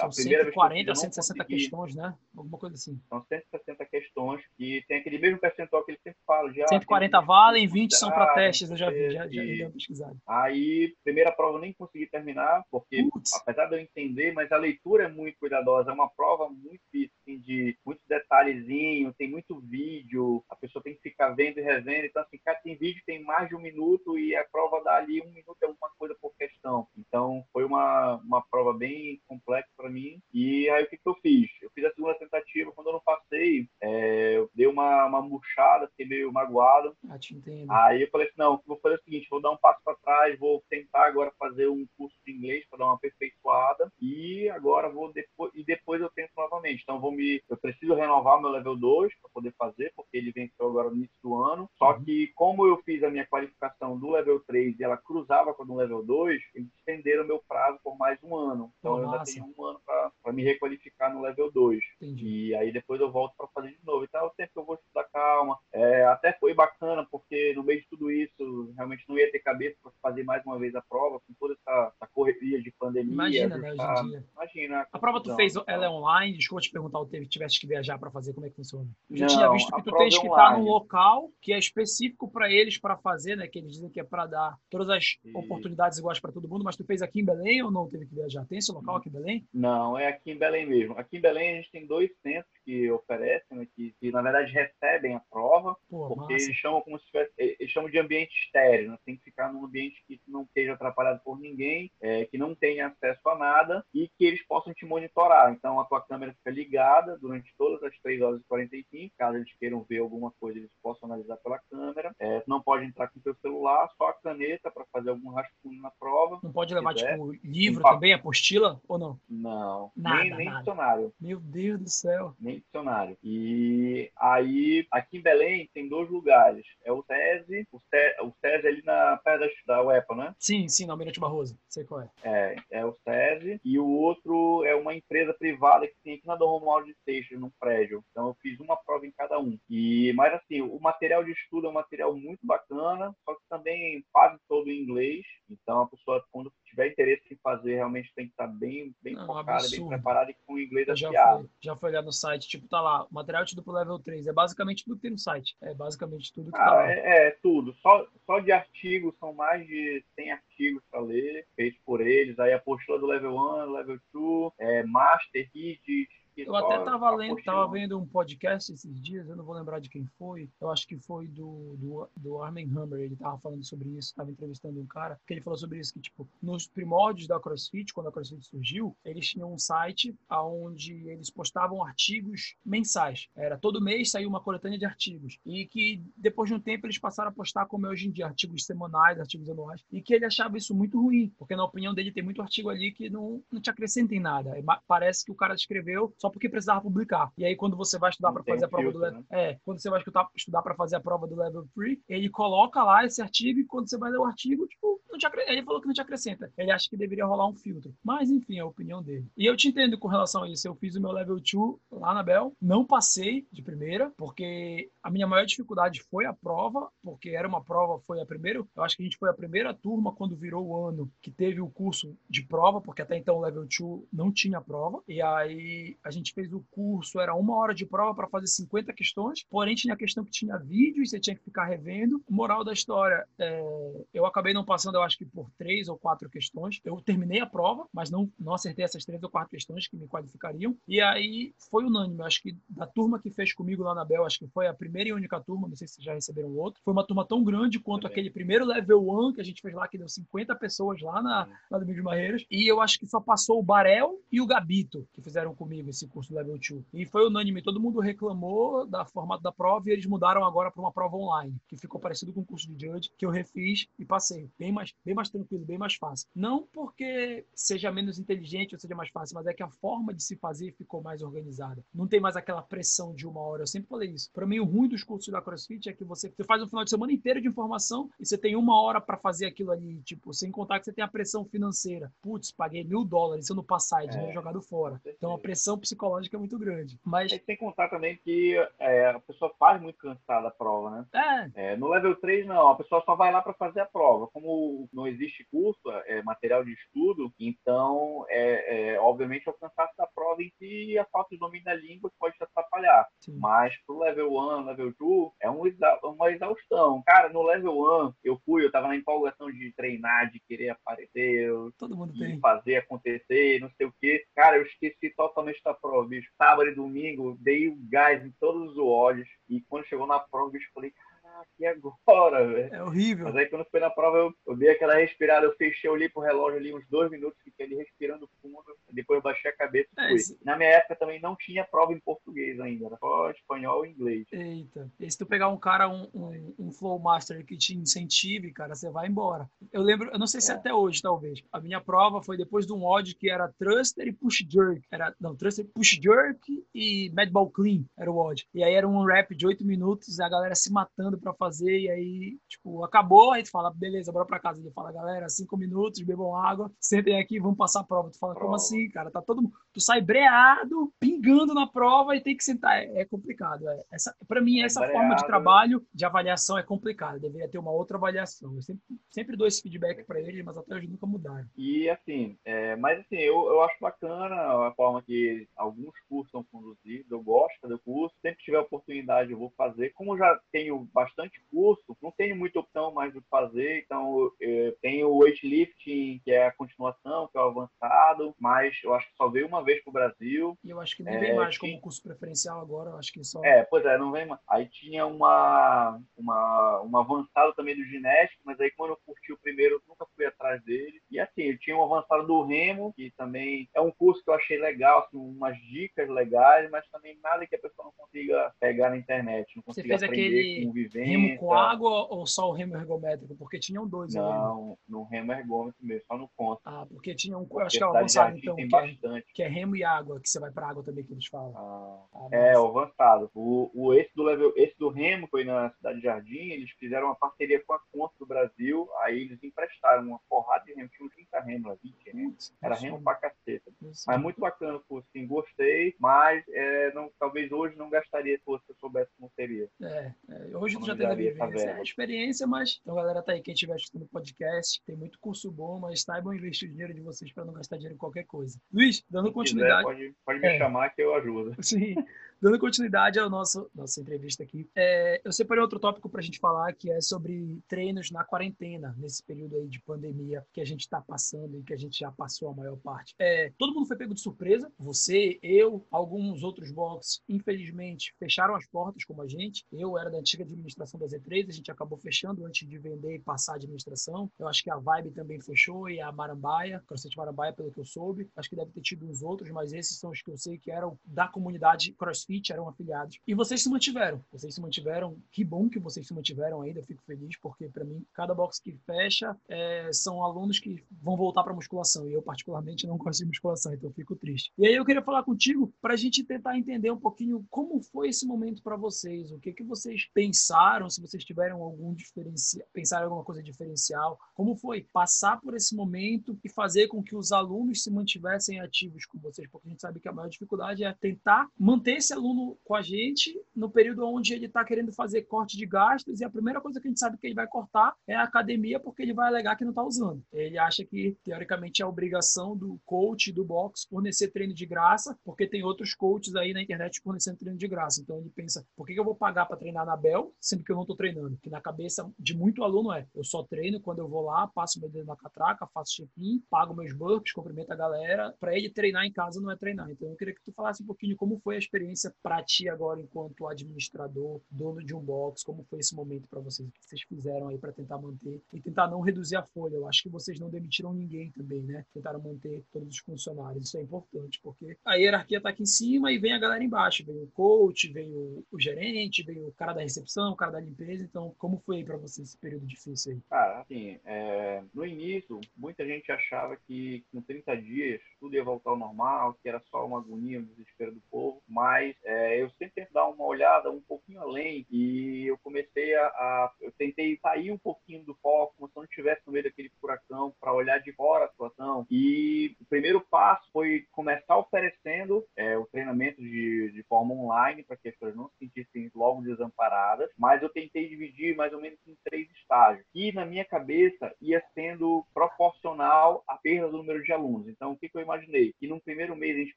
a 0.00 0.08
primeira 0.08 0.44
140 0.44 0.92
a 0.92 0.94
160 0.94 1.44
consegui... 1.44 1.60
questões, 1.60 1.94
né? 1.94 2.14
Alguma 2.36 2.58
coisa 2.58 2.74
assim. 2.74 3.00
São 3.08 3.24
160 3.28 3.84
questões 3.86 4.42
que 4.56 4.84
tem 4.88 4.98
aquele 4.98 5.18
mesmo 5.18 5.38
percentual 5.38 5.84
que 5.84 5.92
ele 5.92 6.00
sempre 6.02 6.18
fala. 6.26 6.52
Já 6.52 6.66
140 6.68 7.20
valem, 7.20 7.68
20 7.68 7.92
são 7.96 8.10
para 8.10 8.34
testes, 8.34 8.70
eu 8.70 8.76
já 8.76 8.90
vi, 8.90 9.10
já, 9.10 9.28
já 9.28 9.42
vi 9.42 9.70
pesquisado. 9.72 10.16
Aí, 10.26 10.94
primeira 11.04 11.32
prova 11.32 11.58
eu 11.58 11.60
nem 11.60 11.72
consegui 11.72 12.06
terminar, 12.06 12.64
porque 12.70 13.02
Putz. 13.10 13.32
apesar 13.34 13.66
de 13.66 13.76
eu 13.76 13.80
entender, 13.80 14.32
mas 14.32 14.50
a 14.52 14.56
leitura 14.56 15.04
é 15.04 15.08
muito 15.08 15.38
cuidadosa, 15.38 15.90
é 15.90 15.94
uma 15.94 16.08
prova 16.08 16.48
muito 16.48 16.82
assim, 17.22 17.38
de 17.40 17.76
muitos 17.84 18.04
detalhezinhos, 18.06 19.14
tem 19.16 19.30
muito 19.30 19.60
vídeo, 19.60 20.44
a 20.48 20.56
pessoa 20.56 20.82
tem 20.82 20.94
que 20.94 21.00
ficar 21.00 21.30
vendo 21.30 21.58
e 21.58 21.62
revendo, 21.62 22.06
então 22.06 22.22
assim, 22.22 22.38
cara, 22.44 22.60
tem 22.62 22.76
vídeo 22.76 23.02
tem 23.06 23.22
mais 23.22 23.48
de 23.48 23.54
um 23.54 23.60
minuto 23.60 24.18
e 24.18 24.34
a 24.34 24.44
prova 24.50 24.82
dá 24.82 24.96
ali 24.96 25.20
um 25.20 25.30
minuto 25.30 25.56
é 25.62 25.66
alguma 25.66 25.90
coisa 25.98 26.14
por 26.20 26.32
questão. 26.36 26.86
Então, 27.12 27.44
foi 27.52 27.62
uma, 27.62 28.16
uma 28.24 28.40
prova 28.40 28.72
bem 28.72 29.20
complexa 29.28 29.68
para 29.76 29.90
mim. 29.90 30.18
E 30.32 30.66
aí, 30.70 30.84
o 30.84 30.88
que, 30.88 30.96
que 30.96 31.06
eu 31.06 31.14
fiz? 31.16 31.50
Fiz 31.74 31.84
a 31.84 31.92
segunda 31.92 32.14
tentativa, 32.14 32.72
quando 32.72 32.88
eu 32.88 32.92
não 32.94 33.00
passei, 33.00 33.68
é, 33.80 34.36
eu 34.36 34.50
dei 34.54 34.66
uma, 34.66 35.06
uma 35.06 35.22
murchada, 35.22 35.88
fiquei 35.88 36.06
meio 36.06 36.32
magoado. 36.32 36.96
Ah, 37.08 37.18
te 37.18 37.34
entendo. 37.34 37.70
Aí 37.70 38.02
eu 38.02 38.10
falei 38.10 38.26
assim, 38.26 38.36
não, 38.38 38.60
vou 38.66 38.78
fazer 38.78 38.96
o 38.96 39.02
seguinte, 39.02 39.28
vou 39.30 39.40
dar 39.40 39.50
um 39.50 39.56
passo 39.56 39.80
para 39.84 39.96
trás, 39.96 40.38
vou 40.38 40.62
tentar 40.68 41.06
agora 41.06 41.32
fazer 41.38 41.68
um 41.68 41.86
curso 41.96 42.16
de 42.26 42.32
inglês 42.32 42.64
para 42.68 42.80
dar 42.80 42.86
uma 42.86 42.94
aperfeiçoada 42.94 43.90
e 44.00 44.48
agora 44.50 44.88
vou 44.88 45.12
depois 45.12 45.52
e 45.54 45.64
depois 45.64 46.00
eu 46.00 46.10
tento 46.10 46.30
novamente. 46.36 46.82
Então 46.82 47.00
vou 47.00 47.12
me 47.12 47.42
eu 47.48 47.56
preciso 47.56 47.94
renovar 47.94 48.40
meu 48.40 48.50
level 48.50 48.76
2 48.76 49.12
para 49.20 49.30
poder 49.32 49.54
fazer, 49.58 49.92
porque 49.96 50.16
ele 50.16 50.32
venceu 50.32 50.66
agora 50.66 50.90
no 50.90 50.96
início 50.96 51.18
do 51.22 51.36
ano. 51.36 51.68
Só 51.76 51.92
uhum. 51.92 52.04
que 52.04 52.32
como 52.34 52.66
eu 52.66 52.78
fiz 52.82 53.02
a 53.02 53.10
minha 53.10 53.26
qualificação 53.26 53.98
do 53.98 54.10
level 54.10 54.40
3 54.46 54.78
e 54.78 54.84
ela 54.84 54.96
cruzava 54.96 55.54
com 55.54 55.62
a 55.62 55.66
do 55.66 55.74
level 55.74 56.02
2, 56.02 56.42
eles 56.54 56.68
estenderam 56.76 57.26
meu 57.26 57.42
prazo 57.46 57.78
por 57.82 57.96
mais 57.96 58.18
um 58.22 58.36
ano. 58.36 58.72
Então 58.78 58.98
eu 58.98 59.04
ainda 59.04 59.24
tenho 59.24 59.52
um 59.56 59.64
ano 59.64 59.80
para 59.84 60.32
me 60.32 60.42
requalificar 60.42 61.12
no 61.12 61.22
level 61.22 61.50
2. 61.50 61.61
Entendi. 61.70 62.48
E 62.48 62.54
aí 62.54 62.72
depois 62.72 63.00
eu 63.00 63.10
volto 63.10 63.34
para 63.36 63.46
fazer 63.48 63.68
de 63.68 63.84
novo. 63.84 64.04
Então 64.04 64.22
é 64.22 64.24
o 64.24 64.30
tempo 64.30 64.52
que 64.52 64.58
eu 64.58 64.64
vou 64.64 64.74
estudar 64.74 65.04
calma. 65.12 65.58
É, 65.72 66.04
até 66.04 66.32
foi 66.32 66.54
bacana, 66.54 67.06
porque 67.10 67.52
no 67.54 67.62
meio 67.62 67.80
de 67.80 67.88
tudo 67.88 68.10
isso, 68.10 68.72
realmente 68.76 69.04
não 69.08 69.18
ia 69.18 69.30
ter 69.30 69.40
cabeça 69.40 69.76
para 69.82 69.92
fazer 70.00 70.24
mais 70.24 70.44
uma 70.44 70.58
vez 70.58 70.74
a 70.74 70.82
prova, 70.82 71.20
com 71.20 71.32
toda 71.38 71.54
essa, 71.54 71.92
essa 71.94 72.10
correria 72.12 72.60
de 72.62 72.70
pandemia. 72.72 73.12
Imagina, 73.12 73.58
né, 73.58 73.72
hoje 73.72 73.82
em 73.82 74.08
dia. 74.08 74.24
Imagina. 74.34 74.86
A 74.90 74.98
prova 74.98 75.22
tu 75.22 75.34
fez, 75.36 75.54
ela 75.66 75.86
é 75.86 75.88
online? 75.88 76.36
Desculpa 76.36 76.62
te 76.62 76.70
perguntar, 76.70 76.98
ou 76.98 77.06
tivesse 77.06 77.60
que 77.60 77.66
viajar 77.66 77.98
para 77.98 78.10
fazer, 78.10 78.32
como 78.32 78.46
é 78.46 78.50
que 78.50 78.56
funciona? 78.56 78.88
Eu 79.10 79.16
já 79.16 79.26
tinha 79.26 79.50
visto 79.50 79.70
que 79.72 79.82
tu 79.82 79.96
tens 79.96 80.14
é 80.14 80.20
que 80.20 80.26
estar 80.26 80.58
num 80.58 80.64
local 80.64 81.30
que 81.40 81.52
é 81.52 81.58
específico 81.58 82.30
para 82.30 82.50
eles 82.50 82.78
para 82.78 82.96
fazer, 82.96 83.36
né? 83.36 83.46
Que 83.46 83.58
eles 83.58 83.72
dizem 83.72 83.90
que 83.90 84.00
é 84.00 84.04
para 84.04 84.26
dar 84.26 84.58
todas 84.70 84.88
as 84.88 85.18
e... 85.24 85.36
oportunidades 85.36 85.98
iguais 85.98 86.20
para 86.20 86.32
todo 86.32 86.48
mundo, 86.48 86.64
mas 86.64 86.76
tu 86.76 86.84
fez 86.84 87.02
aqui 87.02 87.20
em 87.20 87.24
Belém 87.24 87.62
ou 87.62 87.70
não 87.70 87.88
teve 87.88 88.06
que 88.06 88.14
viajar? 88.14 88.46
Tem 88.46 88.58
esse 88.58 88.72
local 88.72 88.96
aqui 88.96 89.08
em 89.08 89.12
Belém? 89.12 89.46
Não, 89.52 89.98
é 89.98 90.08
aqui 90.08 90.32
em 90.32 90.38
Belém 90.38 90.66
mesmo. 90.66 90.98
Aqui 90.98 91.18
em 91.18 91.20
Belém 91.20 91.51
a 91.52 91.56
gente 91.56 91.70
tem 91.70 91.86
dois 91.86 92.10
centros 92.22 92.52
que 92.64 92.90
oferecem, 92.90 93.58
né, 93.58 93.66
que, 93.74 93.94
que, 94.00 94.10
na 94.10 94.22
verdade 94.22 94.52
recebem 94.52 95.14
a 95.14 95.20
prova, 95.20 95.76
Pô, 95.88 96.08
porque 96.08 96.34
massa. 96.34 96.46
eles 96.46 96.56
chamam 96.56 96.80
como 96.80 96.98
se 96.98 97.06
tivesse, 97.06 97.32
eles 97.36 97.70
chamam 97.70 97.90
de 97.90 97.98
ambiente 97.98 98.32
estéreo, 98.44 98.92
né? 98.92 98.98
tem 99.04 99.16
que 99.16 99.24
ficar 99.24 99.52
num 99.52 99.64
ambiente 99.64 100.02
que 100.06 100.20
não 100.26 100.42
esteja 100.42 100.74
atrapalhado 100.74 101.20
por 101.24 101.38
ninguém, 101.38 101.90
é, 102.00 102.24
que 102.26 102.38
não 102.38 102.54
tenha 102.54 102.88
acesso 102.88 103.28
a 103.28 103.36
nada 103.36 103.84
e 103.94 104.08
que 104.08 104.24
eles 104.24 104.44
possam 104.46 104.72
te 104.72 104.86
monitorar. 104.86 105.52
Então 105.52 105.80
a 105.80 105.84
tua 105.84 106.00
câmera 106.00 106.32
fica 106.34 106.50
ligada 106.50 107.18
durante 107.18 107.52
todas 107.56 107.82
as 107.82 107.98
3 108.00 108.22
horas 108.22 108.40
e 108.40 108.44
45, 108.44 109.14
caso 109.16 109.36
eles 109.36 109.52
queiram 109.58 109.82
ver 109.82 109.98
alguma 109.98 110.30
coisa, 110.40 110.58
eles 110.58 110.70
possam 110.82 111.10
analisar 111.10 111.36
pela 111.38 111.58
câmera. 111.70 112.14
É, 112.18 112.42
não 112.46 112.62
pode 112.62 112.84
entrar 112.84 113.08
com 113.08 113.18
o 113.18 113.22
teu 113.22 113.34
celular, 113.36 113.88
só 113.96 114.08
a 114.08 114.14
caneta 114.14 114.70
para 114.70 114.84
fazer 114.92 115.10
algum 115.10 115.30
rascunho 115.30 115.80
na 115.80 115.90
prova. 115.90 116.40
Não 116.42 116.52
pode 116.52 116.74
levar, 116.74 116.94
quiser. 116.94 117.12
tipo, 117.12 117.32
livro 117.44 117.82
também, 117.82 118.12
apostila 118.12 118.80
ou 118.86 118.98
não? 118.98 119.20
Não, 119.28 119.92
nada, 119.96 120.22
nem, 120.22 120.36
nem 120.36 120.46
nada. 120.46 120.58
dicionário. 120.58 121.12
Meu 121.20 121.40
Deus 121.42 121.80
do 121.80 121.88
céu. 121.88 122.34
Nem 122.38 122.60
dicionário. 122.60 123.16
E 123.22 124.10
aí, 124.16 124.86
aqui 124.90 125.18
em 125.18 125.22
Belém, 125.22 125.68
tem 125.74 125.88
dois 125.88 126.08
lugares. 126.08 126.64
É 126.84 126.92
o 126.92 127.02
SESI, 127.02 127.66
o 127.72 127.80
SESI, 127.90 128.22
o 128.22 128.32
SESI 128.40 128.66
ali 128.66 128.82
na 128.84 129.16
perto 129.18 129.40
da, 129.66 129.76
da 129.76 129.82
UEPA, 129.82 130.14
né? 130.14 130.34
Sim, 130.38 130.68
sim, 130.68 130.86
na 130.86 130.92
Almirante 130.92 131.20
Barroso. 131.20 131.58
Sei 131.68 131.84
qual 131.84 132.02
é. 132.02 132.10
É, 132.22 132.56
é 132.70 132.86
o 132.86 132.96
SESI. 133.04 133.60
E 133.64 133.78
o 133.78 133.86
outro 133.86 134.64
é 134.64 134.74
uma 134.74 134.94
empresa 134.94 135.34
privada 135.34 135.86
que 135.86 135.94
tem 136.04 136.14
aqui 136.14 136.26
na 136.26 136.36
Dom 136.36 136.58
Romualdo 136.58 136.86
de 136.86 136.96
Seixas, 137.04 137.38
num 137.38 137.50
prédio. 137.58 138.04
Então, 138.10 138.28
eu 138.28 138.36
fiz 138.40 138.58
uma 138.60 138.76
prova 138.76 139.06
em 139.06 139.12
cada 139.12 139.38
um. 139.38 139.58
E, 139.68 140.12
mas, 140.14 140.32
assim, 140.34 140.60
o 140.62 140.78
material 140.80 141.24
de 141.24 141.32
estudo 141.32 141.66
é 141.66 141.70
um 141.70 141.74
material 141.74 142.14
muito 142.14 142.46
bacana, 142.46 143.14
só 143.24 143.34
que 143.34 143.42
também 143.48 144.04
quase 144.12 144.38
todo 144.48 144.68
em 144.70 144.82
inglês. 144.82 145.24
Então, 145.50 145.82
a 145.82 145.88
pessoa, 145.88 146.24
quando 146.30 146.52
tiver 146.72 146.88
interesse 146.88 147.22
em 147.32 147.36
fazer, 147.36 147.74
realmente 147.74 148.12
tem 148.14 148.26
que 148.26 148.32
estar 148.32 148.46
bem, 148.46 148.94
bem 149.02 149.14
Não, 149.14 149.26
focada, 149.26 149.68
bem 149.70 149.86
preparada 149.86 150.30
e 150.30 150.34
com 150.46 150.54
o 150.54 150.60
inglês 150.60 150.86
já 150.98 151.08
afiado. 151.08 151.40
Foi, 151.40 151.50
já 151.60 151.76
foi 151.76 151.90
olhar 151.90 152.02
no 152.02 152.12
site, 152.12 152.48
tipo, 152.48 152.66
tá 152.66 152.80
lá, 152.80 153.06
material 153.10 153.44
de 153.44 153.54
duplo 153.54 153.74
level 153.74 153.98
3. 153.98 154.26
É 154.26 154.32
basicamente 154.32 154.84
tudo 154.84 154.96
que 154.96 155.02
tem 155.02 155.10
no 155.10 155.18
site. 155.18 155.54
É 155.62 155.74
basicamente 155.74 156.32
tudo 156.32 156.50
que 156.50 156.58
ah, 156.58 156.64
tá 156.64 156.72
lá. 156.72 156.92
É, 156.92 157.28
é, 157.28 157.30
tudo. 157.42 157.74
Só, 157.74 158.06
só 158.26 158.40
de 158.40 158.50
artigos, 158.50 159.14
são 159.18 159.32
mais 159.34 159.66
de 159.66 160.04
100 160.14 160.32
artigos 160.32 160.82
para 160.90 161.00
ler, 161.00 161.46
feitos 161.54 161.80
por 161.84 162.00
eles. 162.00 162.38
Aí 162.38 162.52
a 162.52 162.58
postura 162.58 162.98
do 162.98 163.06
level 163.06 163.36
1, 163.36 163.72
level 163.72 163.98
2, 164.12 164.52
é, 164.58 164.82
master, 164.84 165.48
hits, 165.54 166.08
eu 166.36 166.54
até 166.56 166.78
estava 166.78 167.10
lendo, 167.14 167.42
tava 167.42 167.70
vendo 167.70 167.98
um 167.98 168.06
podcast 168.06 168.72
esses 168.72 169.00
dias, 169.00 169.28
eu 169.28 169.36
não 169.36 169.44
vou 169.44 169.54
lembrar 169.54 169.80
de 169.80 169.88
quem 169.88 170.06
foi. 170.18 170.48
Eu 170.60 170.70
acho 170.70 170.86
que 170.86 170.98
foi 170.98 171.28
do, 171.28 171.76
do, 171.76 172.08
do 172.16 172.42
Armin 172.42 172.70
Hammer, 172.74 173.00
ele 173.00 173.14
estava 173.14 173.38
falando 173.38 173.64
sobre 173.64 173.88
isso, 173.90 174.08
estava 174.08 174.30
entrevistando 174.30 174.80
um 174.80 174.86
cara, 174.86 175.20
que 175.26 175.34
ele 175.34 175.40
falou 175.40 175.58
sobre 175.58 175.78
isso, 175.78 175.92
que 175.92 176.00
tipo, 176.00 176.28
nos 176.42 176.66
primórdios 176.66 177.28
da 177.28 177.38
CrossFit, 177.38 177.92
quando 177.92 178.08
a 178.08 178.12
CrossFit 178.12 178.44
surgiu, 178.46 178.96
eles 179.04 179.28
tinham 179.28 179.52
um 179.52 179.58
site 179.58 180.14
onde 180.30 181.08
eles 181.08 181.30
postavam 181.30 181.82
artigos 181.84 182.56
mensais. 182.64 183.28
Era 183.36 183.58
todo 183.58 183.80
mês 183.80 184.10
saía 184.10 184.28
uma 184.28 184.40
coletânea 184.40 184.78
de 184.78 184.84
artigos. 184.84 185.38
E 185.44 185.66
que 185.66 186.02
depois 186.16 186.48
de 186.48 186.54
um 186.54 186.60
tempo 186.60 186.86
eles 186.86 186.98
passaram 186.98 187.30
a 187.30 187.34
postar 187.34 187.66
como 187.66 187.86
é 187.86 187.90
hoje 187.90 188.08
em 188.08 188.10
dia, 188.10 188.26
artigos 188.26 188.64
semanais, 188.64 189.18
artigos 189.18 189.48
anuais. 189.48 189.84
E 189.90 190.00
que 190.00 190.14
ele 190.14 190.24
achava 190.24 190.56
isso 190.56 190.74
muito 190.74 191.00
ruim, 191.00 191.32
porque 191.38 191.56
na 191.56 191.64
opinião 191.64 191.94
dele 191.94 192.12
tem 192.12 192.22
muito 192.22 192.42
artigo 192.42 192.70
ali 192.70 192.92
que 192.92 193.10
não, 193.10 193.42
não 193.50 193.60
te 193.60 193.70
acrescenta 193.70 194.14
em 194.14 194.20
nada. 194.20 194.52
Parece 194.86 195.24
que 195.24 195.32
o 195.32 195.34
cara 195.34 195.54
escreveu 195.54 196.14
só 196.22 196.30
porque 196.30 196.48
precisava 196.48 196.80
publicar. 196.80 197.32
E 197.36 197.44
aí, 197.44 197.56
quando 197.56 197.76
você 197.76 197.98
vai 197.98 198.10
estudar 198.10 198.30
para 198.30 198.44
fazer 198.44 198.64
a 198.64 198.68
prova 198.68 198.84
filtro, 198.84 199.00
do 199.00 199.04
level. 199.04 199.20
Né? 199.20 199.26
É, 199.30 199.58
quando 199.64 199.80
você 199.80 199.90
vai 199.90 200.00
estudar 200.36 200.62
para 200.62 200.74
fazer 200.76 200.94
a 200.94 201.00
prova 201.00 201.26
do 201.26 201.34
level 201.34 201.66
3, 201.74 201.98
ele 202.08 202.28
coloca 202.28 202.80
lá 202.84 203.04
esse 203.04 203.20
artigo 203.20 203.58
e 203.58 203.64
quando 203.64 203.90
você 203.90 203.98
vai 203.98 204.12
ler 204.12 204.18
o 204.18 204.24
artigo, 204.24 204.64
tipo, 204.68 205.02
não 205.10 205.18
te 205.18 205.26
ele 205.48 205.62
falou 205.64 205.80
que 205.80 205.88
não 205.88 205.94
te 205.94 206.00
acrescenta. 206.00 206.52
Ele 206.56 206.70
acha 206.70 206.88
que 206.88 206.96
deveria 206.96 207.26
rolar 207.26 207.48
um 207.48 207.54
filtro. 207.54 207.92
Mas, 208.04 208.30
enfim, 208.30 208.58
é 208.58 208.60
a 208.60 208.66
opinião 208.66 209.02
dele. 209.02 209.26
E 209.36 209.44
eu 209.44 209.56
te 209.56 209.68
entendo 209.68 209.98
com 209.98 210.06
relação 210.06 210.44
a 210.44 210.48
isso. 210.48 210.66
Eu 210.66 210.76
fiz 210.76 210.94
o 210.94 211.00
meu 211.00 211.10
level 211.10 211.36
2 211.36 211.76
lá 211.90 212.14
na 212.14 212.22
Bel, 212.22 212.54
não 212.60 212.84
passei 212.84 213.44
de 213.50 213.60
primeira, 213.60 214.12
porque 214.16 214.90
a 215.02 215.10
minha 215.10 215.26
maior 215.26 215.44
dificuldade 215.44 216.02
foi 216.04 216.24
a 216.24 216.32
prova, 216.32 216.88
porque 217.02 217.30
era 217.30 217.48
uma 217.48 217.62
prova, 217.62 218.00
foi 218.06 218.20
a 218.20 218.26
primeira. 218.26 218.64
Eu 218.76 218.82
acho 218.82 218.96
que 218.96 219.02
a 219.02 219.06
gente 219.06 219.18
foi 219.18 219.28
a 219.28 219.34
primeira 219.34 219.74
turma 219.74 220.14
quando 220.14 220.36
virou 220.36 220.64
o 220.66 220.86
ano 220.86 221.10
que 221.20 221.32
teve 221.32 221.60
o 221.60 221.68
curso 221.68 222.16
de 222.30 222.46
prova, 222.46 222.80
porque 222.80 223.02
até 223.02 223.16
então 223.16 223.36
o 223.36 223.40
level 223.40 223.66
2 223.66 224.04
não 224.12 224.32
tinha 224.32 224.60
prova. 224.60 225.02
E 225.08 225.20
aí 225.20 225.96
a 226.04 226.10
gente 226.12 226.32
fez 226.32 226.52
o 226.52 226.64
curso, 226.70 227.20
era 227.20 227.34
uma 227.34 227.56
hora 227.56 227.74
de 227.74 227.84
prova 227.84 228.14
para 228.14 228.28
fazer 228.28 228.46
50 228.46 228.92
questões, 228.92 229.44
porém 229.50 229.74
tinha 229.74 229.94
a 229.94 229.96
questão 229.96 230.24
que 230.24 230.30
tinha 230.30 230.56
vídeo 230.58 231.02
e 231.02 231.06
você 231.06 231.18
tinha 231.18 231.34
que 231.34 231.42
ficar 231.42 231.64
revendo. 231.64 232.22
Moral 232.28 232.64
da 232.64 232.72
história, 232.72 233.26
é, 233.38 234.04
eu 234.12 234.26
acabei 234.26 234.52
não 234.52 234.64
passando, 234.64 234.96
eu 234.96 235.02
acho 235.02 235.18
que 235.18 235.24
por 235.24 235.50
três 235.58 235.88
ou 235.88 235.96
quatro 235.96 236.28
questões. 236.28 236.80
Eu 236.84 237.00
terminei 237.00 237.40
a 237.40 237.46
prova, 237.46 237.86
mas 237.92 238.10
não, 238.10 238.30
não 238.38 238.54
acertei 238.54 238.84
essas 238.84 239.04
três 239.04 239.22
ou 239.22 239.30
quatro 239.30 239.50
questões 239.50 239.86
que 239.86 239.96
me 239.96 240.06
qualificariam. 240.06 240.76
E 240.86 241.00
aí 241.00 241.54
foi 241.70 241.84
unânime. 241.84 242.20
Eu 242.20 242.26
acho 242.26 242.42
que 242.42 242.56
da 242.68 242.86
turma 242.86 243.18
que 243.18 243.30
fez 243.30 243.52
comigo 243.52 243.82
lá 243.82 243.94
na 243.94 244.04
Bel, 244.04 244.24
acho 244.24 244.38
que 244.38 244.48
foi 244.48 244.66
a 244.66 244.74
primeira 244.74 245.10
e 245.10 245.12
única 245.12 245.40
turma, 245.40 245.68
não 245.68 245.76
sei 245.76 245.88
se 245.88 246.02
já 246.02 246.14
receberam 246.14 246.54
outro. 246.56 246.80
Foi 246.84 246.92
uma 246.92 247.06
turma 247.06 247.24
tão 247.26 247.42
grande 247.42 247.78
quanto 247.78 248.06
aquele 248.06 248.30
primeiro 248.30 248.64
level 248.64 249.08
1 249.08 249.34
que 249.34 249.40
a 249.40 249.44
gente 249.44 249.62
fez 249.62 249.74
lá, 249.74 249.88
que 249.88 249.98
deu 249.98 250.08
50 250.08 250.54
pessoas 250.56 251.00
lá 251.00 251.22
na, 251.22 251.48
na 251.70 251.78
Domingo 251.78 251.98
de 251.98 252.02
Barreiras. 252.02 252.44
E 252.50 252.70
eu 252.70 252.80
acho 252.80 252.98
que 252.98 253.06
só 253.06 253.20
passou 253.20 253.58
o 253.58 253.62
Barel 253.62 254.20
e 254.30 254.40
o 254.40 254.46
Gabito, 254.46 255.06
que 255.12 255.22
fizeram 255.22 255.54
comigo 255.54 255.90
esse 255.90 256.01
curso 256.08 256.34
level 256.34 256.58
2. 256.58 256.84
E 256.92 257.06
foi 257.06 257.26
unânime, 257.26 257.62
todo 257.62 257.80
mundo 257.80 258.00
reclamou 258.00 258.86
da 258.86 259.04
formato 259.04 259.42
da 259.42 259.52
prova 259.52 259.88
e 259.88 259.92
eles 259.92 260.06
mudaram 260.06 260.44
agora 260.44 260.70
para 260.70 260.80
uma 260.80 260.92
prova 260.92 261.16
online, 261.16 261.56
que 261.68 261.76
ficou 261.76 262.00
parecido 262.00 262.32
com 262.32 262.40
o 262.40 262.44
curso 262.44 262.72
de 262.72 262.86
Judge, 262.86 263.10
que 263.16 263.24
eu 263.24 263.30
refiz 263.30 263.86
e 263.98 264.04
passei. 264.04 264.50
Bem 264.58 264.72
mais, 264.72 264.92
bem 265.04 265.14
mais 265.14 265.30
tranquilo, 265.30 265.64
bem 265.64 265.78
mais 265.78 265.94
fácil. 265.94 266.28
Não 266.34 266.66
porque 266.72 267.46
seja 267.54 267.90
menos 267.92 268.18
inteligente 268.18 268.74
ou 268.74 268.78
seja 268.78 268.94
mais 268.94 269.10
fácil, 269.10 269.34
mas 269.34 269.46
é 269.46 269.54
que 269.54 269.62
a 269.62 269.68
forma 269.68 270.12
de 270.12 270.22
se 270.22 270.36
fazer 270.36 270.72
ficou 270.72 271.02
mais 271.02 271.22
organizada. 271.22 271.84
Não 271.94 272.06
tem 272.06 272.20
mais 272.20 272.36
aquela 272.36 272.62
pressão 272.62 273.14
de 273.14 273.26
uma 273.26 273.40
hora. 273.40 273.62
Eu 273.62 273.66
sempre 273.66 273.88
falei 273.88 274.10
isso. 274.10 274.30
Para 274.32 274.46
mim, 274.46 274.58
o 274.58 274.64
ruim 274.64 274.88
dos 274.88 275.04
cursos 275.04 275.32
da 275.32 275.40
CrossFit 275.40 275.88
é 275.88 275.92
que 275.92 276.04
você, 276.04 276.30
você 276.30 276.44
faz 276.44 276.62
um 276.62 276.68
final 276.68 276.84
de 276.84 276.90
semana 276.90 277.12
inteiro 277.12 277.40
de 277.40 277.48
informação 277.48 278.10
e 278.18 278.26
você 278.26 278.38
tem 278.38 278.56
uma 278.56 278.80
hora 278.80 279.00
para 279.00 279.16
fazer 279.16 279.46
aquilo 279.46 279.70
ali, 279.70 280.00
tipo, 280.02 280.32
sem 280.32 280.50
contar 280.50 280.78
que 280.78 280.86
você 280.86 280.92
tem 280.92 281.04
a 281.04 281.08
pressão 281.08 281.44
financeira. 281.44 282.12
Putz, 282.22 282.50
paguei 282.50 282.84
mil 282.84 283.04
dólares 283.04 283.46
se 283.46 283.52
eu 283.52 283.56
não 283.56 283.64
passar, 283.64 284.04
é 284.04 284.06
dinheiro 284.06 284.30
é. 284.30 284.34
jogado 284.34 284.60
fora. 284.60 285.00
Então 285.06 285.32
a 285.32 285.38
pressão 285.38 285.78
psicológica 285.92 286.38
muito 286.38 286.58
grande. 286.58 286.98
Mas. 287.04 287.30
tem 287.30 287.56
que 287.56 287.56
contar 287.56 287.88
também 287.88 288.16
que 288.16 288.56
é, 288.78 289.10
a 289.10 289.20
pessoa 289.20 289.52
faz 289.58 289.80
muito 289.80 289.98
cansada 289.98 290.48
a 290.48 290.50
prova, 290.50 290.90
né? 290.90 291.50
É. 291.54 291.72
é. 291.72 291.76
No 291.76 291.88
level 291.88 292.16
3, 292.16 292.46
não, 292.46 292.68
a 292.68 292.76
pessoa 292.76 293.02
só 293.04 293.14
vai 293.14 293.30
lá 293.30 293.42
para 293.42 293.54
fazer 293.54 293.80
a 293.80 293.86
prova. 293.86 294.26
Como 294.28 294.88
não 294.92 295.06
existe 295.06 295.46
curso, 295.50 295.80
é 296.06 296.22
material 296.22 296.64
de 296.64 296.72
estudo, 296.72 297.32
então, 297.38 298.24
é, 298.28 298.94
é 298.94 299.00
obviamente, 299.00 299.48
o 299.48 299.52
cansaço 299.52 299.92
da 299.96 300.06
prova 300.06 300.42
em 300.42 300.52
si 300.58 300.98
a 300.98 301.04
falta 301.06 301.30
de 301.30 301.38
domínio 301.38 301.64
da 301.64 301.74
língua 301.74 302.10
pode 302.18 302.36
te 302.36 302.44
atrapalhar. 302.44 303.06
Sim. 303.20 303.38
Mas 303.38 303.74
pro 303.86 303.98
level 303.98 304.32
1, 304.32 304.64
level 304.64 304.92
2, 304.98 305.32
é 305.40 305.50
uma 305.50 306.30
exaustão. 306.30 307.02
Cara, 307.06 307.28
no 307.28 307.42
level 307.42 307.72
1, 308.06 308.12
eu 308.24 308.40
fui, 308.44 308.64
eu 308.64 308.72
tava 308.72 308.88
na 308.88 308.96
empolgação 308.96 309.50
de 309.50 309.72
treinar, 309.76 310.30
de 310.30 310.40
querer 310.40 310.70
aparecer, 310.70 311.50
Todo 311.78 311.96
mundo 311.96 312.12
de 312.12 312.20
tem. 312.20 312.40
fazer 312.40 312.76
acontecer, 312.76 313.60
não 313.60 313.70
sei 313.76 313.86
o 313.86 313.94
quê. 314.00 314.24
Cara, 314.34 314.56
eu 314.56 314.62
esqueci 314.62 315.10
totalmente 315.16 315.60
da 315.64 315.74
prova, 315.82 316.06
bicho. 316.06 316.30
Sábado 316.38 316.70
e 316.70 316.74
domingo, 316.74 317.36
dei 317.40 317.68
o 317.68 317.76
gás 317.90 318.24
em 318.24 318.30
todos 318.38 318.70
os 318.70 318.78
olhos. 318.78 319.28
E 319.48 319.60
quando 319.62 319.86
chegou 319.86 320.06
na 320.06 320.20
prova, 320.20 320.52
bicho, 320.52 320.70
falei, 320.72 320.94
aqui 321.42 321.66
agora, 321.66 322.46
velho. 322.46 322.74
É 322.74 322.82
horrível. 322.82 323.26
Mas 323.26 323.36
aí 323.36 323.46
quando 323.46 323.64
foi 323.66 323.80
na 323.80 323.90
prova, 323.90 324.18
eu, 324.18 324.34
eu 324.46 324.56
dei 324.56 324.70
aquela 324.70 324.94
respirada, 324.94 325.46
eu 325.46 325.54
fechei, 325.56 325.88
eu 325.88 325.94
olhei 325.94 326.08
pro 326.08 326.22
relógio 326.22 326.58
ali 326.58 326.74
uns 326.74 326.86
dois 326.88 327.10
minutos, 327.10 327.38
fiquei 327.42 327.66
ali 327.66 327.76
respirando 327.76 328.28
fundo, 328.40 328.64
depois 328.90 329.18
eu 329.18 329.22
baixei 329.22 329.50
a 329.50 329.56
cabeça 329.56 329.88
e 329.96 330.00
é, 330.00 330.08
fui. 330.08 330.16
Esse... 330.16 330.38
Na 330.44 330.56
minha 330.56 330.70
época 330.70 330.96
também 330.96 331.20
não 331.20 331.36
tinha 331.36 331.64
prova 331.64 331.92
em 331.92 332.00
português 332.00 332.58
ainda, 332.60 332.86
era 332.86 332.96
só 332.96 333.30
espanhol 333.30 333.84
e 333.84 333.90
inglês. 333.90 334.26
Eita. 334.32 334.90
E 334.98 335.10
se 335.10 335.18
tu 335.18 335.26
pegar 335.26 335.48
um 335.48 335.58
cara, 335.58 335.88
um, 335.88 336.08
um, 336.14 336.54
um 336.58 336.72
Flow 336.72 336.98
Master 336.98 337.44
que 337.44 337.56
te 337.56 337.76
incentive, 337.76 338.52
cara, 338.52 338.74
você 338.74 338.90
vai 338.90 339.08
embora. 339.08 339.48
Eu 339.72 339.82
lembro, 339.82 340.10
eu 340.10 340.18
não 340.18 340.26
sei 340.26 340.40
se 340.40 340.52
é. 340.52 340.54
até 340.54 340.72
hoje, 340.72 341.02
talvez. 341.02 341.42
A 341.52 341.60
minha 341.60 341.80
prova 341.80 342.22
foi 342.22 342.36
depois 342.36 342.66
de 342.66 342.72
um 342.72 342.84
odd 342.84 343.14
que 343.14 343.30
era 343.30 343.52
Thruster 343.58 344.06
e 344.06 344.12
Push 344.12 344.44
Jerk. 344.48 344.82
Era, 344.90 345.14
não, 345.20 345.36
Thruster, 345.36 345.66
Push 345.74 345.98
Jerk 346.02 346.40
e 346.74 347.10
Madball 347.14 347.50
Clean 347.50 347.84
era 347.96 348.10
o 348.10 348.18
odd. 348.18 348.46
E 348.54 348.62
aí 348.62 348.74
era 348.74 348.86
um 348.86 349.04
rap 349.04 349.34
de 349.34 349.46
oito 349.46 349.64
minutos, 349.64 350.20
a 350.20 350.28
galera 350.28 350.54
se 350.54 350.72
matando 350.72 351.18
pra 351.18 351.31
fazer, 351.34 351.80
e 351.80 351.90
aí, 351.90 352.38
tipo, 352.48 352.84
acabou, 352.84 353.32
aí 353.32 353.42
tu 353.42 353.50
fala, 353.50 353.70
beleza, 353.70 354.12
bora 354.12 354.26
pra 354.26 354.40
casa. 354.40 354.60
Ele 354.60 354.70
fala, 354.70 354.92
galera, 354.92 355.28
cinco 355.28 355.56
minutos, 355.56 356.02
bebam 356.02 356.36
água, 356.36 356.70
sentem 356.80 357.18
aqui, 357.18 357.38
vamos 357.38 357.56
passar 357.56 357.80
a 357.80 357.84
prova. 357.84 358.10
Tu 358.10 358.18
fala, 358.18 358.34
prova. 358.34 358.46
como 358.46 358.56
assim, 358.56 358.90
cara? 358.90 359.10
Tá 359.10 359.22
todo 359.22 359.42
mundo. 359.42 359.54
Tu 359.72 359.80
sai 359.80 360.00
breado, 360.00 360.92
pingando 360.98 361.54
na 361.54 361.66
prova 361.66 362.16
e 362.16 362.20
tem 362.20 362.36
que 362.36 362.44
sentar. 362.44 362.78
É, 362.78 363.00
é 363.00 363.04
complicado. 363.04 363.68
É. 363.68 363.82
Essa, 363.92 364.14
pra 364.26 364.40
mim, 364.40 364.60
essa 364.60 364.80
breado. 364.80 364.98
forma 364.98 365.14
de 365.16 365.26
trabalho, 365.26 365.86
de 365.92 366.04
avaliação, 366.04 366.58
é 366.58 366.62
complicada. 366.62 367.18
Deveria 367.18 367.48
ter 367.48 367.58
uma 367.58 367.70
outra 367.70 367.96
avaliação. 367.96 368.54
Eu 368.54 368.62
sempre, 368.62 368.82
sempre 369.10 369.36
dou 369.36 369.46
esse 369.46 369.62
feedback 369.62 370.04
para 370.04 370.20
eles, 370.20 370.44
mas 370.44 370.56
até 370.56 370.74
hoje 370.74 370.88
nunca 370.88 371.06
mudaram. 371.06 371.46
E 371.56 371.88
assim, 371.88 372.36
é, 372.44 372.76
mas 372.76 373.00
assim, 373.00 373.16
eu, 373.16 373.46
eu 373.46 373.62
acho 373.62 373.76
bacana 373.80 374.34
a 374.66 374.72
forma 374.74 375.02
que 375.02 375.48
alguns 375.56 375.94
cursos 376.08 376.30
são 376.30 376.44
conduzidos. 376.44 377.10
Eu 377.10 377.22
gosto 377.22 377.68
do 377.68 377.78
curso. 377.78 378.14
Sempre 378.20 378.38
que 378.38 378.44
tiver 378.44 378.58
oportunidade, 378.58 379.32
eu 379.32 379.38
vou 379.38 379.52
fazer. 379.56 379.90
Como 379.90 380.16
já 380.16 380.38
tenho 380.50 380.88
bastante 380.92 381.21
curso, 381.50 381.96
não 382.02 382.10
tenho 382.10 382.36
muita 382.36 382.60
opção 382.60 382.92
mais 382.92 383.12
do 383.12 383.20
que 383.20 383.28
fazer. 383.28 383.82
Então, 383.84 384.30
eu 384.40 384.76
tenho 384.80 385.08
o 385.08 385.18
weightlifting, 385.18 386.20
que 386.24 386.30
é 386.30 386.46
a 386.46 386.52
continuação, 386.52 387.28
que 387.28 387.38
é 387.38 387.40
o 387.40 387.44
avançado, 387.44 388.34
mas 388.38 388.78
eu 388.82 388.94
acho 388.94 389.08
que 389.08 389.16
só 389.16 389.28
veio 389.28 389.46
uma 389.46 389.64
vez 389.64 389.82
para 389.82 389.90
o 389.90 389.92
Brasil. 389.92 390.58
E 390.64 390.70
eu 390.70 390.80
acho 390.80 390.96
que 390.96 391.06
é, 391.06 391.18
vem 391.18 391.34
mais 391.34 391.56
como 391.58 391.80
curso 391.80 392.02
preferencial 392.02 392.60
agora, 392.60 392.90
eu 392.90 392.98
acho 392.98 393.12
que 393.12 393.24
só. 393.24 393.44
É, 393.44 393.64
pois 393.64 393.84
é, 393.84 393.98
não 393.98 394.12
vem 394.12 394.26
mais. 394.26 394.40
Aí 394.48 394.66
tinha 394.66 395.06
uma, 395.06 396.00
uma, 396.16 396.80
uma 396.80 397.00
avançado 397.00 397.54
também 397.54 397.76
do 397.76 397.84
ginéstico, 397.84 398.42
mas 398.44 398.58
aí 398.60 398.70
quando 398.76 398.90
eu 398.90 398.98
curti 399.04 399.32
o 399.32 399.38
primeiro, 399.38 399.76
eu 399.76 399.82
nunca 399.88 400.06
fui 400.14 400.24
atrás 400.24 400.62
dele. 400.62 401.00
E 401.10 401.18
assim, 401.18 401.42
eu 401.42 401.58
tinha 401.58 401.76
um 401.76 401.84
avançado 401.84 402.26
do 402.26 402.44
Remo, 402.44 402.92
que 402.94 403.12
também 403.16 403.68
é 403.74 403.80
um 403.80 403.90
curso 403.90 404.22
que 404.22 404.30
eu 404.30 404.34
achei 404.34 404.58
legal, 404.58 405.00
assim, 405.00 405.18
umas 405.18 405.56
dicas 405.58 406.08
legais, 406.08 406.70
mas 406.70 406.88
também 406.90 407.18
nada 407.22 407.46
que 407.46 407.54
a 407.54 407.58
pessoa 407.58 407.86
não 407.86 407.92
consiga 407.96 408.52
pegar 408.60 408.90
na 408.90 408.96
internet, 408.96 409.54
não 409.56 409.62
consiga 409.62 409.98
Você 409.98 409.98
fez 409.98 410.02
aquele. 410.02 410.66
Remo 411.04 411.38
com 411.38 411.52
água 411.52 412.06
ou 412.10 412.26
só 412.26 412.48
o 412.48 412.52
remo 412.52 412.76
ergométrico? 412.76 413.34
Porque 413.36 413.58
tinham 413.58 413.86
dois. 413.86 414.14
Não, 414.14 414.78
no 414.88 415.04
remo 415.04 415.32
ergômetro 415.32 415.84
mesmo, 415.84 416.04
só 416.06 416.16
no 416.16 416.28
ponto. 416.36 416.60
Ah, 416.64 416.86
porque 416.88 417.14
tinha 417.14 417.36
um, 417.36 417.46
eu 417.50 417.60
acho 417.60 417.78
que 417.78 417.82
é 417.82 417.86
o 417.86 417.96
avançado, 417.96 418.38
então, 418.38 418.56
que 418.56 418.62
é, 419.06 419.22
que 419.34 419.42
é, 419.42 419.48
remo 419.48 419.76
e 419.76 419.84
água, 419.84 420.20
que 420.20 420.28
você 420.28 420.38
vai 420.38 420.50
para 420.50 420.68
água 420.68 420.82
também 420.82 421.04
que 421.04 421.12
eles 421.12 421.26
falam. 421.26 421.52
Ah, 421.56 422.04
ah, 422.14 422.28
é, 422.30 422.58
o 422.58 422.66
avançado. 422.66 423.30
O, 423.34 423.70
o, 423.74 423.94
esse 423.94 424.14
do 424.14 424.22
level, 424.22 424.52
esse 424.56 424.76
do 424.78 424.88
remo 424.88 425.26
foi 425.28 425.44
na 425.44 425.70
cidade 425.70 425.98
de 425.98 426.04
Jardim, 426.04 426.50
eles 426.50 426.70
fizeram 426.72 427.06
uma 427.06 427.16
parceria 427.16 427.62
com 427.64 427.72
a 427.72 427.80
Conta 427.92 428.14
do 428.18 428.26
Brasil, 428.26 428.88
aí 429.02 429.22
eles 429.22 429.42
emprestaram 429.42 430.06
uma 430.06 430.20
porrada 430.28 430.64
de 430.64 430.74
remo, 430.74 430.88
tinha 430.88 431.06
uns 431.06 431.14
30 431.14 431.40
remos, 431.40 431.78
20 431.82 432.10
remos. 432.12 432.54
Era 432.62 432.74
remo 432.74 433.02
pra 433.02 433.14
caceta. 433.14 433.70
Isso. 433.82 434.04
Mas 434.06 434.20
muito 434.20 434.40
bacana, 434.40 434.80
pô, 434.88 434.98
assim, 434.98 435.26
gostei, 435.26 435.94
mas 435.98 436.44
é, 436.48 436.92
não, 436.94 437.10
talvez 437.18 437.50
hoje 437.50 437.76
não 437.76 437.90
gastaria 437.90 438.36
se 438.36 438.42
eu 438.46 438.60
soubesse 438.80 439.10
como 439.18 439.30
seria. 439.34 439.68
É, 439.80 439.86
é 439.86 440.14
hoje 440.54 440.78
tu 440.78 440.86
já 440.86 440.96
teve 440.96 441.06
a 441.06 441.14
vivência, 441.14 441.70
é 441.70 441.72
a 441.74 441.82
experiência, 441.82 442.46
mas 442.46 442.78
então 442.82 442.94
galera 442.94 443.22
tá 443.22 443.32
aí, 443.32 443.40
quem 443.40 443.54
estiver 443.54 443.74
assistindo 443.74 444.02
o 444.02 444.08
podcast, 444.08 444.82
tem 444.84 444.96
muito 444.96 445.18
curso 445.18 445.50
bom, 445.50 445.78
mas 445.78 446.02
saibam 446.02 446.34
investir 446.34 446.68
o 446.68 446.72
dinheiro 446.72 446.94
de 446.94 447.00
vocês 447.00 447.32
para 447.32 447.44
não 447.44 447.52
gastar 447.52 447.76
dinheiro 447.76 447.94
em 447.94 447.98
qualquer 447.98 448.24
coisa. 448.24 448.58
Luiz, 448.72 449.04
dando 449.10 449.28
Se 449.28 449.34
continuidade. 449.34 449.84
Quiser, 449.84 449.94
pode, 449.94 450.14
pode 450.24 450.40
me 450.40 450.48
é. 450.48 450.58
chamar 450.58 450.90
que 450.90 451.02
eu 451.02 451.14
ajudo. 451.14 451.54
Sim. 451.62 451.94
Dando 452.42 452.58
continuidade 452.58 453.20
à 453.20 453.28
nossa, 453.28 453.64
nossa 453.72 454.00
entrevista 454.00 454.42
aqui, 454.42 454.68
é, 454.74 455.22
eu 455.24 455.30
separei 455.30 455.62
outro 455.62 455.78
tópico 455.78 456.08
para 456.08 456.18
a 456.18 456.24
gente 456.24 456.40
falar, 456.40 456.72
que 456.72 456.90
é 456.90 457.00
sobre 457.00 457.62
treinos 457.68 458.10
na 458.10 458.24
quarentena, 458.24 458.92
nesse 458.98 459.22
período 459.22 459.58
aí 459.58 459.68
de 459.68 459.80
pandemia 459.80 460.44
que 460.52 460.60
a 460.60 460.64
gente 460.64 460.80
está 460.80 461.00
passando 461.00 461.56
e 461.56 461.62
que 461.62 461.72
a 461.72 461.76
gente 461.76 462.00
já 462.00 462.10
passou 462.10 462.48
a 462.48 462.52
maior 462.52 462.76
parte. 462.78 463.14
É, 463.16 463.52
todo 463.56 463.72
mundo 463.72 463.86
foi 463.86 463.96
pego 463.96 464.12
de 464.12 464.20
surpresa, 464.20 464.72
você, 464.76 465.38
eu, 465.40 465.86
alguns 465.88 466.42
outros 466.42 466.72
boxes, 466.72 467.22
infelizmente, 467.28 468.12
fecharam 468.18 468.56
as 468.56 468.66
portas 468.66 469.04
como 469.04 469.22
a 469.22 469.28
gente. 469.28 469.64
Eu 469.70 469.96
era 469.96 470.10
da 470.10 470.18
antiga 470.18 470.42
administração 470.42 470.98
da 470.98 471.06
Z3, 471.06 471.48
a 471.48 471.52
gente 471.52 471.70
acabou 471.70 471.96
fechando 471.96 472.44
antes 472.44 472.68
de 472.68 472.76
vender 472.76 473.14
e 473.14 473.20
passar 473.20 473.52
a 473.52 473.56
administração. 473.56 474.28
Eu 474.36 474.48
acho 474.48 474.64
que 474.64 474.70
a 474.70 474.78
Vibe 474.78 475.12
também 475.12 475.40
fechou 475.40 475.88
e 475.88 476.00
a 476.00 476.10
Marambaia, 476.10 476.82
CrossFit 476.88 477.16
Marambaia, 477.16 477.52
pelo 477.52 477.70
que 477.70 477.78
eu 477.78 477.84
soube. 477.84 478.28
Acho 478.34 478.50
que 478.50 478.56
deve 478.56 478.72
ter 478.72 478.80
tido 478.80 479.08
uns 479.08 479.22
outros, 479.22 479.48
mas 479.50 479.72
esses 479.72 479.96
são 480.00 480.10
os 480.10 480.20
que 480.20 480.30
eu 480.32 480.36
sei 480.36 480.58
que 480.58 480.72
eram 480.72 480.98
da 481.04 481.28
comunidade 481.28 481.92
CrossFit 481.92 482.31
eram 482.50 482.68
afiliados. 482.68 483.18
E 483.26 483.34
vocês 483.34 483.62
se 483.62 483.68
mantiveram. 483.68 484.24
Vocês 484.30 484.54
se 484.54 484.60
mantiveram. 484.60 485.16
Que 485.30 485.44
bom 485.44 485.68
que 485.68 485.78
vocês 485.78 486.06
se 486.06 486.14
mantiveram 486.14 486.62
ainda. 486.62 486.82
Fico 486.82 487.02
feliz, 487.04 487.36
porque 487.38 487.68
para 487.68 487.84
mim, 487.84 488.04
cada 488.14 488.34
box 488.34 488.60
que 488.60 488.72
fecha 488.86 489.36
é, 489.48 489.90
são 489.92 490.22
alunos 490.22 490.58
que 490.58 490.82
vão 490.90 491.16
voltar 491.16 491.42
para 491.42 491.52
musculação. 491.54 492.08
E 492.08 492.12
eu, 492.12 492.22
particularmente, 492.22 492.86
não 492.86 492.96
gosto 492.96 493.20
de 493.20 493.26
musculação, 493.26 493.74
então 493.74 493.92
fico 493.92 494.16
triste. 494.16 494.52
E 494.58 494.66
aí 494.66 494.74
eu 494.74 494.84
queria 494.84 495.02
falar 495.02 495.22
contigo 495.22 495.72
para 495.80 495.94
a 495.94 495.96
gente 495.96 496.24
tentar 496.24 496.56
entender 496.56 496.90
um 496.90 496.98
pouquinho 496.98 497.44
como 497.50 497.82
foi 497.82 498.08
esse 498.08 498.26
momento 498.26 498.62
para 498.62 498.76
vocês. 498.76 499.32
O 499.32 499.38
que, 499.38 499.52
que 499.52 499.64
vocês 499.64 500.08
pensaram, 500.14 500.88
se 500.88 501.00
vocês 501.00 501.24
tiveram 501.24 501.62
algum 501.62 501.94
diferencial, 501.94 502.66
pensaram 502.72 503.04
alguma 503.06 503.24
coisa 503.24 503.42
diferencial. 503.42 504.18
Como 504.34 504.56
foi 504.56 504.86
passar 504.92 505.40
por 505.40 505.54
esse 505.54 505.74
momento 505.74 506.38
e 506.44 506.48
fazer 506.48 506.88
com 506.88 507.02
que 507.02 507.16
os 507.16 507.32
alunos 507.32 507.82
se 507.82 507.90
mantivessem 507.90 508.60
ativos 508.60 509.04
com 509.06 509.18
vocês? 509.18 509.48
Porque 509.50 509.68
a 509.68 509.70
gente 509.70 509.80
sabe 509.80 510.00
que 510.00 510.08
a 510.08 510.12
maior 510.12 510.28
dificuldade 510.28 510.84
é 510.84 510.92
tentar 510.92 511.48
manter 511.58 511.96
esse 511.96 512.12
aluno 512.12 512.21
aluno 512.22 512.56
com 512.64 512.74
a 512.76 512.82
gente 512.82 513.34
no 513.54 513.68
período 513.68 514.06
onde 514.06 514.32
ele 514.32 514.46
está 514.46 514.64
querendo 514.64 514.92
fazer 514.92 515.22
corte 515.22 515.56
de 515.56 515.66
gastos 515.66 516.20
e 516.20 516.24
a 516.24 516.30
primeira 516.30 516.60
coisa 516.60 516.80
que 516.80 516.86
a 516.86 516.90
gente 516.90 517.00
sabe 517.00 517.18
que 517.18 517.26
ele 517.26 517.34
vai 517.34 517.46
cortar 517.46 517.94
é 518.06 518.14
a 518.14 518.22
academia 518.22 518.78
porque 518.78 519.02
ele 519.02 519.12
vai 519.12 519.26
alegar 519.26 519.56
que 519.56 519.64
não 519.64 519.72
está 519.72 519.82
usando. 519.82 520.22
Ele 520.32 520.56
acha 520.56 520.84
que, 520.84 521.16
teoricamente, 521.24 521.82
é 521.82 521.86
obrigação 521.86 522.56
do 522.56 522.80
coach 522.84 523.32
do 523.32 523.44
box 523.44 523.86
fornecer 523.90 524.30
treino 524.30 524.54
de 524.54 524.64
graça 524.64 525.18
porque 525.24 525.46
tem 525.46 525.64
outros 525.64 525.94
coaches 525.94 526.34
aí 526.36 526.52
na 526.52 526.62
internet 526.62 527.00
fornecendo 527.02 527.38
treino 527.38 527.58
de 527.58 527.68
graça. 527.68 528.00
Então 528.00 528.18
ele 528.18 528.30
pensa, 528.30 528.64
por 528.76 528.86
que 528.86 528.94
eu 528.94 529.04
vou 529.04 529.14
pagar 529.14 529.46
para 529.46 529.56
treinar 529.56 529.84
na 529.84 529.96
Bel, 529.96 530.32
sendo 530.40 530.62
que 530.62 530.70
eu 530.70 530.76
não 530.76 530.82
estou 530.82 530.96
treinando? 530.96 531.36
Que 531.42 531.50
na 531.50 531.60
cabeça 531.60 532.08
de 532.18 532.36
muito 532.36 532.62
aluno 532.62 532.92
é, 532.92 533.06
eu 533.14 533.24
só 533.24 533.42
treino 533.42 533.80
quando 533.80 533.98
eu 533.98 534.08
vou 534.08 534.22
lá, 534.22 534.46
passo 534.46 534.80
meu 534.80 534.88
dedo 534.88 535.06
na 535.06 535.16
catraca, 535.16 535.66
faço 535.66 535.96
check-in, 535.96 536.42
pago 536.48 536.74
meus 536.74 536.92
burpees, 536.92 537.32
cumprimento 537.32 537.72
a 537.72 537.76
galera. 537.76 538.34
Para 538.38 538.56
ele 538.56 538.70
treinar 538.70 539.04
em 539.04 539.12
casa 539.12 539.40
não 539.40 539.50
é 539.50 539.56
treinar. 539.56 539.90
Então 539.90 540.08
eu 540.08 540.16
queria 540.16 540.34
que 540.34 540.42
tu 540.42 540.52
falasse 540.52 540.82
um 540.82 540.86
pouquinho 540.86 541.16
como 541.16 541.38
foi 541.40 541.56
a 541.56 541.58
experiência 541.58 542.11
para 542.22 542.42
ti 542.42 542.68
agora, 542.68 543.00
enquanto 543.00 543.46
administrador, 543.46 544.40
dono 544.50 544.84
de 544.84 544.94
um 544.94 545.00
box, 545.00 545.44
como 545.44 545.64
foi 545.64 545.80
esse 545.80 545.94
momento 545.94 546.28
para 546.28 546.40
vocês? 546.40 546.68
O 546.68 546.72
que 546.72 546.84
vocês 546.84 547.02
fizeram 547.02 547.48
aí 547.48 547.58
para 547.58 547.72
tentar 547.72 547.98
manter 547.98 548.40
e 548.52 548.60
tentar 548.60 548.88
não 548.88 549.00
reduzir 549.00 549.36
a 549.36 549.42
folha? 549.42 549.76
Eu 549.76 549.88
acho 549.88 550.02
que 550.02 550.08
vocês 550.08 550.38
não 550.38 550.50
demitiram 550.50 550.92
ninguém 550.92 551.30
também, 551.30 551.62
né? 551.62 551.84
Tentaram 551.92 552.20
manter 552.20 552.64
todos 552.72 552.88
os 552.88 552.98
funcionários. 552.98 553.66
Isso 553.66 553.78
é 553.78 553.82
importante, 553.82 554.40
porque 554.42 554.76
a 554.84 554.94
hierarquia 554.94 555.38
está 555.38 555.50
aqui 555.50 555.62
em 555.62 555.66
cima 555.66 556.12
e 556.12 556.18
vem 556.18 556.32
a 556.32 556.38
galera 556.38 556.62
embaixo. 556.62 557.04
Vem 557.04 557.22
o 557.22 557.26
coach, 557.28 557.92
vem 557.92 558.10
o, 558.12 558.44
o 558.50 558.60
gerente, 558.60 559.22
vem 559.22 559.42
o 559.42 559.52
cara 559.52 559.72
da 559.72 559.82
recepção, 559.82 560.32
o 560.32 560.36
cara 560.36 560.52
da 560.52 560.60
limpeza. 560.60 561.04
Então, 561.04 561.34
como 561.38 561.62
foi 561.64 561.84
para 561.84 561.96
vocês 561.96 562.28
esse 562.28 562.38
período 562.38 562.66
difícil 562.66 563.12
aí? 563.12 563.20
Cara, 563.28 563.60
assim, 563.60 563.98
é... 564.04 564.62
no 564.74 564.84
início, 564.84 565.40
muita 565.56 565.86
gente 565.86 566.10
achava 566.10 566.56
que 566.66 567.04
com 567.12 567.20
30 567.20 567.56
dias 567.56 568.00
tudo 568.20 568.34
ia 568.34 568.44
voltar 568.44 568.70
ao 568.70 568.76
normal, 568.76 569.36
que 569.42 569.48
era 569.48 569.60
só 569.70 569.86
uma 569.86 569.98
agonia, 569.98 570.38
um 570.38 570.44
desespero 570.44 570.92
do 570.92 571.00
povo, 571.10 571.42
mas 571.48 571.91
é, 572.04 572.42
eu 572.42 572.50
sempre 572.50 572.70
tento 572.74 572.92
dar 572.92 573.06
uma 573.08 573.24
olhada 573.24 573.70
um 573.70 573.80
pouquinho 573.80 574.20
além 574.20 574.66
e 574.70 575.26
eu 575.26 575.38
comecei 575.38 575.94
a, 575.94 576.06
a 576.06 576.52
eu 576.60 576.72
tentei 576.72 577.18
sair 577.20 577.50
um 577.50 577.58
pouquinho 577.58 578.04
do 578.04 578.14
foco, 578.16 578.54
como 578.56 578.68
se 578.68 578.76
eu 578.76 578.80
não 578.80 578.88
estivesse 578.88 579.22
no 579.26 579.32
meio 579.32 579.44
daquele 579.44 579.70
furacão, 579.80 580.34
para 580.40 580.52
olhar 580.52 580.78
de 580.78 580.92
fora 580.92 581.24
a 581.24 581.28
situação. 581.28 581.86
E 581.90 582.56
o 582.60 582.64
primeiro 582.66 583.00
passo 583.00 583.48
foi 583.52 583.86
começar 583.92 584.36
oferecendo 584.36 585.24
é, 585.36 585.56
o 585.56 585.66
treinamento 585.66 586.20
de, 586.20 586.70
de 586.72 586.82
forma 586.84 587.14
online 587.14 587.62
para 587.62 587.76
que 587.76 587.88
as 587.88 587.94
pessoas 587.94 588.16
não 588.16 588.28
se 588.28 588.46
sentissem 588.46 588.90
logo 588.94 589.22
desamparadas, 589.22 590.10
mas 590.18 590.42
eu 590.42 590.48
tentei 590.48 590.88
dividir 590.88 591.36
mais 591.36 591.52
ou 591.52 591.60
menos 591.60 591.78
em 591.86 591.96
três 592.04 592.28
estágios. 592.32 592.84
E 592.94 593.12
na 593.12 593.24
minha 593.24 593.44
cabeça 593.44 594.14
ia 594.20 594.42
sendo 594.54 595.04
proporcional 595.14 596.22
à 596.26 596.36
perda 596.36 596.68
do 596.68 596.78
número 596.78 597.02
de 597.02 597.12
alunos. 597.12 597.48
Então, 597.48 597.72
o 597.72 597.76
que, 597.76 597.88
que 597.88 597.96
eu 597.96 598.02
imaginei? 598.02 598.54
Que 598.58 598.66
num 598.66 598.80
primeiro 598.80 599.16
mês 599.16 599.36
a 599.36 599.40
gente 599.40 599.56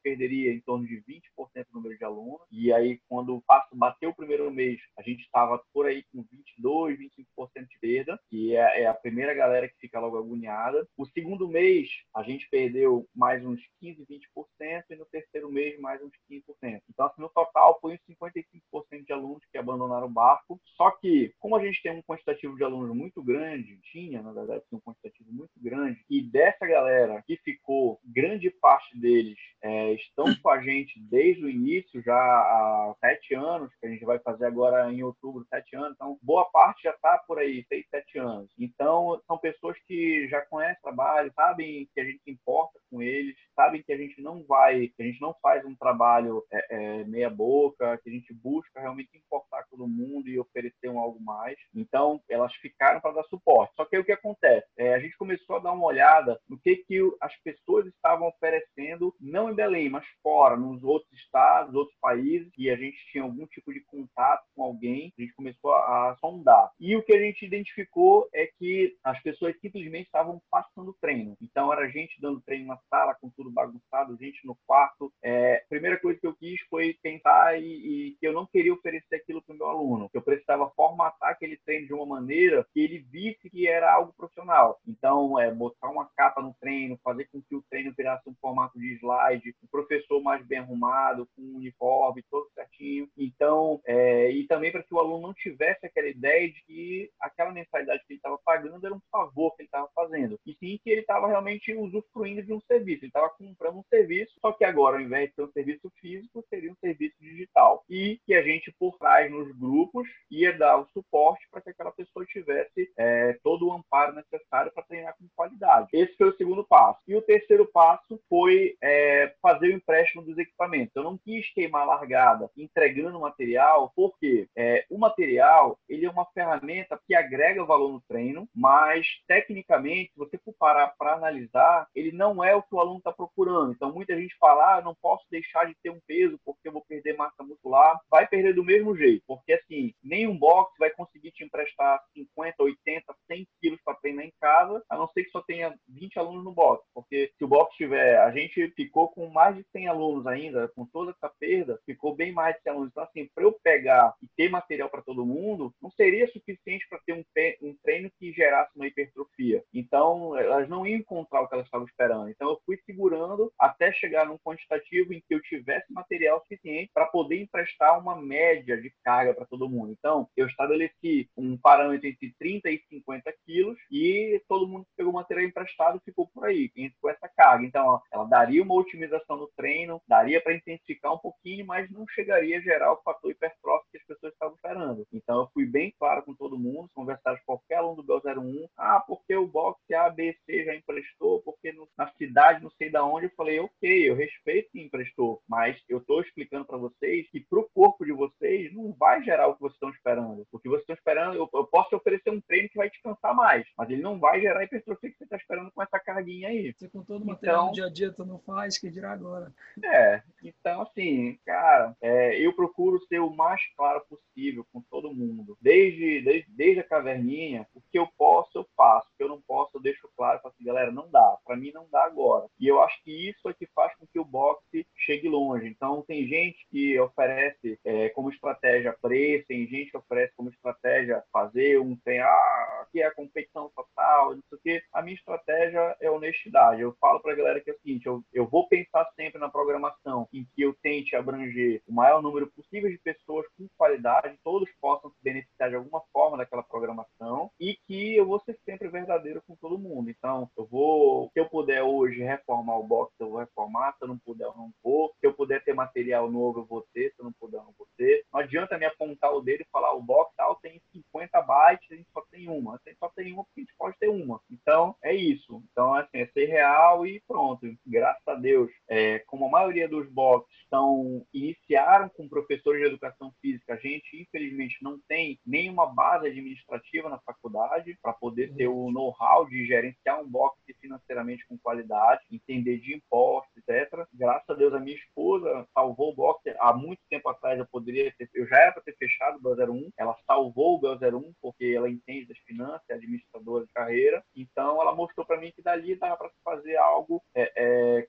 perderia 0.00 0.52
em 0.52 0.60
torno 0.60 0.86
de 0.86 0.96
20% 1.02 1.22
do 1.70 1.74
número 1.74 1.96
de 1.96 2.04
alunos, 2.04 2.25
e 2.50 2.72
aí 2.72 3.00
quando 3.08 3.42
bateu 3.72 4.10
o 4.10 4.14
primeiro 4.14 4.50
mês, 4.50 4.80
a 4.98 5.02
gente 5.02 5.22
estava 5.22 5.60
por 5.72 5.86
aí 5.86 6.04
com 6.12 6.24
22, 6.30 6.98
25% 6.98 7.66
de 7.68 7.78
perda, 7.80 8.20
que 8.28 8.56
é, 8.56 8.82
é 8.82 8.86
a 8.86 8.94
primeira 8.94 9.34
galera 9.34 9.68
que 9.68 9.78
fica 9.78 10.00
logo 10.00 10.18
agoniada. 10.18 10.86
O 10.96 11.06
segundo 11.06 11.48
mês, 11.48 11.88
a 12.14 12.22
gente 12.22 12.48
perdeu 12.50 13.06
mais 13.14 13.44
uns 13.44 13.60
15, 13.80 14.04
20%, 14.06 14.84
e 14.90 14.96
no 14.96 15.06
terceiro 15.06 15.50
mês, 15.50 15.78
mais 15.78 16.02
uns 16.02 16.12
15%. 16.30 16.80
Então, 16.88 17.06
assim, 17.06 17.20
no 17.20 17.28
total, 17.28 17.78
foi 17.80 17.94
uns 17.94 18.00
55% 18.08 19.04
de 19.04 19.12
alunos 19.12 19.44
que 19.50 19.58
abandonaram 19.58 20.06
o 20.06 20.10
barco. 20.10 20.60
Só 20.76 20.90
que, 20.90 21.32
como 21.38 21.56
a 21.56 21.64
gente 21.64 21.82
tem 21.82 21.92
um 21.92 22.02
quantitativo 22.02 22.56
de 22.56 22.64
alunos 22.64 22.96
muito 22.96 23.22
grande, 23.22 23.78
tinha, 23.92 24.22
na 24.22 24.32
verdade, 24.32 24.62
um 24.72 24.80
quantitativo 24.80 25.32
muito 25.32 25.52
grande, 25.58 26.04
e 26.08 26.22
dessa 26.22 26.66
galera 26.66 27.22
que 27.26 27.36
ficou, 27.38 28.00
grande 28.04 28.50
parte 28.50 28.98
deles 28.98 29.38
é, 29.62 29.92
estão 29.94 30.34
com 30.36 30.48
a 30.48 30.60
gente 30.60 30.98
desde 31.00 31.44
o 31.44 31.50
início, 31.50 32.02
já 32.02 32.15
há 32.16 32.94
sete 33.00 33.34
anos, 33.34 33.70
que 33.80 33.86
a 33.86 33.90
gente 33.90 34.04
vai 34.04 34.18
fazer 34.18 34.46
agora 34.46 34.92
em 34.92 35.02
outubro, 35.02 35.46
sete 35.48 35.76
anos. 35.76 35.92
Então, 35.94 36.18
boa 36.22 36.44
parte 36.50 36.82
já 36.82 36.90
está 36.90 37.18
por 37.26 37.38
aí, 37.38 37.64
seis, 37.68 37.86
sete 37.90 38.18
anos. 38.18 38.50
Então, 38.58 39.20
são 39.26 39.38
pessoas 39.38 39.76
que 39.86 40.28
já 40.28 40.40
conhecem 40.46 40.78
o 40.78 40.82
trabalho, 40.82 41.32
sabem 41.34 41.88
que 41.94 42.00
a 42.00 42.04
gente 42.04 42.22
importa 42.26 42.78
com 42.90 43.02
eles, 43.02 43.36
sabem 43.54 43.82
que 43.82 43.92
a 43.92 43.96
gente 43.96 44.20
não 44.22 44.44
vai, 44.44 44.88
que 44.88 45.02
a 45.02 45.06
gente 45.06 45.20
não 45.20 45.34
faz 45.42 45.64
um 45.64 45.74
trabalho 45.74 46.44
é, 46.52 46.66
é, 46.70 47.04
meia 47.04 47.30
boca, 47.30 47.98
que 48.02 48.10
a 48.10 48.12
gente 48.12 48.32
busca 48.34 48.80
realmente 48.80 49.16
importar 49.16 49.64
todo 49.70 49.88
mundo 49.88 50.28
e 50.28 50.38
oferecer 50.38 50.88
um 50.88 50.98
algo 50.98 51.20
mais. 51.22 51.56
Então, 51.74 52.20
elas 52.28 52.54
ficaram 52.56 53.00
para 53.00 53.12
dar 53.12 53.24
suporte. 53.24 53.74
Só 53.76 53.84
que 53.84 53.96
aí 53.96 54.02
o 54.02 54.04
que 54.04 54.12
acontece? 54.12 54.66
É, 54.76 54.94
a 54.94 54.98
gente 54.98 55.16
começou 55.16 55.56
a 55.56 55.60
dar 55.60 55.72
uma 55.72 55.86
olhada 55.86 56.38
no 56.48 56.58
que, 56.58 56.76
que 56.76 57.00
as 57.20 57.34
pessoas 57.42 57.86
estavam 57.86 58.28
oferecendo, 58.28 59.14
não 59.20 59.50
em 59.50 59.54
Belém, 59.54 59.88
mas 59.88 60.06
fora, 60.22 60.56
nos 60.56 60.82
outros 60.82 61.12
estados, 61.12 61.74
outros 61.74 61.96
países, 62.06 62.52
e 62.56 62.70
a 62.70 62.76
gente 62.76 62.96
tinha 63.10 63.24
algum 63.24 63.44
tipo 63.48 63.74
de 63.74 63.80
contato 63.80 64.44
com 64.54 64.62
alguém, 64.62 65.12
a 65.18 65.22
gente 65.22 65.34
começou 65.34 65.72
a, 65.72 66.12
a 66.12 66.16
sondar. 66.20 66.70
E 66.78 66.94
o 66.94 67.02
que 67.02 67.12
a 67.12 67.18
gente 67.18 67.44
identificou 67.44 68.28
é 68.32 68.46
que 68.46 68.96
as 69.02 69.20
pessoas 69.24 69.58
simplesmente 69.60 70.06
estavam 70.06 70.40
passando 70.48 70.96
treino. 71.00 71.36
Então, 71.42 71.72
era 71.72 71.88
gente 71.88 72.20
dando 72.20 72.40
treino 72.42 72.68
na 72.68 72.78
sala, 72.88 73.16
com 73.20 73.28
tudo 73.30 73.50
bagunçado, 73.50 74.16
gente 74.20 74.46
no 74.46 74.56
quarto. 74.64 75.12
É, 75.20 75.56
a 75.56 75.68
primeira 75.68 75.98
coisa 75.98 76.20
que 76.20 76.26
eu 76.28 76.36
quis 76.36 76.60
foi 76.70 76.96
tentar 77.02 77.58
e, 77.58 77.64
e 77.64 78.16
que 78.20 78.26
eu 78.28 78.32
não 78.32 78.46
queria 78.46 78.72
oferecer 78.72 79.16
aquilo 79.16 79.42
para 79.42 79.54
o 79.54 79.58
meu 79.58 79.66
aluno, 79.66 80.08
eu 80.14 80.22
precisava 80.22 80.70
formatar 80.76 81.30
aquele 81.30 81.56
treino 81.56 81.88
de 81.88 81.92
uma 81.92 82.06
maneira 82.06 82.64
que 82.72 82.78
ele 82.78 83.00
visse 83.10 83.50
que 83.50 83.66
era 83.66 83.92
algo 83.92 84.14
profissional. 84.16 84.78
Então, 84.86 85.40
é 85.40 85.52
botar 85.52 85.90
uma 85.90 86.08
capa 86.16 86.40
no 86.40 86.54
treino, 86.60 87.00
fazer 87.02 87.24
com 87.32 87.42
que 87.42 87.56
o 87.56 87.64
treino 87.68 87.92
virasse 87.96 88.28
um 88.28 88.36
formato 88.40 88.78
de 88.78 88.94
slide, 88.94 89.56
o 89.60 89.68
professor 89.68 90.22
mais 90.22 90.46
bem 90.46 90.60
arrumado, 90.60 91.28
com 91.34 91.42
um 91.42 91.56
uniforme 91.56 91.95
todo 92.30 92.50
certinho. 92.54 93.08
Então, 93.16 93.80
é, 93.86 94.30
e 94.30 94.46
também 94.46 94.72
para 94.72 94.82
que 94.82 94.94
o 94.94 94.98
aluno 94.98 95.28
não 95.28 95.34
tivesse 95.34 95.86
aquela 95.86 96.08
ideia 96.08 96.48
de 96.48 96.62
que 96.64 97.10
aquela 97.20 97.52
mensalidade 97.52 98.02
que 98.06 98.12
ele 98.12 98.18
estava 98.18 98.38
pagando 98.44 98.84
era 98.84 98.94
um 98.94 99.00
favor 99.10 99.54
que 99.54 99.62
ele 99.62 99.68
estava 99.68 99.88
fazendo, 99.94 100.38
e 100.46 100.54
sim 100.54 100.78
que 100.82 100.90
ele 100.90 101.00
estava 101.00 101.26
realmente 101.26 101.74
usufruindo 101.74 102.42
de 102.42 102.52
um 102.52 102.60
serviço, 102.60 103.04
ele 103.04 103.08
estava 103.08 103.30
comprando 103.30 103.78
um 103.78 103.84
serviço, 103.88 104.34
só 104.40 104.52
que 104.52 104.64
agora, 104.64 104.96
ao 104.96 105.02
invés 105.02 105.28
de 105.28 105.34
ser 105.34 105.42
um 105.42 105.52
serviço 105.52 105.90
físico, 106.00 106.44
seria 106.48 106.70
um 106.70 106.76
serviço 106.76 107.16
digital. 107.20 107.84
E 107.88 108.20
que 108.26 108.34
a 108.34 108.42
gente, 108.42 108.72
por 108.78 108.96
trás, 108.98 109.30
nos 109.30 109.50
grupos, 109.56 110.08
ia 110.30 110.52
dar 110.56 110.78
o 110.78 110.88
suporte 110.92 111.46
para 111.50 111.60
que 111.60 111.70
aquela 111.70 111.92
pessoa 111.92 112.26
tivesse 112.26 112.90
é, 112.96 113.38
todo 113.42 113.68
o 113.68 113.72
amparo 113.72 114.14
necessário 114.14 114.72
para 114.72 114.82
treinar 114.84 115.14
com 115.16 115.26
qualidade. 115.34 115.88
Esse 115.92 116.16
foi 116.16 116.28
o 116.28 116.36
segundo 116.36 116.64
passo. 116.64 117.00
E 117.06 117.14
o 117.14 117.22
terceiro 117.22 117.66
passo 117.66 118.20
foi 118.28 118.76
é, 118.82 119.34
fazer 119.40 119.68
o 119.68 119.76
empréstimo 119.76 120.22
dos 120.22 120.36
equipamentos. 120.38 120.94
Eu 120.94 121.04
não 121.04 121.18
quis 121.18 121.52
queimar 121.52 121.85
largada 121.86 122.50
entregando 122.56 123.20
material, 123.20 123.92
porque 123.94 124.48
é, 124.56 124.84
o 124.90 124.98
material 124.98 125.78
ele 125.88 126.06
é 126.06 126.10
uma 126.10 126.26
ferramenta 126.26 127.00
que 127.06 127.14
agrega 127.14 127.64
valor 127.64 127.92
no 127.92 128.02
treino, 128.08 128.48
mas 128.54 129.06
tecnicamente, 129.26 130.12
se 130.12 130.18
você 130.18 130.38
for 130.38 130.54
parar 130.58 130.94
para 130.98 131.14
analisar, 131.14 131.86
ele 131.94 132.12
não 132.12 132.42
é 132.42 132.54
o 132.54 132.62
que 132.62 132.74
o 132.74 132.80
aluno 132.80 132.98
está 132.98 133.12
procurando. 133.12 133.72
Então, 133.72 133.92
muita 133.92 134.16
gente 134.16 134.36
fala, 134.38 134.76
ah, 134.76 134.82
não 134.82 134.94
posso 134.94 135.24
deixar 135.30 135.66
de 135.66 135.74
ter 135.82 135.90
um 135.90 136.00
peso 136.06 136.38
porque 136.44 136.68
eu 136.68 136.72
vou 136.72 136.84
perder 136.86 137.16
massa 137.16 137.42
muscular. 137.42 137.98
Vai 138.10 138.26
perder 138.26 138.54
do 138.54 138.64
mesmo 138.64 138.96
jeito, 138.96 139.22
porque 139.26 139.52
assim, 139.52 139.92
nenhum 140.02 140.36
box 140.36 140.72
vai 140.78 140.90
conseguir 140.90 141.30
te 141.32 141.44
emprestar 141.44 142.00
50, 142.14 142.62
80, 142.62 143.14
100 143.26 143.46
quilos 143.60 143.80
para 143.84 143.96
treinar 143.96 144.24
em 144.24 144.32
casa, 144.40 144.82
a 144.88 144.96
não 144.96 145.08
ser 145.08 145.24
que 145.24 145.30
só 145.30 145.42
tenha 145.42 145.74
20 145.88 146.18
alunos 146.18 146.44
no 146.44 146.52
box. 146.52 146.84
Porque 146.94 147.32
se 147.36 147.44
o 147.44 147.48
box 147.48 147.74
tiver, 147.76 148.18
a 148.18 148.30
gente 148.30 148.70
ficou 148.70 149.08
com 149.10 149.28
mais 149.28 149.56
de 149.56 149.64
100 149.72 149.88
alunos 149.88 150.26
ainda, 150.26 150.68
com 150.68 150.86
toda 150.86 151.10
essa 151.12 151.32
perda, 151.38 151.75
ficou 151.84 152.14
bem 152.14 152.32
mais 152.32 152.56
de 152.56 152.62
100 152.62 152.72
alunos. 152.72 152.90
Então, 152.90 153.04
assim, 153.04 153.28
para 153.34 153.44
eu 153.44 153.52
pegar 153.62 154.14
e 154.22 154.28
ter 154.36 154.48
material 154.48 154.88
para 154.88 155.02
todo 155.02 155.26
mundo, 155.26 155.74
não 155.82 155.90
seria 155.90 156.26
suficiente 156.28 156.86
para 156.88 157.00
ter 157.04 157.12
um, 157.12 157.24
um 157.62 157.76
treino 157.82 158.10
que 158.18 158.32
gerasse 158.32 158.70
uma 158.76 158.86
hipertrofia. 158.86 159.62
Então, 159.72 160.36
elas 160.36 160.68
não 160.68 160.86
iam 160.86 160.98
encontrar 160.98 161.42
o 161.42 161.48
que 161.48 161.54
elas 161.54 161.66
estavam 161.66 161.86
esperando. 161.86 162.28
Então, 162.30 162.50
eu 162.50 162.60
fui 162.64 162.78
segurando 162.84 163.52
até 163.58 163.92
chegar 163.92 164.26
num 164.26 164.38
quantitativo 164.38 165.12
em 165.12 165.20
que 165.20 165.34
eu 165.34 165.42
tivesse 165.42 165.92
material 165.92 166.40
suficiente 166.40 166.90
para 166.92 167.06
poder 167.06 167.40
emprestar 167.40 167.98
uma 167.98 168.20
média 168.20 168.80
de 168.80 168.92
carga 169.04 169.34
para 169.34 169.46
todo 169.46 169.68
mundo. 169.68 169.92
Então, 169.92 170.28
eu 170.36 170.46
estabeleci 170.46 171.28
um 171.36 171.56
parâmetro 171.56 172.08
entre 172.08 172.34
30 172.38 172.70
e 172.70 172.82
50 172.88 173.32
quilos 173.44 173.78
e 173.90 174.42
todo 174.48 174.68
mundo 174.68 174.84
que 174.84 174.96
pegou 174.96 175.12
material 175.12 175.46
emprestado 175.46 176.00
ficou 176.04 176.28
por 176.28 176.46
aí, 176.46 176.70
com 177.00 177.08
essa 177.08 177.28
carga. 177.28 177.64
Então, 177.64 178.00
ela 178.12 178.24
daria 178.24 178.62
uma 178.62 178.74
otimização 178.74 179.36
no 179.36 179.50
treino, 179.56 180.00
daria 180.06 180.40
para 180.40 180.54
intensificar 180.54 181.12
um 181.12 181.18
pouquinho, 181.18 181.65
mas 181.66 181.90
não 181.90 182.06
chegaria 182.08 182.58
a 182.58 182.60
gerar 182.60 182.92
o 182.92 183.02
fator 183.02 183.30
hipertrófico 183.30 183.85
pessoas 184.06 184.32
estavam 184.32 184.54
esperando. 184.54 185.06
Então, 185.12 185.40
eu 185.40 185.50
fui 185.52 185.66
bem 185.66 185.92
claro 185.98 186.22
com 186.22 186.34
todo 186.34 186.58
mundo, 186.58 186.90
conversaram 186.94 187.38
com 187.38 187.56
qualquer 187.56 187.76
aluno 187.76 188.02
do 188.02 188.20
Bel 188.20 188.22
01, 188.38 188.68
ah, 188.76 189.00
porque 189.06 189.34
o 189.34 189.46
box 189.46 189.80
A, 189.92 190.10
B, 190.10 190.36
C 190.44 190.64
já 190.64 190.74
emprestou, 190.74 191.42
porque 191.42 191.72
no, 191.72 191.88
na 191.96 192.10
cidade, 192.12 192.62
não 192.62 192.70
sei 192.70 192.90
da 192.90 193.04
onde, 193.04 193.26
eu 193.26 193.32
falei, 193.36 193.58
ok, 193.60 194.10
eu 194.10 194.14
respeito 194.14 194.70
que 194.70 194.80
emprestou, 194.80 195.42
mas 195.48 195.80
eu 195.88 195.98
estou 195.98 196.20
explicando 196.20 196.64
para 196.64 196.78
vocês 196.78 197.28
que 197.30 197.40
para 197.40 197.60
o 197.60 197.68
corpo 197.74 198.04
de 198.04 198.12
vocês 198.12 198.72
não 198.74 198.92
vai 198.92 199.22
gerar 199.22 199.48
o 199.48 199.54
que 199.54 199.60
vocês 199.60 199.74
estão 199.74 199.90
esperando. 199.90 200.46
O 200.52 200.58
que 200.58 200.68
vocês 200.68 200.82
estão 200.82 200.94
esperando, 200.94 201.34
eu, 201.36 201.48
eu 201.52 201.66
posso 201.66 201.90
te 201.90 201.96
oferecer 201.96 202.30
um 202.30 202.40
treino 202.40 202.68
que 202.68 202.76
vai 202.76 202.90
descansar 202.90 203.34
mais, 203.34 203.66
mas 203.76 203.90
ele 203.90 204.02
não 204.02 204.18
vai 204.18 204.40
gerar 204.40 204.60
a 204.60 204.64
hipertrofia 204.64 205.10
que 205.10 205.18
você 205.18 205.24
está 205.24 205.36
esperando 205.36 205.70
com 205.72 205.82
essa 205.82 205.98
carguinha 205.98 206.48
aí. 206.48 206.72
Você 206.72 206.88
com 206.88 207.04
todo 207.04 207.22
o 207.22 207.26
material 207.26 207.64
então, 207.64 207.72
dia 207.72 207.86
a 207.86 207.90
dia, 207.90 208.12
tu 208.12 208.24
não 208.24 208.38
faz, 208.40 208.78
que 208.78 208.90
dirá 208.90 209.12
agora. 209.12 209.52
É, 209.84 210.22
então 210.42 210.82
assim, 210.82 211.38
cara, 211.44 211.94
é, 212.00 212.38
eu 212.40 212.52
procuro 212.54 213.00
ser 213.06 213.20
o 213.20 213.30
mais 213.30 213.60
claro 213.76 213.95
possível 214.00 214.66
com 214.72 214.80
todo 214.82 215.14
mundo. 215.14 215.56
Desde, 215.60 216.22
desde, 216.22 216.50
desde 216.50 216.80
a 216.80 216.84
caverninha, 216.84 217.66
o 217.74 217.80
que 217.96 217.98
eu 217.98 218.08
posso, 218.18 218.58
eu 218.58 218.68
faço. 218.76 219.08
O 219.08 219.16
que 219.16 219.24
eu 219.24 219.28
não 219.28 219.40
posso, 219.40 219.70
eu 219.74 219.80
deixo 219.80 220.06
claro, 220.14 220.38
para 220.40 220.50
assim, 220.50 220.64
galera, 220.64 220.92
não 220.92 221.10
dá. 221.10 221.38
Para 221.46 221.56
mim 221.56 221.72
não 221.72 221.88
dá 221.90 222.04
agora. 222.04 222.46
E 222.60 222.68
eu 222.68 222.82
acho 222.82 223.02
que 223.02 223.30
isso 223.30 223.48
é 223.48 223.54
que 223.54 223.66
faz 223.74 223.96
com 223.96 224.06
que 224.06 224.18
o 224.18 224.24
boxe 224.24 224.86
chegue 224.94 225.28
longe. 225.28 225.66
Então, 225.66 226.04
tem 226.06 226.26
gente 226.26 226.66
que 226.70 226.98
oferece 227.00 227.78
é, 227.82 228.10
como 228.10 228.28
estratégia 228.28 228.94
preço, 229.00 229.46
tem 229.46 229.66
gente 229.66 229.90
que 229.90 229.96
oferece 229.96 230.34
como 230.36 230.50
estratégia 230.50 231.24
fazer 231.32 231.80
um 231.80 231.96
tem 232.04 232.20
ah, 232.20 232.82
aqui 232.82 233.00
é 233.00 233.06
a 233.06 233.14
competição 233.14 233.70
total, 233.74 234.34
não 234.34 234.42
sei 234.48 234.58
o 234.58 234.60
quê. 234.62 234.82
A 234.92 235.00
minha 235.00 235.16
estratégia 235.16 235.96
é 236.00 236.10
honestidade. 236.10 236.82
Eu 236.82 236.94
falo 237.00 237.20
para 237.20 237.32
a 237.32 237.36
galera 237.36 237.60
que 237.60 237.70
é 237.70 237.72
o 237.72 237.78
seguinte, 237.78 238.06
eu, 238.06 238.22
eu 238.32 238.46
vou 238.46 238.68
pensar 238.68 239.08
sempre 239.16 239.40
na 239.40 239.48
programação 239.48 240.28
em 240.32 240.46
que 240.54 240.62
eu 240.62 240.74
tente 240.82 241.16
abranger 241.16 241.82
o 241.86 241.94
maior 241.94 242.20
número 242.20 242.46
possível 242.48 242.90
de 242.90 242.98
pessoas 242.98 243.46
com 243.56 243.66
qualidade, 243.78 244.38
todos 244.44 244.68
possam 244.80 245.10
se 245.10 245.16
beneficiar 245.22 245.70
de 245.70 245.76
alguma 245.76 246.02
forma 246.12 246.36
daquela 246.36 246.62
programação 246.62 247.50
e 247.58 247.78
que 247.86 248.16
eu 248.16 248.26
vou 248.26 248.40
ser 248.40 248.58
sempre 248.64 248.88
verdadeiro 248.88 249.42
com 249.46 249.54
todo 249.56 249.78
mundo. 249.78 250.10
Então, 250.10 250.50
eu 250.56 250.66
vou, 250.66 251.30
se 251.32 251.40
eu 251.40 251.48
puder 251.48 251.82
hoje 251.82 252.22
reformar 252.22 252.78
o 252.78 252.82
box, 252.82 253.12
eu 253.18 253.30
vou 253.30 253.38
reformar, 253.38 253.92
se 253.92 254.04
eu 254.04 254.08
não 254.08 254.18
puder, 254.18 254.44
eu 254.44 254.54
não 254.56 254.72
vou. 254.82 255.14
Se 255.20 255.26
eu 255.26 255.32
puder 255.32 255.62
ter 255.64 255.74
material 255.74 256.30
novo, 256.30 256.60
eu 256.60 256.64
vou 256.64 256.86
ter, 256.92 257.10
se 257.10 257.20
eu 257.20 257.24
não 257.24 257.32
puder, 257.32 257.58
eu 257.58 257.64
não 257.64 257.74
vou 257.78 257.86
ter. 257.96 258.24
Não 258.32 258.40
adianta 258.40 258.78
me 258.78 258.84
apontar 258.84 259.32
o 259.32 259.40
dele 259.40 259.62
e 259.62 259.70
falar, 259.70 259.94
o 259.94 260.02
box 260.02 260.34
tal 260.36 260.56
tem 260.56 260.80
50 260.92 261.40
bytes, 261.42 261.86
a 261.90 261.94
gente 261.94 262.08
só 262.12 262.22
tem 262.30 262.48
uma. 262.48 262.74
A 262.74 262.88
gente 262.88 262.98
só 262.98 263.08
tem 263.14 263.32
uma 263.32 263.44
porque 263.44 263.60
a 263.60 263.62
gente 263.62 263.74
pode 263.78 263.98
ter 263.98 264.08
uma. 264.08 264.40
Então, 264.50 264.96
é 265.02 265.14
isso. 265.14 265.62
Então, 265.70 265.94
assim, 265.94 266.18
é 266.18 266.26
ser 266.26 266.46
real 266.46 267.06
e 267.06 267.22
pronto. 267.26 267.66
Graças 267.86 268.26
a 268.26 268.34
Deus, 268.34 268.70
é, 268.88 269.20
como 269.20 269.46
a 269.46 269.50
maioria 269.50 269.88
dos 269.88 270.08
box 270.08 270.46
estão, 270.66 271.24
iniciaram 271.32 272.08
com 272.10 272.28
professores 272.28 272.80
de 272.80 272.88
educação 272.88 273.32
física, 273.40 273.74
a 273.74 273.76
gente, 273.76 274.20
infelizmente, 274.20 274.76
não 274.82 274.98
tem 275.08 275.38
nenhuma 275.46 275.86
base 275.86 276.26
administrativa 276.26 277.08
na 277.08 277.18
faculdade 277.20 277.96
para 278.02 278.12
poder 278.12 278.52
ter 278.54 278.66
o 278.66 278.90
know-how 278.90 279.48
de 279.48 279.64
gerenciar 279.66 280.20
um 280.20 280.28
box 280.28 280.56
financeiramente 280.80 281.46
com 281.48 281.58
qualidade, 281.58 282.22
entender 282.30 282.78
de 282.78 282.94
impostos, 282.94 283.50
etc. 283.56 284.06
Graças 284.12 284.48
a 284.48 284.54
Deus, 284.54 284.74
a 284.74 284.80
minha 284.80 284.96
esposa 284.96 285.66
salvou 285.72 286.12
o 286.12 286.14
box. 286.14 286.42
Há 286.58 286.74
muito 286.74 287.00
tempo 287.08 287.28
atrás 287.28 287.58
eu 287.58 287.66
poderia 287.66 288.12
ter, 288.16 288.28
eu 288.34 288.46
já 288.46 288.56
era 288.56 288.72
para 288.72 288.82
ter 288.82 288.96
fechado 288.96 289.38
o 289.38 289.40
Bel 289.40 289.72
01, 289.72 289.90
ela 289.98 290.16
salvou 290.26 290.76
o 290.76 290.80
Bel 290.80 290.94
01 290.94 291.32
porque 291.40 291.72
ela 291.76 291.88
entende 291.88 292.26
das 292.26 292.38
finanças, 292.38 292.82
é 292.88 292.94
administradora 292.94 293.64
de 293.64 293.72
carreira. 293.72 294.22
Então, 294.34 294.80
ela 294.80 294.94
mostrou 294.94 295.26
para 295.26 295.40
mim 295.40 295.52
que 295.54 295.62
dali 295.62 295.94
dava 295.96 296.16
para 296.16 296.30
fazer 296.44 296.76
algo 296.76 297.22
é, 297.34 297.52
é, 297.56 298.05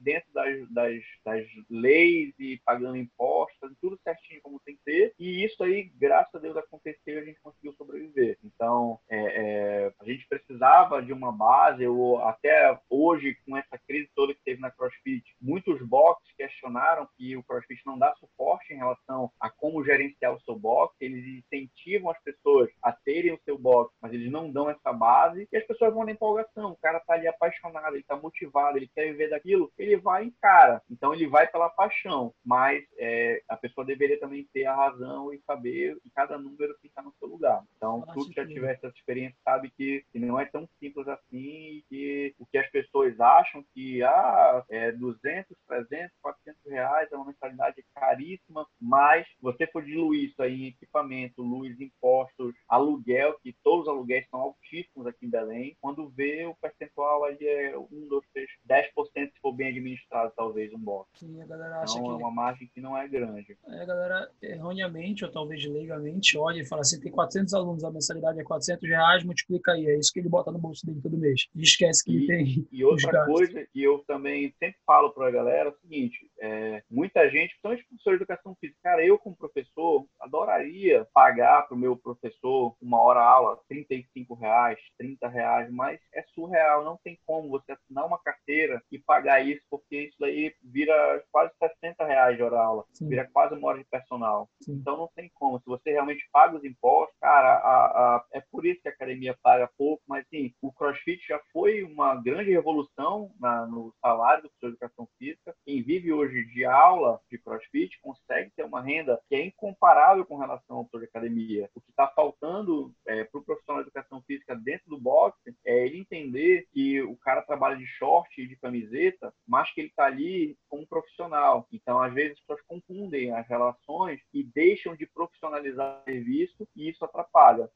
dentro 0.00 0.32
das, 0.32 0.70
das, 0.70 1.02
das 1.24 1.46
leis 1.70 2.34
e 2.38 2.60
pagando 2.64 2.96
impostos, 2.96 3.72
tudo 3.80 3.98
certinho 4.02 4.40
como 4.42 4.60
tem 4.60 4.76
que 4.76 4.82
ser. 4.82 5.14
E 5.18 5.44
isso 5.44 5.62
aí, 5.62 5.90
graças 5.96 6.34
a 6.34 6.38
Deus, 6.38 6.56
aconteceu 6.56 7.16
e 7.16 7.18
a 7.18 7.24
gente 7.24 7.40
conseguiu 7.40 7.72
sobreviver. 7.74 8.38
Então, 8.44 8.98
é, 9.08 9.16
é, 9.16 9.92
a 10.00 10.04
gente 10.04 10.26
precisava 10.28 11.02
de 11.02 11.12
uma 11.12 11.32
base, 11.32 11.86
ou 11.86 12.18
até 12.18 12.78
hoje, 12.88 13.36
com 13.46 13.56
essa 13.56 13.78
crise 13.86 14.08
toda 14.14 14.34
que 14.34 14.44
teve 14.44 14.60
na 14.60 14.70
CrossFit, 14.70 15.24
muitos 15.40 15.80
boxes 15.82 16.32
questionaram 16.36 17.08
que 17.16 17.36
o 17.36 17.42
CrossFit 17.42 17.82
não 17.84 17.98
dá 17.98 18.14
suporte 18.16 18.61
em 18.72 18.78
relação 18.78 19.30
a 19.40 19.50
como 19.50 19.84
gerenciar 19.84 20.34
o 20.34 20.40
seu 20.40 20.56
box, 20.56 20.94
eles 21.00 21.24
incentivam 21.26 22.10
as 22.10 22.22
pessoas 22.22 22.70
a 22.82 22.92
terem 22.92 23.32
o 23.32 23.40
seu 23.44 23.58
box, 23.58 23.94
mas 24.00 24.12
eles 24.12 24.30
não 24.30 24.50
dão 24.50 24.70
essa 24.70 24.92
base, 24.92 25.48
e 25.50 25.56
as 25.56 25.64
pessoas 25.64 25.92
vão 25.92 26.04
na 26.04 26.12
empolgação, 26.12 26.72
o 26.72 26.76
cara 26.76 27.00
tá 27.00 27.14
ali 27.14 27.26
apaixonado, 27.26 27.94
ele 27.94 28.04
tá 28.04 28.16
motivado, 28.16 28.76
ele 28.76 28.90
quer 28.94 29.10
viver 29.10 29.30
daquilo, 29.30 29.72
ele 29.78 29.96
vai 29.96 30.26
e 30.26 30.32
cara. 30.40 30.82
Então 30.90 31.14
ele 31.14 31.26
vai 31.26 31.46
pela 31.46 31.68
paixão, 31.68 32.34
mas 32.44 32.84
é, 32.98 33.42
a 33.48 33.56
pessoa 33.56 33.84
deveria 33.84 34.18
também 34.18 34.46
ter 34.52 34.64
a 34.64 34.74
razão 34.74 35.32
e 35.32 35.40
saber 35.46 35.96
que 36.02 36.10
cada 36.10 36.38
número 36.38 36.76
fica 36.80 37.02
no 37.02 37.12
seu 37.18 37.28
lugar. 37.28 37.62
Então, 37.76 38.02
tu 38.14 38.28
que 38.28 38.34
já 38.34 38.46
tivesse 38.46 38.86
essa 38.86 38.96
experiência 38.96 39.36
sabe 39.44 39.70
que, 39.70 40.04
que 40.12 40.18
não 40.18 40.38
é 40.38 40.44
tão 40.46 40.68
simples 40.78 41.06
assim 41.08 41.36
e 41.36 41.84
que 41.88 42.34
o 42.38 42.46
que 42.46 42.58
as 42.58 42.68
pessoas 42.70 43.18
acham 43.20 43.64
que 43.74 44.02
ah, 44.02 44.64
é 44.68 44.92
200, 44.92 45.56
300, 45.66 46.16
400 46.20 46.60
reais 46.66 47.10
é 47.10 47.16
uma 47.16 47.26
mensalidade 47.26 47.84
caríssima, 47.94 48.61
mas 48.80 49.26
você 49.40 49.66
for 49.66 49.84
diluir 49.84 50.30
isso 50.30 50.42
aí 50.42 50.62
em 50.62 50.66
equipamento, 50.68 51.42
luz, 51.42 51.80
impostos, 51.80 52.54
aluguel, 52.68 53.36
que 53.42 53.54
todos 53.62 53.86
os 53.86 53.88
aluguéis 53.88 54.26
são 54.30 54.40
altíssimos 54.40 55.06
aqui 55.06 55.26
em 55.26 55.30
Belém, 55.30 55.76
quando 55.80 56.08
vê 56.10 56.44
o 56.46 56.54
percentual 56.54 57.24
ali 57.24 57.46
é 57.46 57.76
1, 57.76 58.08
2, 58.08 58.24
3, 58.32 58.48
10% 58.68 59.32
se 59.32 59.40
for 59.40 59.52
bem 59.52 59.68
administrado, 59.68 60.32
talvez, 60.36 60.72
um 60.72 60.78
box. 60.78 61.10
Sim, 61.14 61.40
a 61.42 61.46
galera 61.46 61.80
acha 61.80 61.98
então, 61.98 62.16
que... 62.16 62.22
é 62.22 62.26
uma 62.26 62.30
margem 62.30 62.70
que 62.72 62.80
não 62.80 62.96
é 62.96 63.06
grande. 63.08 63.56
É, 63.66 63.82
a 63.82 63.84
galera, 63.84 64.30
erroneamente, 64.40 65.24
ou 65.24 65.30
talvez 65.30 65.64
legalmente, 65.64 66.36
olha 66.36 66.60
e 66.60 66.66
fala 66.66 66.82
assim, 66.82 67.00
tem 67.00 67.10
400 67.12 67.54
alunos, 67.54 67.84
a 67.84 67.90
mensalidade 67.90 68.40
é 68.40 68.44
400 68.44 68.88
reais, 68.88 69.24
multiplica 69.24 69.72
aí, 69.72 69.86
é 69.86 69.98
isso 69.98 70.12
que 70.12 70.20
ele 70.20 70.28
bota 70.28 70.50
no 70.50 70.58
bolso 70.58 70.84
dele 70.86 71.00
todo 71.00 71.16
mês. 71.16 71.46
E 71.54 71.62
esquece 71.62 72.04
que 72.04 72.16
e, 72.16 72.26
tem 72.26 72.68
E 72.70 72.84
outra 72.84 73.24
coisa 73.26 73.66
que 73.72 73.82
eu 73.82 73.98
também 74.06 74.52
sempre 74.58 74.78
falo 74.86 75.10
para 75.10 75.28
a 75.28 75.30
galera 75.30 75.68
é 75.68 75.72
o 75.72 75.76
seguinte, 75.80 76.30
é, 76.40 76.82
muita 76.90 77.28
gente, 77.28 77.50
principalmente 77.50 77.86
professor 77.86 78.10
de 78.10 78.16
educação 78.16 78.51
física, 78.56 78.78
cara, 78.82 79.04
eu 79.04 79.18
como 79.18 79.36
professor, 79.36 80.06
adoraria 80.20 81.06
pagar 81.12 81.62
para 81.62 81.74
o 81.74 81.78
meu 81.78 81.96
professor 81.96 82.76
uma 82.80 83.00
hora 83.00 83.20
aula 83.20 83.60
35 83.68 84.34
reais, 84.34 84.78
30 84.98 85.28
reais, 85.28 85.70
mas 85.70 86.00
é 86.14 86.22
surreal, 86.34 86.84
não 86.84 86.98
tem 87.02 87.18
como 87.26 87.48
você 87.48 87.72
assinar 87.72 88.06
uma 88.06 88.18
carteira 88.18 88.82
e 88.90 88.98
pagar 88.98 89.44
isso, 89.44 89.62
porque 89.70 90.02
isso 90.02 90.24
aí 90.24 90.54
vira 90.62 91.24
quase 91.30 91.52
60 91.58 92.04
reais 92.04 92.36
de 92.36 92.42
hora 92.42 92.60
aula, 92.60 92.84
Sim. 92.92 93.08
vira 93.08 93.28
quase 93.32 93.54
uma 93.54 93.68
hora 93.68 93.78
de 93.78 93.84
personal. 93.84 94.48
Sim. 94.60 94.72
Então 94.74 94.96
não 94.96 95.08
tem 95.14 95.30
como. 95.34 95.58
Se 95.58 95.66
você 95.66 95.92
realmente 95.92 96.28
paga 96.32 96.56
os 96.56 96.64
impostos, 96.64 97.16
cara, 97.20 97.54
a, 97.54 98.16
a, 98.16 98.24
é 98.32 98.40
por 98.50 98.64
isso 98.66 98.80
que 98.82 98.88
a 98.88 98.92
academia 98.92 99.36
paga 99.42 99.70
pouco, 99.76 100.02
mas 100.06 100.26
sim, 100.28 100.52
o 100.60 100.72
CrossFit 100.72 101.26
já 101.26 101.40
foi 101.52 101.82
uma 101.82 102.14
grande 102.16 102.50
revolução 102.50 103.32
na, 103.38 103.66
no 103.66 103.94
salário 104.00 104.42
do 104.42 104.48
professor 104.50 104.68
de 104.68 104.72
educação 104.72 105.08
física. 105.18 105.54
Quem 105.64 105.82
vive 105.82 106.12
hoje 106.12 106.44
de 106.46 106.64
aula 106.64 107.20
de 107.30 107.38
CrossFit 107.38 108.00
consegue 108.00 108.41
ter 108.50 108.64
uma 108.64 108.80
renda 108.80 109.20
que 109.28 109.34
é 109.34 109.44
incomparável 109.44 110.24
com 110.24 110.36
relação 110.36 110.76
ao 110.76 110.84
professor 110.84 111.00
de 111.00 111.06
academia. 111.06 111.70
O 111.74 111.80
que 111.80 111.90
está 111.90 112.08
faltando 112.08 112.92
é, 113.06 113.24
para 113.24 113.40
o 113.40 113.44
profissional 113.44 113.82
de 113.82 113.88
educação 113.88 114.22
física 114.22 114.54
dentro 114.54 114.88
do 114.88 114.98
boxe 114.98 115.54
é 115.64 115.86
ele 115.86 115.98
entender 115.98 116.66
que 116.72 117.02
o 117.02 117.16
cara 117.16 117.42
trabalha 117.42 117.76
de 117.76 117.86
short 117.86 118.40
e 118.40 118.46
de 118.46 118.56
camiseta, 118.56 119.32
mas 119.46 119.72
que 119.72 119.80
ele 119.80 119.88
está 119.88 120.06
ali 120.06 120.56
como 120.68 120.86
profissional. 120.86 121.66
Então, 121.72 122.00
às 122.00 122.12
vezes, 122.12 122.32
as 122.32 122.40
pessoas 122.40 122.62
confundem 122.66 123.32
as 123.32 123.46
relações 123.48 124.20
e 124.32 124.42
deixam 124.42 124.96
de 124.96 125.06
profissionalizar 125.06 126.00
o 126.00 126.04
serviço 126.04 126.68
e 126.76 126.88
isso 126.88 127.04
atrapalha. 127.04 127.68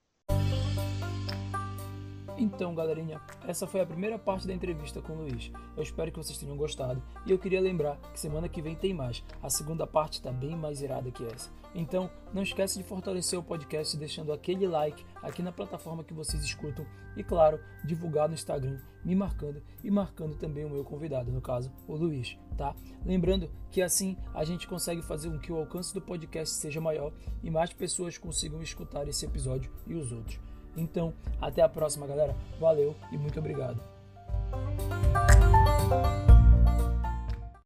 Então, 2.39 2.75
galerinha, 2.75 3.19
essa 3.47 3.67
foi 3.67 3.81
a 3.81 3.87
primeira 3.87 4.19
parte 4.19 4.47
da 4.47 4.53
entrevista 4.53 5.01
com 5.01 5.15
o 5.15 5.23
Luiz. 5.23 5.51
Eu 5.75 5.83
espero 5.83 6.13
que 6.13 6.19
vocês 6.19 6.37
tenham 6.37 6.55
gostado 6.55 7.03
e 7.25 7.31
eu 7.31 7.39
queria 7.39 7.61
lembrar 7.61 7.97
que 8.13 8.21
semana 8.21 8.47
que 8.47 8.61
vem 8.61 8.75
tem 8.75 8.93
mais. 8.93 9.25
A 9.43 9.49
segunda 9.49 9.87
parte 9.87 10.15
está 10.15 10.31
bem 10.31 10.55
mais 10.55 10.83
irada 10.83 11.11
que 11.11 11.25
essa. 11.25 11.51
Então, 11.75 12.11
não 12.35 12.43
esquece 12.43 12.77
de 12.79 12.85
fortalecer 12.85 13.39
o 13.39 13.43
podcast 13.43 13.97
deixando 13.97 14.35
aquele 14.35 14.67
like 14.67 15.03
aqui 15.23 15.43
na 15.43 15.51
plataforma 15.51 16.05
que 16.05 16.13
vocês 16.13 16.45
escutam 16.45 16.87
e, 17.17 17.25
claro, 17.25 17.59
divulgar 17.83 18.29
no 18.29 18.35
Instagram, 18.35 18.79
me 19.03 19.15
marcando 19.15 19.63
e 19.83 19.91
marcando 19.91 20.37
também 20.37 20.67
o 20.67 20.71
meu 20.71 20.85
convidado, 20.85 21.33
no 21.33 21.41
caso, 21.41 21.73
o 21.89 21.95
Luiz, 21.95 22.37
tá? 22.57 22.75
Lembrando 23.05 23.51
que 23.71 23.81
assim 23.81 24.15
a 24.35 24.45
gente 24.45 24.69
consegue 24.69 25.01
fazer 25.01 25.31
com 25.31 25.39
que 25.39 25.53
o 25.53 25.57
alcance 25.57 25.95
do 25.95 26.03
podcast 26.03 26.55
seja 26.55 26.83
maior 26.83 27.13
e 27.43 27.51
mais 27.51 27.73
pessoas 27.73 28.19
consigam 28.19 28.61
escutar 28.61 29.09
esse 29.09 29.25
episódio 29.25 29.73
e 29.87 29.95
os 29.95 30.13
outros. 30.13 30.39
Então, 30.77 31.13
até 31.41 31.63
a 31.63 31.69
próxima, 31.69 32.07
galera. 32.07 32.35
Valeu 32.61 32.95
e 33.11 33.17
muito 33.19 33.39
obrigado. 33.39 33.81